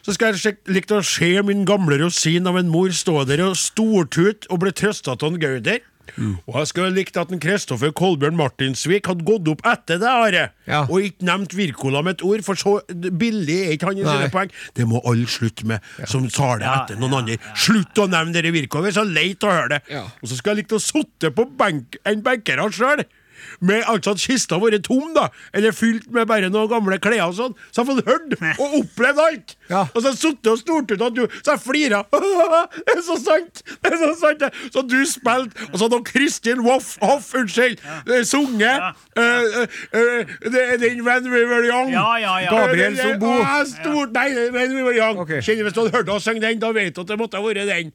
Så 0.02 0.16
skal 0.16 0.34
jeg 0.34 0.58
likt 0.66 0.90
å 0.90 0.98
se 1.06 1.30
min 1.46 1.62
gamle 1.68 2.00
rosin 2.00 2.48
av 2.50 2.56
en 2.58 2.70
mor 2.72 2.90
stå 2.90 3.22
der 3.28 3.44
og 3.46 3.54
stortute 3.60 4.50
og 4.50 4.64
bli 4.64 4.72
trøsta 4.74 5.14
av 5.14 5.28
en 5.28 5.38
Gauder. 5.42 5.78
Og 6.18 6.56
jeg 6.58 6.68
skulle 6.72 6.92
likt 6.96 7.16
at 7.16 7.30
en 7.32 7.40
Kristoffer 7.40 7.92
Kolbjørn 7.96 8.34
Martinsvik 8.36 9.06
hadde 9.08 9.24
gått 9.26 9.46
opp 9.52 9.62
etter 9.70 10.00
det, 10.02 10.10
Are, 10.10 10.42
Ja. 10.66 10.82
og 10.90 11.06
ikke 11.06 11.24
nevnt 11.24 11.54
Wirkola 11.56 12.02
med 12.02 12.18
et 12.18 12.24
ord, 12.26 12.42
for 12.44 12.58
så 12.58 12.74
billig 12.90 13.60
er 13.68 13.72
ikke 13.76 13.86
han 13.92 13.98
i 14.02 14.04
sine 14.04 14.28
poeng. 14.34 14.50
Det 14.74 14.86
må 14.88 15.00
alle 15.06 15.30
slutte 15.30 15.64
med, 15.64 15.80
som 16.06 16.28
tar 16.28 16.58
det 16.58 16.66
Ja, 16.66 16.74
etter 16.82 16.98
noen 17.00 17.12
ja, 17.12 17.22
andre. 17.22 17.38
Slutt 17.54 18.02
å 18.02 18.08
nevne 18.10 18.34
dere 18.34 18.52
Wirkola, 18.52 18.88
vi 18.88 18.92
er 18.92 18.98
så 18.98 19.06
leit 19.06 19.46
å 19.46 19.54
høre 19.54 19.76
det. 19.76 19.82
Ja. 19.94 20.04
Og 20.20 20.28
så 20.28 20.36
skulle 20.36 20.56
jeg 20.58 20.64
likt 20.64 20.76
å 20.76 20.82
sitte 20.82 21.30
på 21.30 21.46
benk, 21.56 21.96
en 22.04 22.22
han 22.26 22.72
sjøl. 22.74 23.06
Med 23.60 23.84
altså 23.88 24.14
at 24.16 24.22
kista 24.22 24.56
har 24.58 24.64
vært 24.64 24.86
tom, 24.88 25.12
da, 25.16 25.28
eller 25.54 25.74
fylt 25.76 26.08
med 26.12 26.28
bare 26.30 26.50
noen 26.52 26.70
gamle 26.70 26.98
klær 27.02 27.28
og 27.28 27.36
sånn, 27.38 27.56
så 27.70 27.82
har 27.82 27.88
jeg 27.88 28.02
fått 28.02 28.10
hørt 28.10 28.58
og 28.62 28.76
opplevd 28.82 29.22
alt. 29.26 29.56
Ja. 29.70 29.84
Og 29.92 29.98
så 30.00 30.06
har 30.08 30.14
jeg 30.14 30.20
sittet 30.22 30.52
og 30.52 30.58
stort 30.62 30.90
ut, 30.92 31.00
og 31.08 31.16
du, 31.16 31.22
så 31.42 31.54
jeg 31.56 31.64
flira. 31.66 32.02
Det 32.82 32.96
er 32.98 33.02
så 33.04 33.16
sant! 33.20 33.62
Det 33.82 33.92
er 33.92 33.98
så 34.00 34.10
sant. 34.20 34.42
Så 34.74 34.82
du 34.88 34.98
spilte, 35.08 35.66
og 35.70 35.78
så 35.78 35.86
hadde 35.86 36.00
Kristin 36.08 36.62
Woff, 36.66 36.96
Hoff, 37.02 37.30
unnskyld, 37.38 37.80
ja. 37.82 38.22
sunget 38.28 38.82
eh, 39.16 39.22
uh, 39.22 39.78
uh, 39.96 40.34
det- 40.52 40.80
den 40.82 41.04
When 41.06 41.30
We 41.30 41.44
Were 41.46 41.64
Young. 41.66 41.90
Ja, 41.92 42.16
ja, 42.20 42.38
ja. 42.44 42.50
Gabriel 42.50 42.96
som 42.96 43.18
bor 43.20 43.38
og 43.40 43.46
jeg 43.46 43.66
stort, 43.72 44.12
nei, 44.16 44.28
When 44.54 44.76
We 44.76 44.82
Were 44.82 44.96
Young. 44.96 45.18
Okay. 45.24 45.40
Kjenner 45.42 45.62
Hvis 45.68 45.74
du 45.76 45.80
hadde 45.82 45.96
hørt 45.96 46.08
henne 46.08 46.20
synge 46.20 46.40
den, 46.44 46.60
da 46.62 46.72
vet 46.72 46.96
du 46.96 47.02
at 47.04 47.08
det 47.12 47.18
måtte 47.20 47.40
ha 47.40 47.44
vært 47.44 47.66
den. 47.68 47.92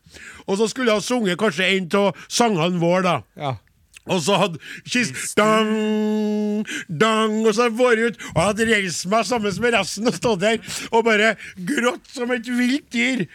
Og 0.47 0.57
så 0.59 0.67
skulle 0.71 0.91
hun 0.91 1.01
ha 1.01 1.05
sunget 1.05 1.39
kanskje 1.39 1.69
en 1.77 1.89
av 1.99 2.27
sangene 2.27 2.79
våre, 2.81 3.03
da. 3.03 3.15
Ja. 3.39 3.55
Og 4.07 4.21
så 4.23 4.37
hadde 4.39 4.59
Kis 4.87 5.11
Dang, 5.37 6.65
dang 6.89 7.37
Og 7.45 7.53
så 7.55 7.67
hadde 7.67 7.77
vært 7.79 8.03
ut 8.17 8.25
Og 8.33 8.41
hadde 8.45 8.67
reist 8.71 9.07
meg 9.11 9.27
sammen 9.27 9.53
med 9.63 9.75
resten 9.77 10.07
og 10.09 10.15
stått 10.17 10.43
der 10.43 10.59
og 10.91 11.03
bare 11.07 11.33
grått 11.67 12.07
som 12.13 12.31
et 12.33 12.47
vilt 12.47 12.85
dyr. 12.93 13.25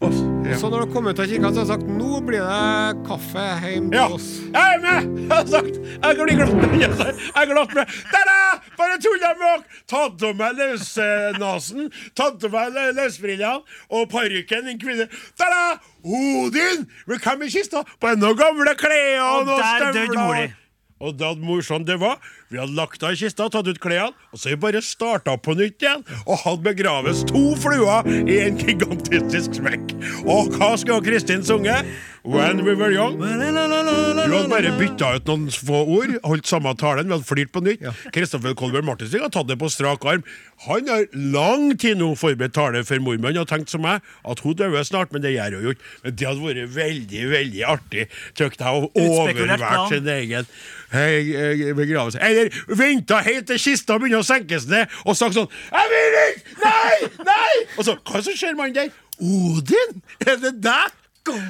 Og, 0.00 0.14
ja. 0.48 0.56
Så 0.56 0.70
når 0.72 0.86
du 0.86 0.92
kom 0.94 1.08
ut 1.10 1.18
av 1.20 1.26
kirka, 1.28 1.50
så 1.52 1.60
har 1.60 1.66
du 1.66 1.70
sagt 1.74 1.88
nå 1.92 2.20
blir 2.24 2.40
det 2.40 3.02
kaffe 3.04 3.42
hjemme 3.66 3.92
Ja, 3.98 4.06
oss. 4.14 4.28
jeg 4.54 4.76
er 4.76 4.80
med! 4.84 5.10
Jeg 5.20 5.28
har 5.34 5.50
sagt 5.50 5.76
Jeg 5.76 6.16
blir 6.20 6.38
glatt 6.38 6.54
med. 6.56 6.76
Jeg 6.80 7.42
er 7.42 7.50
glatt 7.50 7.74
med. 7.76 7.92
Der 8.14 8.24
da! 8.30 8.38
Bare 8.78 8.96
tulla 9.04 9.32
med 9.36 9.44
dere! 9.44 9.82
Tatt 9.92 10.24
av 10.30 10.38
meg 10.40 10.56
løsnasen, 10.62 11.90
tatt 12.16 12.46
av 12.48 12.54
meg 12.56 12.72
lø- 12.78 12.94
løsbrillene 12.96 13.52
og 13.90 14.08
parykken, 14.14 14.70
din 14.70 14.80
kvinne. 14.80 15.08
Der 15.40 15.52
da! 15.56 15.64
Odin! 16.04 16.86
Men 17.06 17.18
hvem 17.24 17.42
i 17.46 17.50
kista? 17.52 17.82
på 18.00 18.14
noen 18.16 18.38
gamle 18.38 18.74
klær 18.78 19.20
og, 19.24 19.48
Og 19.48 19.62
støvler. 19.76 20.56
Og 21.00 21.16
da 21.16 21.32
morsomt 21.40 21.86
det 21.88 21.96
var, 22.00 22.18
vi 22.50 22.58
hadde 22.58 22.74
lagt 22.74 23.02
av 23.06 23.14
i 23.14 23.18
kista, 23.20 23.46
tatt 23.46 23.68
ut 23.70 23.78
klærne, 23.82 24.10
og 24.34 24.40
så 24.42 24.56
bare 24.58 24.82
starta 24.82 25.36
på 25.38 25.54
nytt 25.58 25.84
igjen, 25.84 26.02
og 26.26 26.40
hadde 26.42 26.66
begraves 26.66 27.22
to 27.30 27.54
fluer 27.62 28.06
i 28.26 28.40
en 28.42 28.58
gigantisk 28.58 29.54
smekk. 29.60 29.94
Og 30.26 30.50
hva 30.58 30.72
skal 30.80 31.04
Kristin 31.06 31.46
sunge? 31.46 31.76
When 32.22 32.64
we 32.66 32.74
were 32.74 32.92
young. 32.92 33.16
Du 33.16 33.24
hadde 33.24 34.48
bare 34.50 34.72
bytta 34.76 35.14
ut 35.16 35.30
noen 35.30 35.46
få 35.54 35.78
ord, 35.94 36.18
holdt 36.26 36.50
samme 36.50 36.74
talen, 36.76 37.08
vi 37.08 37.16
hadde 37.16 37.28
flirt 37.28 37.52
på 37.54 37.62
nytt. 37.64 37.86
Kristoffer 38.12 38.52
Kolbjørn 38.58 38.84
Martinsen 38.90 39.24
har 39.24 39.32
tatt 39.32 39.48
det 39.48 39.56
på 39.60 39.70
strak 39.72 40.04
arm. 40.04 40.26
Han 40.66 40.90
har 40.90 41.06
lang 41.14 41.70
tid 41.80 41.96
nå 42.02 42.10
forberedt 42.20 42.52
tale 42.58 42.82
for 42.84 43.00
mormannen 43.00 43.40
og 43.40 43.48
tenkt 43.48 43.72
som 43.72 43.86
meg 43.86 44.04
at 44.28 44.42
hun 44.44 44.58
dør 44.58 44.76
snart, 44.84 45.14
men 45.14 45.24
det 45.24 45.32
gjør 45.32 45.56
hun 45.56 45.64
jo 45.70 45.72
ikke. 45.76 45.88
Men 46.04 46.18
det 46.18 46.28
hadde 46.28 46.44
vært 46.44 46.76
veldig, 46.76 47.24
veldig 47.32 47.64
artig, 47.72 48.06
tykk 48.36 48.60
jeg, 48.60 48.68
å 48.68 49.06
overvære 49.06 49.88
sin 49.94 50.12
egen 50.18 50.52
begravelse. 50.90 52.18
Eller 52.20 52.50
venta 52.76 53.20
helt 53.24 53.46
til 53.50 53.58
kista 53.62 53.98
begynner 53.98 54.22
å 54.22 54.26
senkes 54.26 54.66
ned, 54.70 54.86
og 55.06 55.16
sagt 55.16 55.34
sånn 55.38 55.48
'Jeg 55.70 55.90
vil 55.92 56.20
ikke! 56.26 56.62
Nei! 56.64 57.10
Nei!' 57.24 57.66
Og 57.78 57.84
så, 57.84 57.96
hva 57.96 58.14
er 58.14 58.22
det 58.22 58.24
som 58.24 58.38
skjer, 58.40 58.56
mannen 58.56 58.74
der? 58.74 58.90
Odin? 59.20 60.02
Er 60.26 60.36
det 60.36 60.54
deg? 60.62 60.96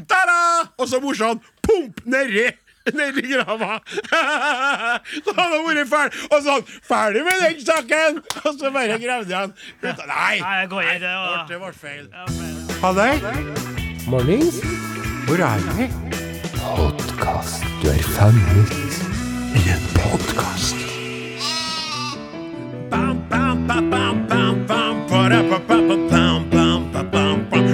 Ta-da! 0.08 0.40
Og 0.78 0.88
så 0.88 1.00
morsan, 1.00 1.40
pump 1.62 2.00
nedi! 2.04 2.50
Nedi 2.94 3.22
grava. 3.28 3.80
så 5.24 5.34
hadde 5.36 5.56
han 5.56 5.66
vært 5.66 5.88
ferdig. 5.88 6.22
Og 6.32 6.42
sånn, 6.46 6.64
ferdig 6.88 7.22
med 7.26 7.42
den 7.44 7.60
saken! 7.64 8.22
Og 8.44 8.56
så 8.58 8.70
bare 8.74 8.96
gravde 8.98 9.36
han. 9.36 9.52
Nei! 9.82 10.40
Nei, 10.40 10.54
jeg 10.60 10.68
går 10.72 10.82
i 10.82 10.96
det. 10.96 11.00
Det 11.00 11.14
Og... 11.16 11.28
ble- 11.28 11.48
det 11.48 11.58
ble 11.60 11.72
feil. 11.72 12.06
Halløy. 12.80 13.14
Mornings. 14.10 14.60
Hvor 15.28 15.44
er 15.44 15.60
vi? 15.76 15.86
Podkast. 16.56 17.62
Du 17.82 17.88
er 17.92 18.02
fanget 18.16 19.29
i 19.54 19.70
en 19.70 19.84
podkast. 19.94 20.76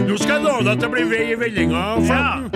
Nå 0.06 0.16
skal 0.22 0.34
jeg 0.34 0.44
love 0.44 0.62
deg 0.64 0.72
at 0.72 0.80
det 0.80 0.90
blir 0.92 1.10
vei 1.10 1.24
i 1.32 1.40
vellinga, 1.40 1.82
Flaten. 2.06 2.55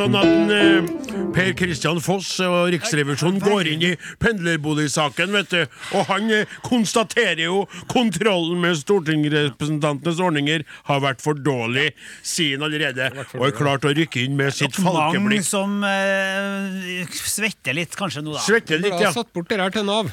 Sånn 0.00 0.16
at 0.16 0.28
en, 0.28 0.50
eh, 0.54 1.26
Per 1.34 1.52
Kristian 1.58 2.00
Foss 2.02 2.32
og 2.42 2.70
Riksrevisjonen 2.74 3.40
går 3.42 3.68
inn 3.70 3.84
i 3.90 3.90
pendlerboligsaken, 4.22 5.34
vet 5.36 5.52
du. 5.52 5.60
Og 5.98 6.08
han 6.08 6.30
eh, 6.34 6.54
konstaterer 6.66 7.44
jo 7.44 7.64
kontrollen 7.90 8.60
med 8.62 8.78
stortingsrepresentantenes 8.80 10.22
ordninger 10.24 10.64
har 10.88 11.04
vært 11.04 11.22
for 11.24 11.38
dårlig, 11.38 11.90
sier 12.26 12.58
han 12.58 12.66
allerede. 12.70 13.10
Og 13.38 13.46
er 13.50 13.54
klart 13.56 13.86
å 13.86 13.94
rykke 13.96 14.24
inn 14.24 14.38
med 14.40 14.56
sitt 14.56 14.78
falkeblikk. 14.78 15.44
Mange 15.44 15.46
som 15.46 15.84
eh, 15.86 17.06
svetter 17.20 17.76
litt 17.76 17.94
kanskje 17.98 18.24
nå, 18.24 18.34
da. 18.38 18.44
Svetter 18.46 18.82
litt, 18.82 18.98
ja. 19.00 19.12
satt 19.14 19.32
bort 19.36 19.50
det 19.50 19.60
her 19.60 19.74
til 19.74 19.88
Nav. 19.88 20.10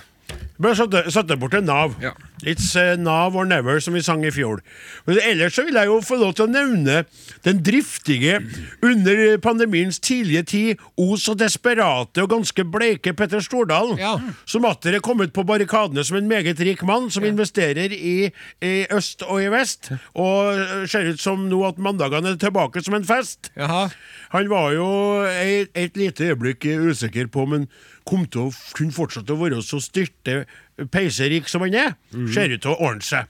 Satte, 0.57 1.03
satte 1.13 1.35
bort 1.37 1.51
til 1.53 1.61
Nav. 1.67 1.93
Ja. 2.01 2.11
It's 2.45 2.71
uh, 2.77 2.95
Nav 2.97 3.35
or 3.37 3.45
never, 3.45 3.79
som 3.81 3.93
vi 3.93 4.01
sang 4.01 4.23
i 4.25 4.31
fjor. 4.33 4.59
Men 5.05 5.19
ellers 5.21 5.53
så 5.53 5.63
vil 5.67 5.77
jeg 5.77 5.85
jo 5.89 5.99
få 6.05 6.17
lov 6.17 6.33
til 6.37 6.47
å 6.47 6.49
nevne 6.49 7.03
den 7.45 7.59
driftige, 7.65 8.39
under 8.85 9.37
pandemiens 9.41 9.99
tidlige 10.01 10.43
tid, 10.49 10.81
os 10.97 11.27
og 11.29 11.37
desperate 11.41 12.21
og 12.23 12.29
ganske 12.33 12.65
bleike 12.73 13.13
Petter 13.17 13.41
Stordalen, 13.45 13.97
Ja. 14.01 14.15
som 14.49 14.65
atter 14.65 14.97
er 14.97 15.03
kommet 15.05 15.33
på 15.33 15.45
barrikadene 15.45 16.03
som 16.05 16.17
en 16.17 16.29
meget 16.29 16.59
rik 16.59 16.81
mann, 16.85 17.09
som 17.13 17.25
investerer 17.25 17.93
i, 17.93 18.31
i 18.61 18.73
øst 18.93 19.21
og 19.27 19.41
i 19.43 19.49
vest, 19.53 19.91
og 20.17 20.57
uh, 20.57 20.85
ser 20.89 21.11
ut 21.13 21.21
som 21.21 21.45
nå 21.49 21.61
at 21.69 21.77
mandagene 21.77 22.33
er 22.33 22.41
tilbake 22.41 22.81
som 22.85 22.97
en 22.97 23.05
fest. 23.05 23.51
Jaha. 23.57 23.87
Han 24.33 24.49
var 24.49 24.71
jo 24.73 24.89
et, 25.29 25.69
et 25.77 25.97
lite 25.97 26.31
øyeblikk 26.33 26.65
usikker 26.89 27.29
på 27.31 27.45
han 27.53 27.67
kom 28.07 28.25
til 28.31 28.47
å 28.47 28.55
kunne 28.77 28.95
fortsette 28.95 29.35
å 29.35 29.39
være 29.41 29.61
så 29.65 29.79
styrte 29.83 30.45
peiserik 30.93 31.49
som 31.51 31.65
han 31.65 31.75
er. 31.75 31.95
Ser 32.33 32.53
ut 32.55 32.61
til 32.63 32.73
å 32.73 32.79
ordne 32.79 33.05
seg. 33.05 33.27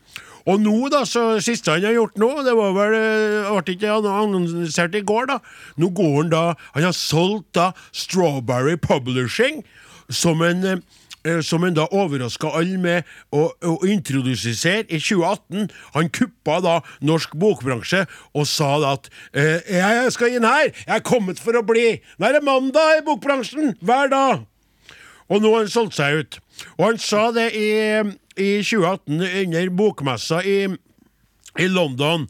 Og 0.48 0.62
nå, 0.64 0.76
da, 0.94 1.02
så 1.04 1.42
siste 1.44 1.74
han 1.76 1.84
har 1.84 1.92
gjort 1.98 2.16
nå, 2.22 2.30
det 2.48 2.54
var 2.56 2.72
vel 2.78 2.94
eh, 2.96 3.50
ble 3.52 3.74
ikke 3.74 3.90
anno- 3.98 4.14
annonsert 4.22 4.96
i 4.96 5.02
går, 5.04 5.26
da. 5.34 5.42
Nå 5.76 5.90
går 5.98 6.14
han 6.22 6.30
da 6.32 6.44
Han 6.78 6.86
har 6.88 6.96
solgt 6.96 7.50
da 7.58 7.74
Strawberry 7.92 8.78
Publishing 8.80 9.66
som 10.08 10.40
en 10.48 10.64
eh, 10.64 10.78
eh, 11.28 11.42
som 11.44 11.66
han 11.68 11.76
da 11.76 11.90
overraska 11.92 12.54
alle 12.56 12.80
med 12.80 13.04
å, 13.36 13.50
å 13.60 13.76
introdusere 13.92 14.86
i 14.88 15.02
2018. 15.04 15.68
Han 15.98 16.12
kuppa 16.16 16.62
da 16.64 16.78
norsk 17.04 17.36
bokbransje 17.36 18.06
og 18.32 18.48
sa 18.48 18.78
da 18.80 18.96
at 18.96 19.12
eh, 19.36 19.60
'Jeg 19.68 20.12
skal 20.16 20.38
inn 20.38 20.48
her! 20.48 20.72
Jeg 20.72 20.96
er 20.96 21.04
kommet 21.04 21.44
for 21.44 21.60
å 21.60 21.66
bli!' 21.68 22.00
Nå 22.20 22.30
er 22.30 22.40
det 22.40 22.48
mandag 22.48 23.02
i 23.02 23.04
bokbransjen! 23.04 23.76
Hver 23.84 24.08
dag! 24.16 24.48
Og 25.28 25.42
nå 25.44 25.52
har 25.54 25.66
han 25.66 25.72
solgt 25.72 25.98
seg 25.98 26.22
ut. 26.22 26.38
Og 26.78 26.86
han 26.90 27.02
sa 27.02 27.26
det 27.36 27.50
i, 27.58 27.70
i 28.40 28.52
2018 28.64 29.26
under 29.44 29.74
bokmessa 29.76 30.40
i, 30.48 30.60
i 31.60 31.68
London. 31.68 32.28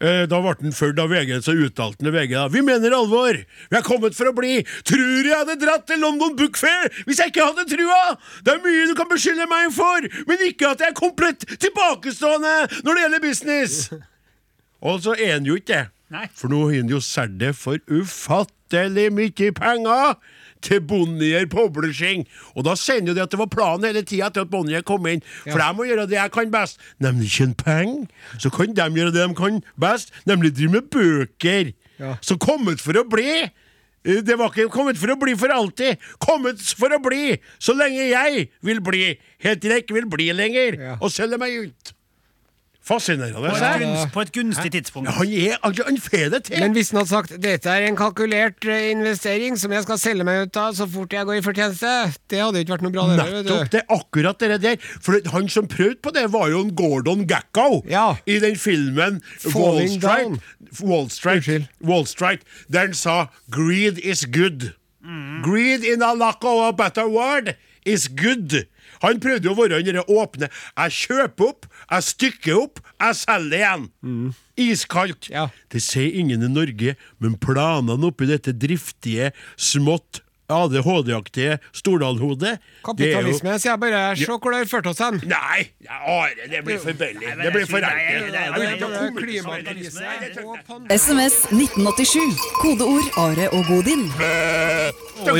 Eh, 0.00 0.24
Da 0.30 0.38
ble 0.40 0.54
han 0.60 0.72
fulgt 0.72 1.00
av 1.02 1.10
VG, 1.10 1.32
så 1.42 1.56
uttalte 1.58 2.04
han 2.06 2.14
VG 2.14 2.32
da 2.36 2.44
Vi 2.54 2.62
mener 2.62 2.94
alvor! 2.94 3.34
Vi 3.34 3.76
er 3.76 3.82
kommet 3.86 4.14
for 4.14 4.30
å 4.30 4.34
bli! 4.36 4.60
Tror 4.86 5.26
jeg 5.26 5.34
hadde 5.34 5.56
dratt 5.58 5.88
til 5.90 5.98
London 6.04 6.36
Book 6.38 6.56
Fair 6.60 6.86
hvis 7.08 7.18
jeg 7.18 7.32
ikke 7.32 7.48
hadde 7.50 7.66
trua! 7.72 8.14
Det 8.46 8.54
er 8.54 8.62
mye 8.62 8.86
du 8.86 8.94
kan 8.98 9.10
beskylde 9.10 9.48
meg 9.50 9.72
for, 9.74 10.06
men 10.30 10.44
ikke 10.46 10.70
at 10.70 10.84
jeg 10.86 10.94
er 10.94 10.98
komplett 10.98 11.42
tilbakestående 11.58 12.54
når 12.86 12.92
det 12.94 13.04
gjelder 13.04 13.24
business! 13.26 13.78
Og 14.86 15.02
så 15.02 15.16
er 15.18 15.34
han 15.40 15.46
jo 15.48 15.58
ikke 15.58 15.74
det. 15.74 15.86
For 16.38 16.48
nå 16.48 16.62
har 16.68 16.78
han 16.78 16.94
jo 16.94 17.02
solgt 17.04 17.40
det 17.42 17.50
for 17.58 17.82
ufattelig 17.90 19.08
mye 19.12 19.50
penger 19.58 20.14
til 20.64 20.80
Bonnier 20.80 21.46
Publishing. 21.50 22.26
Og 22.56 22.64
da 22.66 22.74
sier 22.78 23.00
de 23.04 23.14
at 23.22 23.30
det 23.30 23.38
var 23.40 23.50
planen 23.52 23.84
hele 23.88 24.02
tida 24.02 24.30
til 24.34 24.44
at 24.46 24.50
Bonnier 24.52 24.82
kom 24.86 25.06
inn. 25.10 25.22
For 25.46 25.58
jeg 25.60 25.76
må 25.78 25.86
gjøre 25.88 26.08
det 26.10 26.18
jeg 26.18 26.32
kan 26.34 26.50
best, 26.54 26.78
nemlig 27.02 27.30
tjene 27.34 27.54
penger. 27.58 28.06
Så 28.38 28.50
kan 28.54 28.74
de 28.74 28.88
gjøre 28.98 29.14
det 29.14 29.24
de 29.28 29.34
kan 29.38 29.60
best, 29.80 30.12
nemlig 30.28 30.54
drive 30.56 30.74
med 30.78 30.90
bøker. 30.94 31.72
Ja. 31.98 32.16
Så 32.22 32.38
kommet 32.38 32.80
for 32.82 32.94
å 33.00 33.04
bli. 33.08 33.28
Eh, 34.06 34.20
Det 34.22 34.38
var 34.38 34.52
ikke 34.52 34.70
kommet 34.70 34.96
for 34.96 35.10
å 35.10 35.18
bli 35.18 35.34
for 35.36 35.50
alltid. 35.52 35.98
Kommet 36.22 36.60
for 36.78 36.94
å 36.94 37.00
bli 37.02 37.36
så 37.58 37.74
lenge 37.74 38.08
jeg 38.12 38.48
vil 38.62 38.80
bli. 38.80 39.18
Helt 39.42 39.60
til 39.60 39.74
jeg 39.74 39.82
ikke 39.84 39.94
vil 39.98 40.06
bli 40.10 40.30
lenger. 40.32 40.78
Ja. 40.78 40.96
Og 41.02 41.10
selge 41.10 41.38
meg 41.40 41.56
ut. 41.68 41.92
Fascinerende. 42.88 43.50
På 43.52 43.56
et, 43.60 43.80
gunst, 43.82 44.12
på 44.14 44.22
et 44.24 44.30
gunstig 44.32 44.70
tidspunkt. 44.72 45.10
Han 45.18 45.28
er 45.28 45.58
han 45.62 45.98
får 46.00 46.30
det 46.32 46.40
til. 46.48 46.60
Men 46.62 46.72
hvis 46.76 46.90
han 46.90 47.02
hadde 47.02 47.10
sagt 47.10 47.34
dette 47.42 47.68
er 47.68 47.86
en 47.88 47.98
kalkulert 47.98 48.64
eh, 48.64 48.88
investering 48.94 49.58
som 49.60 49.74
jeg 49.76 49.84
skal 49.84 50.00
selge 50.00 50.24
meg 50.24 50.46
ut 50.48 50.56
av 50.60 50.72
så 50.78 50.86
fort 50.88 51.12
jeg 51.12 51.28
går 51.28 51.40
i 51.40 51.44
fortjeneste, 51.44 51.92
det 52.32 52.40
hadde 52.40 52.62
jo 52.62 52.66
ikke 52.66 52.76
vært 52.78 52.86
noe 52.86 52.94
bra. 52.96 53.06
Der, 53.12 53.20
Nettopp, 53.20 53.36
vet 53.36 53.70
du. 53.70 53.76
det 53.76 53.82
er 53.82 53.96
akkurat 53.98 54.40
det 54.40 54.60
der. 54.64 54.88
For 55.04 55.30
han 55.34 55.52
som 55.52 55.68
prøvde 55.68 56.00
på 56.02 56.14
det, 56.16 56.24
var 56.32 56.48
jo 56.48 56.64
en 56.64 56.74
Gordon 56.78 57.26
Gackow 57.28 57.82
Ja. 57.90 58.06
i 58.26 58.38
den 58.42 58.56
filmen 58.56 59.20
Wall 59.52 59.84
Falling. 60.00 60.40
Wall 60.80 61.10
Street, 61.10 61.68
Wall 61.84 62.06
Street, 62.06 62.40
der 62.72 62.88
han 62.88 62.94
sa 62.94 63.26
'greed 63.50 63.98
is 64.02 64.24
good'. 64.26 64.72
Greed 65.42 65.84
in 65.84 66.02
a 66.02 66.14
lack 66.14 66.44
of 66.44 66.68
a 66.68 66.72
better 66.72 67.08
word 67.08 67.54
is 67.86 68.08
good. 68.08 68.66
Han 69.04 69.20
prøvde 69.22 69.48
jo 69.48 69.54
å 69.54 69.58
være 69.58 69.82
den 69.86 70.00
åpne. 70.04 70.50
Jeg 70.76 70.96
kjøper 70.98 71.50
opp, 71.50 71.68
jeg 71.90 72.06
stykker 72.08 72.60
opp, 72.62 72.82
jeg 72.98 73.18
selger 73.22 73.58
igjen. 73.58 73.88
Iskaldt. 74.58 75.30
Ja. 75.32 75.48
Det 75.72 75.82
sier 75.84 76.14
ingen 76.18 76.42
i 76.42 76.50
Norge, 76.52 76.96
men 77.22 77.36
planene 77.42 78.10
oppi 78.10 78.28
dette 78.30 78.54
driftige, 78.56 79.32
smått 79.56 80.22
ADHD-aktige 80.48 81.50
er 81.52 82.58
Kapitalisme, 82.84 83.58
sier 83.58 83.72
jeg 83.72 83.80
bare. 83.80 84.16
Se 84.16 84.24
hvor 84.32 84.50
det 84.50 84.58
har 84.62 84.68
ført 84.70 84.86
oss 84.88 85.02
hen. 85.02 85.20
Nei, 85.28 85.68
Are, 85.88 86.30
det 86.48 86.62
blir 86.64 86.78
for 86.80 86.92
billig. 86.96 87.34
Det 87.42 87.52
blir 87.52 87.66
for 87.68 87.76
enkelt. 87.84 88.32
SMS 90.88 91.36
1987. 91.52 92.20
Kodeord 92.62 93.08
Are 93.20 93.50
og 93.52 93.64
Godin. 93.68 94.06
Det 95.18 95.34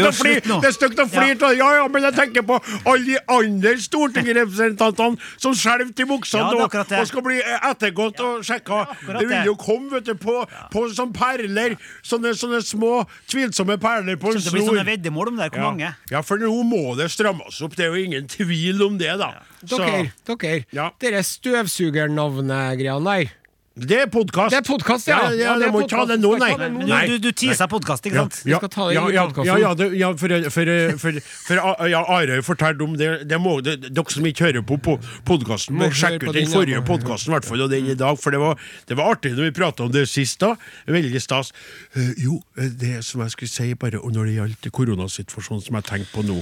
er 0.69 0.75
stygt 0.75 0.99
å 1.01 1.07
flire 1.09 1.39
av 1.47 1.55
Ja, 1.57 1.69
ja, 1.79 1.87
men 1.89 2.03
jeg 2.09 2.15
tenker 2.17 2.45
på 2.47 2.59
alle 2.85 3.05
de 3.07 3.17
andre 3.33 3.75
stortingsrepresentantene 3.81 5.17
som 5.39 5.55
skjelver 5.57 5.93
i 5.95 6.09
buksene 6.09 6.67
og 6.67 7.09
skal 7.09 7.25
bli 7.25 7.39
ettergått 7.41 8.21
og 8.25 8.45
sjekka. 8.47 8.85
Det 9.09 9.25
vil 9.25 9.49
jo 9.53 9.57
komme 9.61 9.97
vet 9.97 10.11
du, 10.11 10.15
på, 10.21 10.43
på 10.73 10.85
sånne 10.93 11.15
perler, 11.17 11.77
sånne, 12.03 12.35
små, 12.67 13.05
tvilsomme 13.31 13.79
perler 13.81 14.19
på 14.21 14.35
en 14.35 14.43
Det 14.43 14.53
snor. 14.53 14.98
Veddemål 14.99 15.29
om 15.33 15.37
det, 15.41 15.51
hvor 15.53 15.59
Ja. 15.63 15.71
mange. 15.71 15.95
ja, 16.11 16.21
for 16.23 16.37
nå 16.39 16.51
må 16.67 16.97
det 16.97 17.11
strammes 17.11 17.63
opp. 17.63 17.75
Det 17.77 17.87
er 17.87 17.95
jo 17.95 18.05
ingen 18.05 18.27
tvil 18.29 18.83
om 18.87 18.99
det, 18.99 19.19
da. 19.19 19.33
Dere, 19.65 20.13
dere. 20.27 20.65
Ja. 20.73 20.91
Dere 21.01 21.23
støvsugernavnegreiene 21.23 23.05
der. 23.05 23.33
Det 23.79 23.99
er 24.03 24.09
podkast. 24.11 24.53
Det 24.53 24.59
er 24.59 24.67
podcast, 24.67 25.09
ja. 25.09 25.19
ja, 25.19 25.31
ja, 25.31 25.45
Ja, 25.49 25.55
det 25.59 25.67
det 25.67 25.73
må 25.75 25.83
ikke 25.85 25.95
ta 25.95 26.05
det 26.11 26.19
nå, 26.21 26.33
nei. 26.41 26.51
nei. 26.83 27.01
du, 27.07 27.17
du, 27.19 27.29
du 27.29 27.37
teaser 27.37 27.69
podkast, 27.71 28.07
ikke 28.09 28.25
sant? 28.25 28.41
Ja, 28.49 28.61
ja, 28.95 29.05
ja, 29.45 29.57
ja, 29.63 29.73
det, 29.79 29.89
ja, 29.99 30.11
for, 30.19 30.35
for, 30.51 30.73
for, 31.03 31.21
for, 31.47 31.63
ja, 31.91 32.03
Are 32.03 32.41
fortalte 32.47 32.87
om 32.87 32.97
det, 32.99 33.11
det 33.31 33.41
må, 33.43 33.59
det, 33.65 33.79
Dere 33.89 34.15
som 34.15 34.27
ikke 34.29 34.49
hører 34.49 34.65
på, 34.67 34.79
på 34.83 34.99
podkasten, 35.29 35.79
må 35.79 35.91
sjekke 35.95 36.29
ut 36.29 36.37
den 36.37 36.51
forrige 36.51 36.83
podkasten, 36.89 37.35
og 37.35 37.71
den 37.71 37.91
i 37.93 37.97
dag. 37.99 38.19
For 38.21 38.35
det 38.35 38.43
var, 38.43 38.59
det 38.89 38.99
var 38.99 39.15
artig 39.15 39.35
når 39.37 39.51
vi 39.51 39.57
prata 39.61 39.87
om 39.87 39.93
det 39.95 40.07
sist. 40.11 40.41
da 40.43 40.55
Veldig 40.89 41.23
stas. 41.23 41.53
Uh, 41.97 42.13
jo, 42.19 42.41
eh, 42.59 42.71
det 42.73 43.03
som 43.07 43.23
jeg 43.25 43.35
skulle 43.35 43.53
si 43.53 43.73
bare 43.79 44.01
og 44.03 44.15
når 44.15 44.31
det 44.31 44.39
gjaldt 44.39 44.71
koronasituasjonen 44.75 45.65
som 45.65 45.79
jeg 45.79 45.89
tenker 45.89 46.11
på 46.15 46.27
nå. 46.27 46.41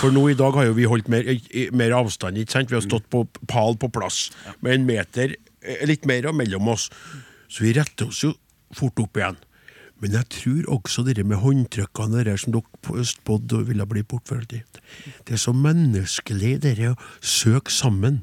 For 0.00 0.14
nå 0.14 0.28
i 0.30 0.36
dag 0.38 0.54
har 0.54 0.68
jo 0.68 0.76
vi 0.76 0.86
holdt 0.88 1.08
mer, 1.10 1.26
mer 1.74 1.94
avstand. 1.98 2.38
ikke 2.38 2.54
sant? 2.54 2.70
Vi 2.70 2.78
har 2.78 2.84
stått 2.84 3.08
på 3.10 3.24
pal 3.50 3.78
på 3.80 3.90
plass 3.92 4.28
med 4.62 4.78
en 4.78 4.86
meter, 4.88 5.34
litt 5.88 6.06
mer 6.08 6.32
mellom 6.32 6.68
oss. 6.74 6.90
Så 7.48 7.64
vi 7.64 7.74
retter 7.76 8.10
oss 8.10 8.24
jo 8.24 8.34
fort 8.74 8.98
opp 9.02 9.20
igjen. 9.20 9.40
Men 10.02 10.18
jeg 10.18 10.30
tror 10.34 10.66
også 10.80 11.04
det 11.06 11.22
med 11.24 11.40
håndtrykkene 11.40 12.18
det 12.18 12.26
der 12.28 12.40
som 12.40 12.52
dere 12.52 13.60
og 13.62 13.68
ville 13.70 13.86
bli 13.88 14.02
for. 14.10 14.42
Det 14.50 14.62
er 15.32 15.40
så 15.40 15.54
menneskelig, 15.56 16.58
det 16.62 16.76
å 16.90 16.96
søke 17.22 17.72
sammen. 17.72 18.22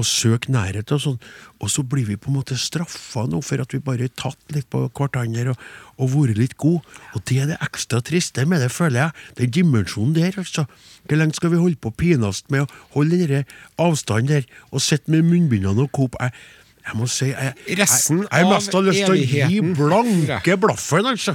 Og 0.00 0.06
søke 0.08 0.48
nærhet 0.48 0.88
og 0.94 1.02
sånn. 1.04 1.18
Og 1.60 1.68
så 1.68 1.82
blir 1.84 2.06
vi 2.08 2.16
på 2.16 2.30
en 2.30 2.38
måte 2.38 2.56
straffa 2.56 3.26
nå 3.28 3.42
for 3.44 3.60
at 3.60 3.74
vi 3.74 3.82
bare 3.84 4.06
har 4.06 4.14
tatt 4.16 4.54
litt 4.56 4.70
på 4.72 4.86
hverandre 4.88 5.52
og, 5.52 5.66
og 6.00 6.14
vært 6.14 6.40
litt 6.40 6.56
gode. 6.56 6.80
Og 7.12 7.20
det 7.28 7.42
er 7.42 7.50
det 7.50 7.58
ekstra 7.60 8.00
triste 8.00 8.46
med 8.48 8.64
det, 8.64 8.70
føler 8.72 9.02
jeg. 9.02 9.26
Den 9.42 9.52
dimensjonen 9.58 10.16
der, 10.16 10.32
altså. 10.40 10.64
Hvor 11.04 11.20
lenge 11.20 11.36
skal 11.36 11.52
vi 11.52 11.60
holde 11.60 11.76
på 11.76 11.92
å 11.92 11.98
pines 12.00 12.40
med 12.48 12.64
å 12.64 12.80
holde 12.96 13.20
den 13.20 13.52
avstanden 13.76 14.32
der, 14.32 14.48
og 14.72 14.80
sitte 14.80 15.12
med 15.12 15.28
munnbindene 15.28 15.84
og 15.84 15.92
kope? 15.92 16.16
Jeg, 16.24 16.32
jeg 16.82 16.96
må 16.98 17.06
si 17.06 17.28
jeg, 17.30 17.52
jeg, 17.68 17.76
Resten 17.78 18.22
jeg, 18.24 18.28
jeg 18.34 18.46
mest 18.50 18.72
har 18.74 18.82
lyst 18.88 19.04
til 19.06 19.12
å 19.14 19.42
gi 19.46 19.60
blanke 19.78 20.56
blaffen, 20.58 21.06
altså. 21.12 21.34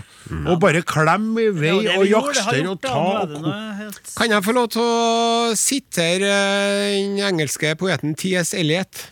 Og 0.52 0.58
bare 0.60 0.82
klemme 0.84 1.46
i 1.46 1.52
vei 1.56 1.74
Ja, 1.86 1.96
og 2.02 2.08
gjort 2.10 2.42
og 2.68 2.82
ta 2.84 2.96
og 3.24 3.38
helt- 3.80 4.12
Kan 4.18 4.34
jeg 4.36 4.44
få 4.44 4.56
lov 4.58 4.68
til 4.76 4.84
å 4.84 5.56
sitere 5.56 6.32
eh, 6.34 6.98
den 7.00 7.22
engelske 7.30 7.72
poeten 7.80 8.16
T.S. 8.20 8.52
Elliot? 8.60 9.06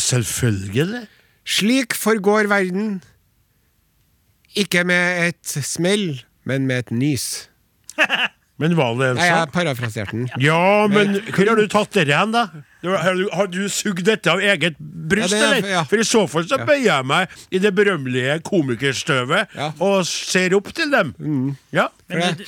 Selvfølgelig. 0.00 1.02
Slik 1.44 1.92
forgår 1.98 2.48
verden. 2.48 3.00
Ikke 4.56 4.84
med 4.88 5.26
et 5.28 5.56
smell, 5.64 6.22
men 6.48 6.66
med 6.68 6.86
et 6.86 6.90
nys. 6.96 7.26
Men 8.62 8.76
var 8.78 8.92
det 8.94 9.06
en 9.10 9.16
Nei, 9.18 9.24
jeg 9.26 9.38
sånn? 9.40 9.50
parafraserte 9.54 10.12
den. 10.14 10.26
Ja, 10.38 10.86
men 10.86 11.16
hvor 11.32 11.48
har 11.48 11.56
du 11.58 11.64
tatt 11.72 11.96
det 11.96 12.04
hen, 12.14 12.30
da? 12.34 12.44
Har 12.82 13.14
du, 13.14 13.28
har 13.32 13.46
du 13.46 13.60
sugd 13.70 14.02
dette 14.04 14.26
av 14.32 14.40
eget 14.42 14.74
bryst, 14.78 15.30
Ja, 15.30 15.38
er- 15.38 15.56
eller? 15.58 15.68
ja. 15.70 15.82
For 15.84 15.96
i 16.02 16.06
så 16.08 16.24
fall 16.28 16.48
så 16.50 16.58
bøyer 16.66 16.88
jeg 16.88 17.06
meg 17.06 17.28
i 17.52 17.58
det 17.62 17.74
berømmelige 17.74 18.40
komikerstøvet 18.42 19.46
Ja. 19.54 19.68
Mm. 19.70 19.80
og 19.80 20.06
ser 20.06 20.56
opp 20.56 20.72
til 20.74 20.90
dem. 20.90 21.14
Ja. 21.72 21.88
Men 22.08 22.36
du- 22.36 22.44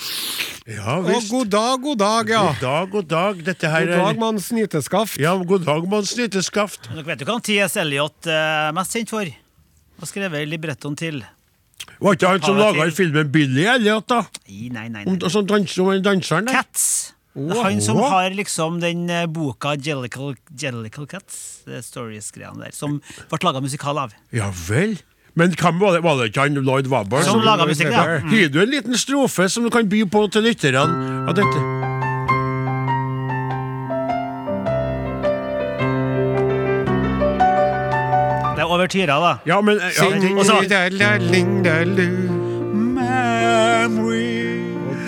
ja 0.67 0.97
Og 0.99 1.23
god 1.31 1.47
dag, 1.51 1.81
god 1.83 1.99
dag, 1.99 2.29
ja. 2.29 2.43
God 2.47 2.61
dag, 2.61 2.91
god 2.91 3.09
dag. 3.09 3.45
Dette 3.45 3.69
her 3.71 3.87
God 3.87 3.95
dag, 3.95 4.19
mann 4.19 4.19
manns 4.35 4.51
nyteskaft. 4.53 5.19
Ja, 5.21 5.37
god 5.37 5.65
dag, 5.65 5.89
mann 5.89 6.03
Nyteskaft. 6.03 6.89
Men 6.91 6.97
Dere 7.05 7.07
vet 7.07 7.21
jo 7.21 7.27
hva 7.27 7.41
T.S. 7.43 7.77
Eliot 7.77 8.27
er 8.27 8.73
mest 8.73 8.93
kjent 8.93 9.09
for? 9.11 9.25
Og 10.01 10.09
skrevet 10.09 10.49
librettoen 10.49 10.97
til 10.97 11.25
Var 12.01 12.13
ikke 12.17 12.29
han 12.29 12.43
som 12.43 12.57
laga 12.57 12.91
filmen 12.91 13.31
Billy 13.31 13.65
Elliot, 13.67 14.07
da? 14.09 14.25
Nei, 14.49 14.69
nei, 14.69 14.89
nei. 14.89 15.05
Nei. 15.05 15.29
Som 15.31 15.47
danser, 15.47 15.83
om 15.83 16.03
danseren 16.03 16.47
der? 16.47 16.53
Cats. 16.55 17.14
Det 17.35 17.51
er 17.51 17.65
han 17.67 17.81
som 17.83 17.99
har 17.99 18.31
liksom 18.31 18.77
den 18.83 19.09
eh, 19.11 19.25
boka 19.27 19.75
Jellicle, 19.75 20.37
Jellical 20.55 21.09
Cats, 21.11 21.65
stories-greiene 21.67 22.69
der, 22.69 22.77
som 22.77 23.01
ble 23.31 23.41
laga 23.43 23.63
musikal 23.65 23.99
av. 23.99 24.15
Ja 24.35 24.53
vel. 24.69 24.95
Men 25.35 25.51
hvem 25.59 25.81
var 25.81 25.97
det, 25.97 26.05
var 26.05 26.21
det 26.21 26.29
ikke 26.31 26.45
han 26.47 26.55
Lloyd 26.63 26.87
Wabber? 26.93 27.23
Som 27.27 27.43
laga 27.43 27.67
musikk, 27.67 27.91
ja. 27.91 28.05
Mm. 28.23 28.31
Har 28.31 28.49
du 28.55 28.61
en 28.63 28.71
liten 28.71 28.95
strofe 28.99 29.49
som 29.51 29.67
du 29.67 29.71
kan 29.75 29.89
by 29.91 30.05
på 30.07 30.29
til 30.31 30.47
lytterne 30.47 30.85
av 31.27 31.35
dette? 31.35 31.59
Det 38.55 38.63
er 38.63 38.71
over 38.71 38.87
tyra, 38.87 39.19
da. 39.19 39.35
Ja, 39.51 39.59
men 39.61 39.83
ja, 39.83 39.91
Sing 39.99 40.23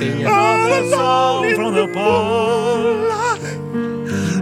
den- 0.01 0.27
Og 0.27 0.33
så- 0.91 0.97
da-la-ling-da-lu. 0.97 1.57
From 1.57 1.73
the 1.75 1.87
pole. 1.95 3.13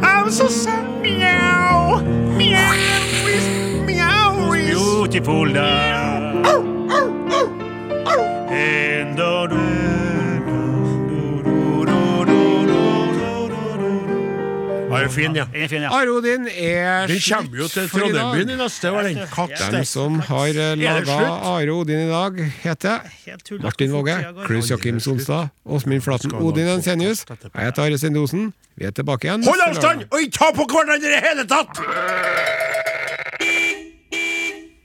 I'm 0.02 0.30
so 0.30 0.46
sad. 0.48 0.84
Meow. 1.02 2.00
Meow. 2.38 2.72
Meow. 3.86 4.52
Beautiful 4.52 5.46
day. 5.54 5.90
In 8.50 9.16
the 9.16 9.24
Ja, 9.24 9.46
den 9.46 9.73
er 15.04 15.12
fin, 15.12 15.36
ja. 15.36 15.44
Den 15.52 15.62
er 15.64 15.70
fin, 15.70 15.84
ja. 15.84 15.90
Are 15.94 16.10
Odin 16.12 16.48
er 16.48 17.06
Den 17.10 17.20
kommer 17.24 17.62
jo 17.62 17.68
til 17.68 17.88
Trondheim 17.92 18.48
i 18.48 18.56
neste, 18.58 18.90
år, 18.90 19.08
den. 19.08 19.20
Den 19.74 19.84
som 19.88 20.18
har 20.28 20.52
det 20.56 20.68
laga? 20.80 21.18
Are 21.52 21.72
Odin 21.74 22.04
i 22.06 22.10
dag, 22.10 22.40
heter 22.64 22.98
Martin 23.62 23.92
Våge, 23.92 24.18
Chris 24.46 24.70
går. 24.70 25.00
Sonstad, 25.00 25.48
Åsmund 25.64 26.02
Flaten, 26.02 26.34
Odin 26.34 26.68
Ensenius. 26.76 27.24
Jeg 27.28 27.64
heter 27.64 27.82
Are 27.86 27.98
Sendosen. 27.98 28.52
Vi 28.76 28.84
er 28.84 28.90
tilbake 28.90 29.28
igjen. 29.28 29.44
Hold 29.46 29.60
avstand, 29.68 30.04
og 30.10 30.20
ikke 30.20 30.38
ta 30.38 30.50
på 30.54 30.66
hverandre 30.70 30.96
i 30.98 31.12
det 31.12 31.22
hele 31.22 31.46
tatt! 31.46 31.78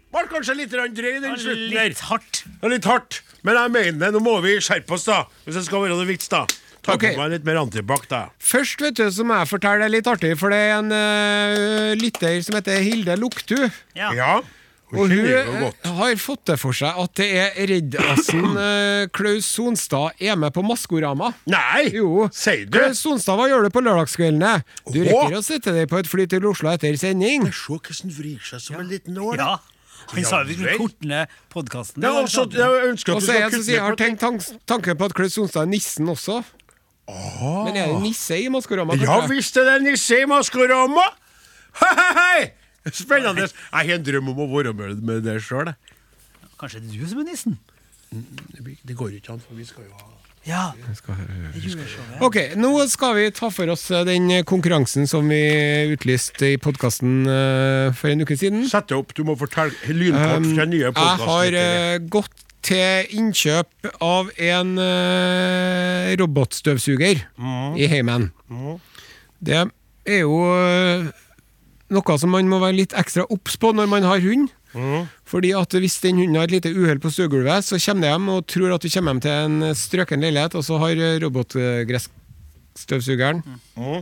Var 0.10 0.30
kanskje 0.30 0.56
litt 0.58 0.72
drøy, 0.74 0.88
den 1.22 1.36
slutten 1.38 1.70
der. 1.74 1.90
Litt 1.90 2.00
hardt. 2.10 2.44
Litt 2.66 2.86
hardt, 2.90 3.22
men 3.46 3.58
jeg 3.58 3.74
mener 3.76 4.00
det. 4.06 4.10
Nå 4.16 4.22
må 4.26 4.40
vi 4.46 4.56
skjerpe 4.62 4.98
oss, 4.98 5.06
da. 5.10 5.24
Hvis 5.46 5.60
det 5.60 5.66
skal 5.68 5.86
være 5.86 5.98
noe 5.98 6.08
vits, 6.10 6.30
da. 6.32 6.46
Ta 6.90 6.98
okay. 6.98 7.16
på 7.16 7.24
meg 7.24 7.34
litt 7.38 7.48
mer 7.48 7.62
antibac, 7.62 8.06
da. 8.12 8.22
Først 8.42 8.82
vet 8.84 9.00
du, 9.00 9.06
så 9.14 9.26
må 9.28 9.40
jeg 9.40 9.52
fortelle 9.52 9.86
deg 9.86 10.00
litt 10.00 10.10
artig, 10.10 10.36
for 10.40 10.54
det 10.54 10.62
er 10.68 10.78
en 10.80 10.94
uh, 10.94 11.98
lytter 12.00 12.40
som 12.46 12.58
heter 12.60 12.82
Hilde 12.86 13.20
Luktu. 13.20 13.60
Ja. 13.98 14.14
Ja. 14.18 14.40
Og 14.90 15.12
hun 15.14 15.70
har 15.86 16.16
fått 16.18 16.48
det 16.50 16.56
for 16.58 16.74
seg 16.74 16.98
at 16.98 17.12
det 17.20 17.28
er 17.38 17.58
Reddassen 17.70 18.58
eh, 18.66 19.04
Klaus 19.14 19.46
Sonstad 19.46 20.18
er 20.18 20.38
med 20.40 20.54
på 20.56 20.64
Maskorama. 20.66 21.30
Nei! 21.50 21.92
Jo. 21.94 22.26
Sier 22.34 22.66
du? 22.66 22.80
Klaus 22.80 23.04
Sonstad, 23.06 23.38
hva 23.38 23.46
gjør 23.52 23.68
du 23.68 23.74
på 23.76 23.84
lørdagskveldene? 23.86 24.56
Du 24.90 25.02
rekker 25.06 25.38
å 25.38 25.44
sette 25.46 25.76
deg 25.76 25.90
på 25.92 26.02
et 26.02 26.10
fly 26.10 26.26
til 26.32 26.48
Oslo 26.50 26.74
etter 26.74 26.98
sending. 26.98 27.46
Se 27.54 27.76
hvordan 27.76 28.16
vrir 28.18 28.42
seg 28.50 28.66
som 28.66 28.82
en 28.82 28.90
liten 28.90 29.18
nål. 29.20 29.38
ja. 29.38 29.60
Han 30.10 30.26
sa 30.26 30.40
vi 30.42 30.56
skulle 30.56 30.78
korte 30.80 31.06
ned 31.06 31.34
podkasten. 31.54 32.06
Og 32.06 32.30
så- 32.30 32.48
jeg 32.50 32.64
at 32.90 33.30
er 33.30 33.42
jeg 33.42 33.52
som 33.54 33.64
sier, 33.64 33.80
har 33.80 33.96
tenkt 33.96 34.20
tanken 34.66 34.98
på 34.98 35.06
at 35.06 35.14
Klaus 35.14 35.34
Sonstad 35.38 35.68
er 35.68 35.70
nissen 35.70 36.10
også. 36.10 36.42
Men 37.66 37.78
er 37.78 37.92
det 37.94 38.02
nisse 38.04 38.38
i 38.40 38.50
Maskorama? 38.52 38.98
Ja 39.02 39.20
visst 39.30 39.58
er 39.58 39.68
det 39.74 39.80
nisse 39.88 40.22
i 40.24 40.28
Maskorama! 40.30 41.08
Hei, 41.80 41.92
hei, 41.96 42.14
hei! 42.20 42.92
Spennende. 42.96 43.46
Jeg 43.46 43.90
har 43.92 43.98
en 44.00 44.06
drøm 44.06 44.32
om 44.32 44.40
å 44.42 44.48
være 44.50 44.74
med 44.74 45.02
med 45.06 45.22
det 45.28 45.36
sjøl. 45.46 45.70
Kanskje 46.60 46.82
det 46.82 46.96
er 46.96 47.04
du 47.04 47.12
som 47.12 47.22
er 47.22 47.28
nissen? 47.30 47.60
Det 48.88 48.96
går 48.98 49.20
ikke 49.20 49.36
an, 49.36 49.44
for 49.44 49.60
vi 49.60 49.68
skal 49.68 49.86
jo 49.86 49.94
ha 50.00 50.08
Ja. 50.48 50.72
Ok, 52.26 52.38
nå 52.58 52.72
skal 52.90 53.16
vi 53.20 53.26
ta 53.36 53.52
for 53.54 53.70
oss 53.70 53.84
eh, 53.92 54.06
den 54.08 54.32
konkurransen 54.48 55.06
som 55.12 55.28
vi 55.30 55.42
utlyste 55.94 56.54
i 56.56 56.58
podkasten 56.58 57.28
for 58.00 58.10
en 58.10 58.24
uke 58.26 58.38
siden. 58.40 58.64
Sett 58.72 58.90
deg 58.90 59.04
opp, 59.04 59.14
du 59.14 59.26
må 59.28 59.36
fortelle 59.38 59.76
lynkort 59.94 60.48
fra 60.56 60.66
nye 60.72 60.88
jeg 60.88 61.26
har 61.28 61.60
eh, 61.60 61.98
gått 62.10 62.49
til 62.66 63.06
innkjøp 63.16 63.70
av 64.04 64.30
en 64.36 64.78
uh, 64.80 66.16
robotstøvsuger 66.20 67.18
i 67.80 67.88
heimen. 67.92 68.32
Det 69.40 69.64
er 69.64 70.20
jo 70.26 70.40
uh, 70.44 71.08
noe 71.90 72.18
som 72.22 72.30
man 72.36 72.52
må 72.52 72.58
være 72.62 72.80
litt 72.82 72.94
ekstra 72.98 73.24
obs 73.32 73.56
på 73.60 73.68
når 73.76 73.88
man 73.92 74.04
har 74.08 74.20
hund. 74.26 74.46
Fordi 75.26 75.50
at 75.58 75.74
hvis 75.82 76.02
den 76.04 76.20
hunden 76.22 76.38
har 76.38 76.46
et 76.46 76.56
lite 76.60 76.76
uhell 76.76 77.00
på 77.02 77.10
stuegulvet, 77.10 77.66
så 77.66 77.76
kommer 77.82 78.04
de 78.06 78.10
hjem 78.12 78.28
og 78.36 78.46
tror 78.46 78.76
at 78.76 78.84
du 78.84 78.90
kommer 78.94 79.12
hjem 79.16 79.24
til 79.26 79.34
en 79.34 79.76
strøken 79.76 80.22
leilighet, 80.22 80.56
og 80.60 80.64
så 80.68 80.74
har 80.84 80.94
robotgressstøvsugeren 81.24 83.38
mm. 83.42 84.02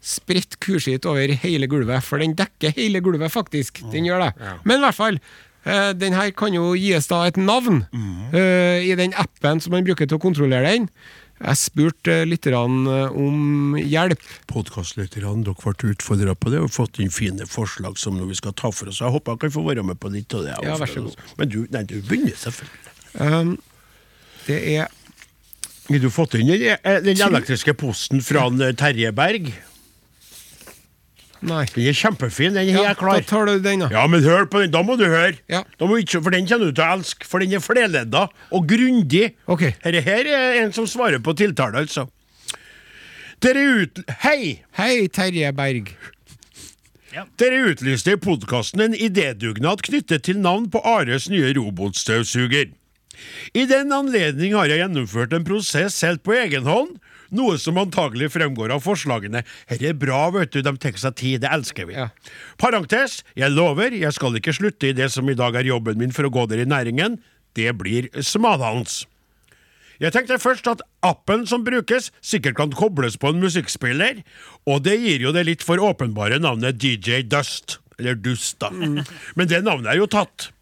spredt 0.00 0.56
kurskitt 0.64 1.04
over 1.08 1.26
hele 1.42 1.66
gulvet, 1.68 2.04
for 2.06 2.16
den 2.24 2.32
dekker 2.38 2.70
hele 2.78 2.98
gulvet, 3.04 3.30
faktisk. 3.34 3.72
Den 3.92 4.04
gjør 4.08 4.20
det. 4.24 4.32
Men 4.64 4.74
i 4.78 4.82
hvert 4.86 4.96
fall. 4.96 5.16
Eh, 5.64 5.92
Den 5.98 6.16
her 6.16 6.30
kan 6.36 6.54
jo 6.54 6.74
gis 6.78 7.08
da 7.10 7.24
et 7.26 7.38
navn 7.40 7.86
eh, 8.32 8.84
i 8.86 8.94
den 8.98 9.16
appen 9.16 9.60
som 9.64 9.74
man 9.76 9.86
bruker 9.86 10.06
til 10.06 10.20
å 10.20 10.22
kontrollere 10.22 10.76
den. 10.76 10.90
Jeg 11.38 11.58
spurte 11.60 12.14
uh, 12.24 12.26
litt 12.26 12.46
om 12.50 13.76
hjelp. 13.78 14.22
Podkastlytterne, 14.50 15.44
dere 15.46 15.54
ble 15.54 15.92
utfordra 15.92 16.34
på 16.34 16.50
det 16.50 16.62
og 16.64 16.72
fått 16.74 16.98
inn 16.98 17.12
fine 17.14 17.46
forslag 17.46 17.98
som 18.00 18.18
vi 18.18 18.38
skal 18.38 18.56
ta 18.58 18.72
for 18.74 18.90
oss. 18.90 18.98
Jeg 19.04 19.14
håper 19.14 19.36
jeg 19.36 19.44
kan 19.44 19.54
få 19.54 19.62
være 19.68 19.86
med 19.86 20.00
på 20.02 20.10
litt 20.10 20.34
av 20.34 20.46
det. 20.48 20.56
Ja, 20.66 20.74
vær 20.80 20.90
så 20.90 21.04
god. 21.06 21.22
Men 21.38 21.52
du, 21.52 21.60
nei, 21.70 21.84
du 21.86 22.00
begynner 22.02 22.34
selvfølgelig. 22.42 22.94
Um, 23.22 23.54
det 24.48 24.58
er 24.74 24.90
Har 25.88 26.02
du 26.02 26.10
fått 26.12 26.34
inn 26.36 26.50
den, 26.50 26.66
eh, 26.74 26.98
den 27.04 27.22
elektriske 27.28 27.72
posten 27.78 28.20
fra 28.24 28.48
eh, 28.50 28.74
Terje 28.76 29.12
Berg? 29.16 29.52
Nei. 31.40 31.64
Den 31.70 31.86
er 31.86 31.94
kjempefin, 31.94 32.54
den 32.56 32.64
er 32.68 32.72
Ja, 32.74 32.82
jeg 32.88 32.96
klar. 32.98 33.20
da 33.20 33.26
tar 33.28 33.46
du 33.46 33.60
den, 33.62 33.84
da. 33.84 33.88
Ja, 33.94 34.06
men 34.10 34.22
hør 34.24 34.46
på 34.50 34.60
den, 34.64 34.72
da 34.74 34.82
må 34.82 34.96
du 34.98 35.04
høre. 35.06 35.36
Ja. 35.48 35.62
Da 35.78 35.86
må 35.86 35.94
du 35.94 36.02
ikke, 36.02 36.22
for 36.22 36.34
den 36.34 36.48
kommer 36.50 36.66
du 36.66 36.72
til 36.74 36.82
å 36.84 36.96
elske, 36.98 37.26
for 37.30 37.38
den 37.38 37.52
er 37.54 37.62
flerledda 37.62 38.24
og 38.50 38.66
grundig. 38.68 39.34
Okay. 39.46 39.74
Dette 39.84 40.02
her 40.02 40.26
er 40.26 40.58
en 40.64 40.72
som 40.74 40.86
svarer 40.90 41.22
på 41.22 41.36
tiltale, 41.38 41.78
altså. 41.86 42.08
Dere 43.40 43.62
ut... 43.84 44.00
Hei! 44.24 44.64
Hei, 44.74 45.06
Terje 45.14 45.52
Berg. 45.54 45.92
Dere 47.38 47.62
utlyste 47.70 48.12
i 48.14 48.18
podkasten 48.20 48.82
en 48.84 48.94
idédugnad 48.94 49.80
knyttet 49.86 50.26
til 50.26 50.38
navn 50.42 50.66
på 50.70 50.82
Ares 50.86 51.28
nye 51.30 51.54
robotstøvsuger. 51.56 52.74
I 53.54 53.64
den 53.66 53.94
anledning 53.94 54.54
har 54.54 54.68
jeg 54.70 54.82
gjennomført 54.82 55.32
en 55.34 55.46
prosess 55.46 55.96
helt 56.06 56.22
på 56.26 56.34
egen 56.38 56.66
hånd, 56.68 56.98
noe 57.34 57.58
som 57.60 57.78
antagelig 57.80 58.30
fremgår 58.34 58.72
av 58.74 58.84
forslagene. 58.84 59.44
Her 59.70 59.84
er 59.90 59.98
bra, 59.98 60.28
vet 60.34 60.54
du, 60.54 60.62
de 60.64 60.74
tar 60.80 60.96
seg 61.00 61.18
tid, 61.18 61.42
det 61.44 61.52
elsker 61.52 61.88
vi. 61.90 61.98
Ja. 61.98 62.08
Parentes, 62.60 63.22
jeg 63.38 63.54
lover, 63.54 63.94
jeg 63.96 64.14
skal 64.16 64.38
ikke 64.38 64.56
slutte 64.56 64.90
i 64.90 64.96
det 64.96 65.10
som 65.14 65.28
i 65.28 65.36
dag 65.38 65.58
er 65.58 65.68
jobben 65.68 66.00
min 66.00 66.14
for 66.14 66.28
å 66.28 66.32
gå 66.32 66.46
der 66.50 66.64
i 66.64 66.68
næringen. 66.68 67.20
Det 67.58 67.72
blir 67.78 68.10
smalhans. 68.22 69.02
Jeg 69.98 70.14
tenkte 70.14 70.38
først 70.38 70.68
at 70.70 70.84
appen 71.02 71.42
som 71.50 71.64
brukes, 71.66 72.12
sikkert 72.22 72.54
kan 72.60 72.70
kobles 72.70 73.16
på 73.18 73.32
en 73.32 73.40
musikkspiller, 73.42 74.22
og 74.70 74.84
det 74.86 74.94
gir 75.02 75.24
jo 75.26 75.32
det 75.34 75.42
litt 75.48 75.64
for 75.66 75.82
åpenbare 75.82 76.38
navnet 76.38 76.78
DJ 76.78 77.24
Dust. 77.26 77.80
Eller 77.98 78.14
Dust, 78.14 78.60
da. 78.62 78.70
Men 78.70 79.50
det 79.50 79.64
navnet 79.66 79.90
er 79.90 79.98
jo 79.98 80.06
tatt. 80.06 80.52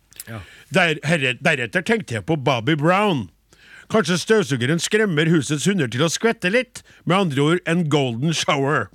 Der, 0.73 0.97
herre, 1.07 1.37
deretter 1.37 1.85
tenkte 1.85 2.17
jeg 2.17 2.25
på 2.27 2.39
Bobby 2.41 2.75
Brown. 2.81 3.27
Kanskje 3.93 4.19
støvsugeren 4.19 4.81
skremmer 4.83 5.29
husets 5.31 5.67
hunder 5.69 5.91
til 5.91 6.03
å 6.07 6.11
skvette 6.11 6.51
litt? 6.51 6.83
Med 7.07 7.27
andre 7.27 7.45
ord 7.45 7.71
en 7.71 7.85
golden 7.93 8.35
shower. 8.35 8.89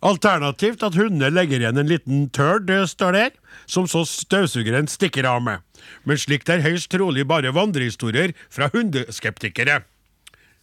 Alternativt 0.00 0.84
at 0.86 0.96
hundene 0.96 1.28
legger 1.34 1.60
igjen 1.60 1.80
en 1.80 1.90
liten 1.90 2.28
tørd, 2.32 2.70
står 2.88 3.16
der, 3.16 3.32
som 3.68 3.88
så 3.90 4.06
støvsugeren 4.08 4.88
stikker 4.88 5.28
av 5.28 5.42
med. 5.44 5.64
Men 6.08 6.20
slikt 6.20 6.48
er 6.52 6.64
høyst 6.64 6.88
trolig 6.92 7.26
bare 7.28 7.52
vandrehistorier 7.52 8.32
fra 8.48 8.70
hundeskeptikere. 8.72 9.82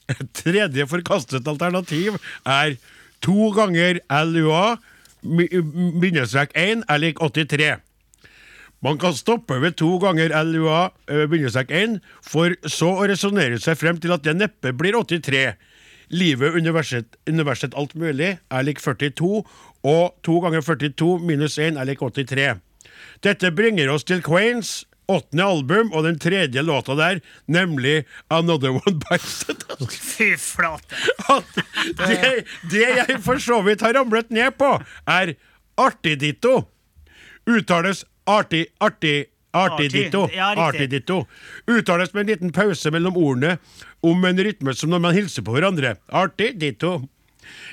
Et 0.07 0.23
tredje 0.39 0.87
forkastet 0.87 1.47
alternativ 1.51 2.15
er 2.47 2.77
to 3.21 3.51
ganger 3.53 3.99
LUA 4.07 4.77
bindestrek 6.01 6.53
1 6.55 6.85
er 6.87 7.01
lik 7.01 7.19
83. 7.19 7.75
Man 8.87 8.99
kan 9.01 9.15
stoppe 9.15 9.57
ved 9.59 9.75
to 9.75 9.97
ganger 9.99 10.31
LUA 10.47 10.83
eh, 11.11 11.25
bindestrek 11.27 11.73
1, 11.75 11.97
for 12.23 12.53
så 12.71 12.93
å 13.01 13.07
resonnere 13.09 13.59
seg 13.59 13.75
frem 13.75 13.97
til 13.99 14.13
at 14.15 14.23
det 14.23 14.37
neppe 14.39 14.71
blir 14.79 14.95
83. 14.95 15.41
Livet, 16.15 16.55
universet, 16.55 17.17
universet 17.27 17.75
alt 17.75 17.97
mulig 17.99 18.37
er 18.39 18.63
lik 18.63 18.79
42, 18.79 19.41
og 19.91 20.15
to 20.23 20.37
ganger 20.45 20.63
42 20.63 21.09
minus 21.19 21.59
1 21.59 21.75
er 21.75 21.89
lik 21.89 21.99
83. 21.99 22.47
Dette 23.27 23.51
bringer 23.51 23.91
oss 23.91 24.07
til 24.07 24.23
Quains 24.23 24.85
åttende 25.11 25.51
album 25.51 25.91
og 25.91 26.07
den 26.07 26.15
tredje 26.23 26.63
låta 26.63 26.95
der, 26.95 27.19
nemlig 27.51 28.05
Another 28.31 28.71
One 28.71 29.01
Bites 29.03 29.41
the 29.49 29.59
Dust. 29.67 29.99
Fy 30.15 30.31
flate. 30.39 31.03
Det, 31.99 32.47
det 32.71 32.87
jeg 33.01 33.19
for 33.19 33.43
så 33.43 33.59
vidt 33.67 33.83
har 33.83 33.99
ramlet 33.99 34.31
ned 34.31 34.55
på, 34.55 34.77
er 35.11 35.35
artig-ditto. 35.75 36.61
Uttales 37.47 38.07
artig, 38.27 38.67
artig, 38.83 39.27
artig 39.57 39.91
ditto. 39.91 40.27
ja, 40.33 40.51
artig 40.55 40.89
ditto. 40.91 41.23
Uttales 41.67 42.13
med 42.13 42.25
en 42.25 42.33
liten 42.33 42.51
pause 42.55 42.91
mellom 42.93 43.17
ordene 43.17 43.57
om 44.05 44.25
en 44.25 44.43
rytme 44.43 44.75
som 44.75 44.91
når 44.93 45.03
man 45.03 45.15
hilser 45.17 45.45
på 45.47 45.55
hverandre. 45.55 45.95
Artigditto. 46.11 46.99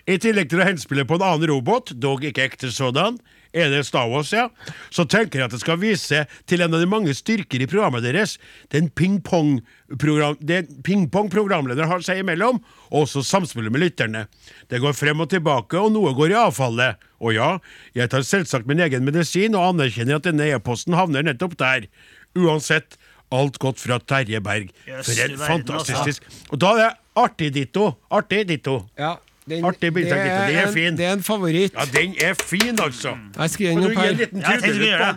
I 0.06 0.18
tillegg 0.22 0.50
til 0.52 0.62
å 0.62 0.68
henspille 0.68 1.04
på 1.08 1.18
en 1.18 1.26
annen 1.26 1.50
robot, 1.50 1.92
dog 1.98 2.24
ikke 2.24 2.44
ekte 2.46 2.70
sådan, 2.70 3.18
er 3.54 3.70
det 3.70 3.84
Star 3.86 4.08
Wars, 4.10 4.32
ja, 4.34 4.48
så 4.90 5.04
tenker 5.06 5.40
jeg 5.40 5.48
at 5.48 5.54
jeg 5.56 5.62
skal 5.62 5.78
vise 5.80 6.24
til 6.50 6.64
en 6.64 6.74
av 6.74 6.82
de 6.82 6.88
mange 6.90 7.14
styrker 7.14 7.62
i 7.62 7.68
programmet 7.70 8.04
deres, 8.04 8.36
den 8.74 8.90
ping-pong-program- 8.90 10.40
det 10.42 10.64
ping-pong-programlederen 10.86 11.90
har 11.90 12.04
seg 12.04 12.24
imellom, 12.24 12.60
og 12.90 13.04
også 13.06 13.22
samspillet 13.26 13.72
med 13.74 13.84
lytterne. 13.84 14.26
Det 14.70 14.82
går 14.82 14.96
frem 14.98 15.22
og 15.22 15.30
tilbake, 15.32 15.78
og 15.78 15.94
noe 15.94 16.14
går 16.16 16.34
i 16.34 16.40
avfallet. 16.42 17.00
Og 17.24 17.36
ja, 17.36 17.54
jeg 17.96 18.10
tar 18.12 18.26
selvsagt 18.26 18.68
min 18.68 18.82
egen 18.84 19.06
medisin, 19.06 19.56
og 19.56 19.74
anerkjenner 19.74 20.20
at 20.20 20.28
denne 20.28 20.50
e-posten 20.52 20.96
havner 20.98 21.24
nettopp 21.24 21.56
der. 21.60 21.88
Uansett, 22.34 22.98
alt 23.34 23.58
godt 23.62 23.80
fra 23.82 23.98
Terje 24.02 24.40
Berg. 24.44 24.70
Yes, 24.86 25.08
For 25.08 25.24
en 25.24 25.38
fantastisk 25.40 26.26
Og 26.52 26.60
da 26.62 26.72
er 26.74 26.82
det 26.82 26.90
artig 27.18 27.52
ditto. 27.54 27.94
Artig 28.14 28.44
ditto. 28.50 28.80
Ja, 28.98 29.16
den, 29.48 29.64
Artig 29.64 29.92
bilde, 29.94 30.10
det, 30.10 30.16
det 30.24 30.56
er 30.56 30.66
en, 30.66 30.72
fin. 30.72 30.96
det 30.96 31.04
er 31.04 31.12
en 31.12 31.22
favoritt. 31.22 31.72
Ja, 31.74 31.84
den 32.00 32.14
er 32.20 32.34
fin, 32.34 32.78
altså. 32.80 33.16
Jeg 33.38 33.50
skriver 33.50 33.70
den 33.70 33.84
opp 33.84 33.98
her. 33.98 34.04
Ja, 34.04 34.08
jeg 34.08 34.62
tenkte 34.62 34.78
vi 34.78 34.86
trudelutt 34.86 34.88
gjør 34.88 34.98
det. 34.98 35.14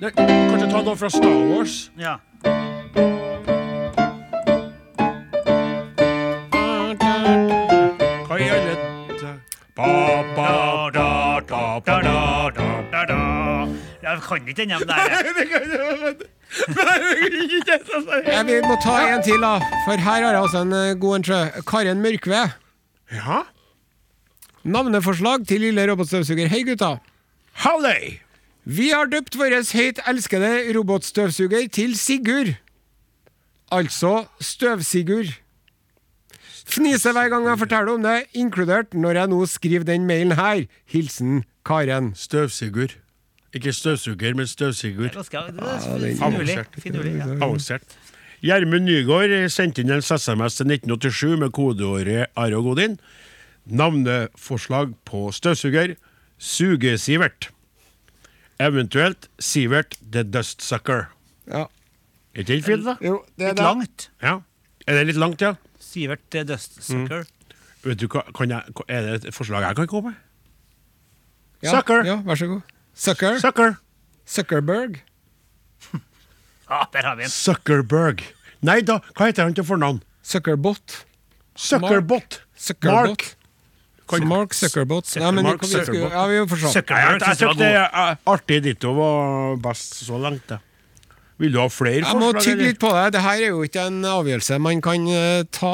den? 0.00 0.12
Kanskje 0.16 0.70
ta 0.70 0.82
noe 0.86 0.96
fra 0.96 1.10
Star 1.12 1.40
Wars? 1.50 1.90
Ja. 2.00 2.14
Hva 8.24 8.38
i 8.40 8.48
alle. 8.48 8.76
Jeg 14.02 14.18
kan 14.28 14.48
ikke 14.48 14.62
den 14.62 14.70
der. 14.70 14.96
Det 18.30 18.46
vi 18.46 18.56
må 18.66 18.74
ta 18.82 18.96
en 19.14 19.22
til, 19.22 19.38
da. 19.38 19.60
For 19.84 19.92
her 19.92 20.24
har 20.24 20.32
jeg 20.32 20.40
også 20.40 20.64
en 20.64 20.72
eh, 20.72 20.96
god 20.98 21.14
en. 21.20 21.62
Karen 21.68 22.00
Mørkve. 22.02 22.42
Ja, 23.10 23.42
Navneforslag 24.62 25.46
til 25.48 25.60
lille 25.64 25.86
robotstøvsuger. 25.90 26.48
Hei, 26.52 26.62
gutta. 26.68 26.98
Howley. 27.64 28.18
Vi 28.68 28.90
har 28.92 29.08
døpt 29.08 29.38
vår 29.40 29.54
høyt 29.72 30.00
elskede 30.10 30.50
robotstøvsuger 30.76 31.68
til 31.72 31.96
Sigurd. 31.96 32.52
Altså 33.72 34.26
Støv-Sigurd. 34.40 35.32
Fniser 36.70 37.12
hver 37.16 37.28
gang 37.32 37.46
jeg 37.48 37.58
forteller 37.58 37.94
om 37.94 38.02
det, 38.04 38.24
inkludert 38.36 38.94
når 38.94 39.10
jeg 39.22 39.30
nå 39.32 39.46
skriver 39.46 39.84
den 39.88 40.06
mailen 40.06 40.36
her. 40.36 40.66
Hilsen 40.86 41.44
Karen. 41.66 42.12
Støvsuger. 42.14 42.94
Ikke 43.54 43.72
støvsuger, 43.72 44.34
men 44.34 44.46
Støv-Sigurd. 44.46 45.16
er. 47.16 47.42
Avansert. 47.42 47.82
Gjermund 48.40 48.86
Nygaard 48.88 49.34
sendte 49.52 49.82
inn 49.82 49.90
en 49.92 50.00
SMS 50.02 50.56
til 50.56 50.70
1987 50.72 51.38
med 51.42 51.52
kodeordet 51.52 52.26
Are 52.36 52.56
og 52.56 52.64
Godin. 52.70 52.94
Navneforslag 53.68 54.94
på 55.04 55.26
støvsuger 55.36 55.94
Sugesivert. 56.40 57.50
Eventuelt 58.60 59.28
Sivert 59.40 59.96
the 60.12 60.22
Dust 60.24 60.62
Sucker. 60.64 61.08
Ja. 61.46 61.66
Er 62.34 62.44
ikke 62.44 62.52
det 62.54 62.64
fint, 62.64 62.84
da? 62.86 62.94
Jo, 63.04 63.20
det 63.36 63.44
er 63.44 63.52
Litt 63.52 63.58
det. 63.58 63.64
langt. 63.66 64.08
Ja. 64.22 64.34
Er 64.86 64.98
det 65.00 65.06
litt 65.10 65.20
langt, 65.20 65.40
ja? 65.44 65.54
Sivert 65.80 66.22
the 66.30 66.44
Dustsucker. 66.48 67.24
Vet 67.84 68.00
du 68.00 68.06
hva, 68.12 68.22
kan 68.36 68.50
jeg, 68.52 68.62
Er 68.88 69.06
det 69.06 69.24
et 69.30 69.34
forslag 69.34 69.64
jeg 69.64 69.76
kan 69.76 69.86
komme 69.88 70.10
med? 70.12 70.18
Ja, 71.64 71.74
Sucker. 71.76 72.04
Ja, 72.08 72.16
vær 72.24 72.34
så 72.40 72.46
god. 72.48 72.60
Sucker. 72.94 73.38
Sucker. 73.40 73.74
Zuckerberg. 74.26 75.00
Ja, 76.70 76.84
der 76.92 77.02
har 77.02 77.16
vi 77.18 77.24
en. 77.26 77.30
Zuckerberg. 77.34 78.22
Nei 78.62 78.80
da, 78.86 79.00
hva 79.16 79.26
heter 79.30 79.42
han 79.48 79.54
til 79.56 79.64
fornavn? 79.66 80.00
Zuckerbot. 80.22 81.00
Zuckerbot. 81.56 82.40
Mark. 82.92 83.36
Kan- 84.10 84.26
Mark 84.28 84.54
Zuckerbot. 84.54 85.04
Zucker- 85.06 85.20
Nei, 85.22 85.30
men 85.32 85.44
Mark 85.44 85.62
vi 85.62 85.66
Zuckerbot. 85.68 86.12
Ja, 86.12 86.26
vi 86.26 86.38
får 86.50 86.56
se. 86.72 86.82
Er 86.90 88.18
artig 88.26 88.62
ditto 88.62 88.92
var 88.94 89.56
best 89.56 89.94
så 90.06 90.18
langt, 90.18 90.46
det. 90.48 90.58
Vil 91.40 91.54
du 91.54 91.58
ha 91.62 91.66
flere 91.72 92.02
Jeg 92.04 92.18
må 92.20 92.30
forslag? 92.34 92.44
tygge 92.44 92.66
litt 92.68 92.78
på 92.82 92.90
det. 92.92 93.04
Det 93.16 93.22
her 93.24 93.42
er 93.46 93.52
jo 93.54 93.62
ikke 93.64 93.86
en 93.88 94.00
avgjørelse 94.04 94.58
man 94.60 94.82
kan 94.84 95.06
eh, 95.08 95.42
ta 95.56 95.70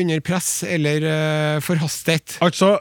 under 0.00 0.20
press 0.26 0.48
eller 0.66 1.04
uh, 1.06 1.60
forhastet. 1.62 2.36
Altså, 2.42 2.72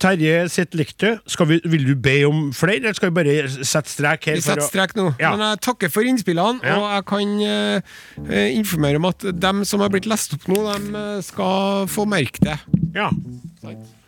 Terje 0.00 0.46
sitt 0.52 0.72
likte. 0.78 1.18
Skal 1.28 1.50
vi, 1.50 1.60
vil 1.68 1.84
du 1.90 1.94
be 2.00 2.16
om 2.28 2.46
flere, 2.56 2.80
eller 2.80 2.96
skal 2.96 3.12
vi 3.12 3.16
bare 3.20 3.36
sette 3.68 3.92
strek 3.92 4.30
her? 4.30 4.38
Vi 4.40 4.46
setter 4.46 4.64
strek 4.64 4.96
nå. 4.96 5.10
Ja. 5.20 5.34
Men 5.36 5.44
jeg 5.50 5.62
takker 5.68 5.92
for 5.92 6.08
innspillene, 6.08 6.62
Ja. 6.64 6.78
og 6.80 6.88
jeg 6.96 7.06
kan 7.12 7.34
eh, 7.44 7.96
eh, 8.28 8.48
informere 8.56 8.96
om 9.02 9.10
at 9.12 9.28
dem 9.42 9.64
som 9.68 9.84
har 9.84 9.92
blitt 9.92 10.08
lest 10.08 10.32
opp 10.38 10.48
nå, 10.48 10.62
dem 10.72 10.94
eh, 10.96 11.18
skal 11.26 11.84
få 11.92 12.08
merke 12.08 12.40
det. 12.48 12.56
Ja. 12.96 13.10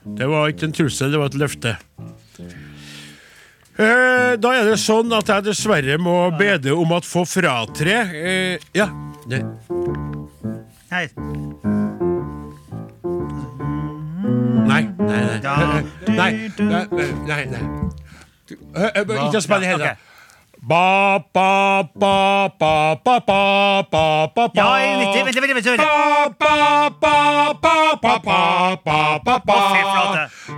Det 0.05 0.27
var 0.29 0.51
ikke 0.53 0.67
en 0.69 0.75
trussel, 0.77 1.13
det 1.13 1.21
var 1.21 1.31
et 1.33 1.39
løfte. 1.41 1.77
Eh, 3.75 4.37
da 4.39 4.51
er 4.55 4.69
det 4.69 4.77
sånn 4.79 5.11
at 5.17 5.27
jeg 5.33 5.43
dessverre 5.49 5.97
må 5.99 6.29
bede 6.39 6.71
om 6.79 6.93
at 6.95 7.07
få 7.09 7.25
fratre 7.27 7.97
eh, 8.15 8.63
Ja. 8.71 8.87
Det. 9.27 9.41
Nei. 10.93 11.09
Nei, 14.65 14.83
nei, 14.95 15.23
nei. 15.43 15.83
Nei, 16.15 16.33
nei, 16.55 16.87
nei, 17.27 17.45
nei, 17.51 17.65
eh, 18.79 18.91
eh? 18.95 19.15
Ikke 19.27 19.43
spenn 19.43 19.67
i 19.67 19.73
hendene. 19.73 19.97
Ba, 20.65 21.19
ba, 21.35 21.83
ba, 21.99 22.49
ba, 22.57 22.97
ba, 23.03 23.19
ba, 23.27 23.85
ba, 23.91 24.29
ba, 24.31 24.47
ba. 24.49 24.49
Ja, 24.55 24.71
90. 25.03 25.25
Vent, 25.25 25.35
vent, 25.35 25.67
vent. 25.67 25.83
Ba, 25.83 26.31
ba, 26.39 26.55
ba, 27.03 27.17
ba, 27.59 27.75
ba, 27.99 28.15
ba, 28.23 28.39
ba, 28.79 29.19
ba, 29.19 29.39
ba. 29.45 29.59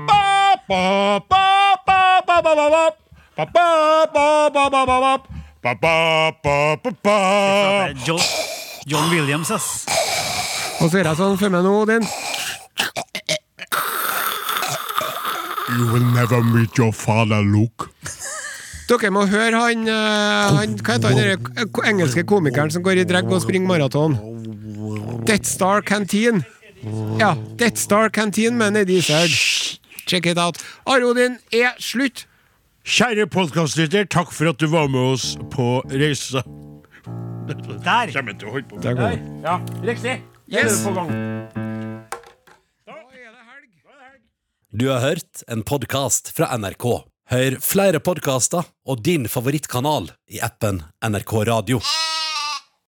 Ba, 0.07 0.23
ba, 0.69 0.85
ba, 1.31 1.45
ba, 1.87 2.23
ba, 2.29 2.43
ba, 2.45 2.55
ba, 2.55 2.71
ba. 2.71 3.06
John, 8.07 8.21
John 8.87 9.11
Williams, 9.11 9.51
ass. 9.51 9.85
Og 10.81 10.89
så 10.89 11.01
gjør 11.01 11.11
jeg 11.11 11.19
sånn 11.19 11.37
for 11.41 11.53
meg 11.53 11.67
nå, 11.67 11.73
Odin. 11.83 12.07
You 15.77 15.89
will 15.93 16.07
never 16.15 16.41
meet 16.47 16.79
your 16.81 16.95
father, 16.97 17.43
Luke. 17.45 17.91
Dere 18.89 19.11
må 19.13 19.27
høre 19.29 19.59
han, 19.59 19.83
eh, 19.91 20.55
han 20.57 20.77
Hva 20.79 20.95
heter 20.95 21.11
han 21.11 21.19
der 21.19 21.33
eh, 21.37 21.89
engelske 21.91 22.23
komikeren 22.25 22.71
som 22.73 22.85
går 22.87 23.03
i 23.03 23.05
drag 23.09 23.29
og 23.29 23.43
springer 23.45 23.69
maraton? 23.69 24.15
Death 25.27 25.45
Star 25.51 25.83
Canteen. 25.85 26.45
Ja, 27.21 27.35
Death 27.61 27.83
Star 27.83 28.09
Canteen 28.09 28.57
mener 28.57 28.87
de 28.89 28.97
Izzard. 29.03 29.35
Check 30.07 30.25
it 30.31 30.39
out. 30.39 30.63
Are 30.87 31.05
Odin 31.05 31.37
er 31.53 31.75
slutt. 31.83 32.25
Kjære 32.87 33.25
podkastlytter, 33.27 34.05
takk 34.07 34.31
for 34.31 34.47
at 34.53 34.61
du 34.63 34.69
var 34.71 34.87
med 34.87 35.17
oss 35.17 35.33
på 35.51 35.81
reisa. 35.91 36.45
Der. 37.83 38.13
Kommer 38.15 38.37
til 38.39 38.47
å 38.47 38.53
holde 38.55 38.69
på 38.71 38.79
Der 38.83 38.95
går 38.95 39.17
det. 39.17 39.33
Ja, 39.43 39.57
riktig. 39.83 40.15
Yes. 40.47 40.85
På 40.87 40.95
helg. 40.95 41.51
Du 44.71 44.87
har 44.93 45.03
hørt 45.03 45.43
en 45.51 45.67
podkast 45.67 46.31
fra 46.37 46.53
NRK. 46.55 46.87
Hør 47.33 47.59
flere 47.59 47.99
podkaster 47.99 48.63
og 48.87 49.03
din 49.03 49.27
favorittkanal 49.27 50.13
i 50.31 50.39
appen 50.47 50.85
NRK 51.03 51.33
Radio. 51.51 51.83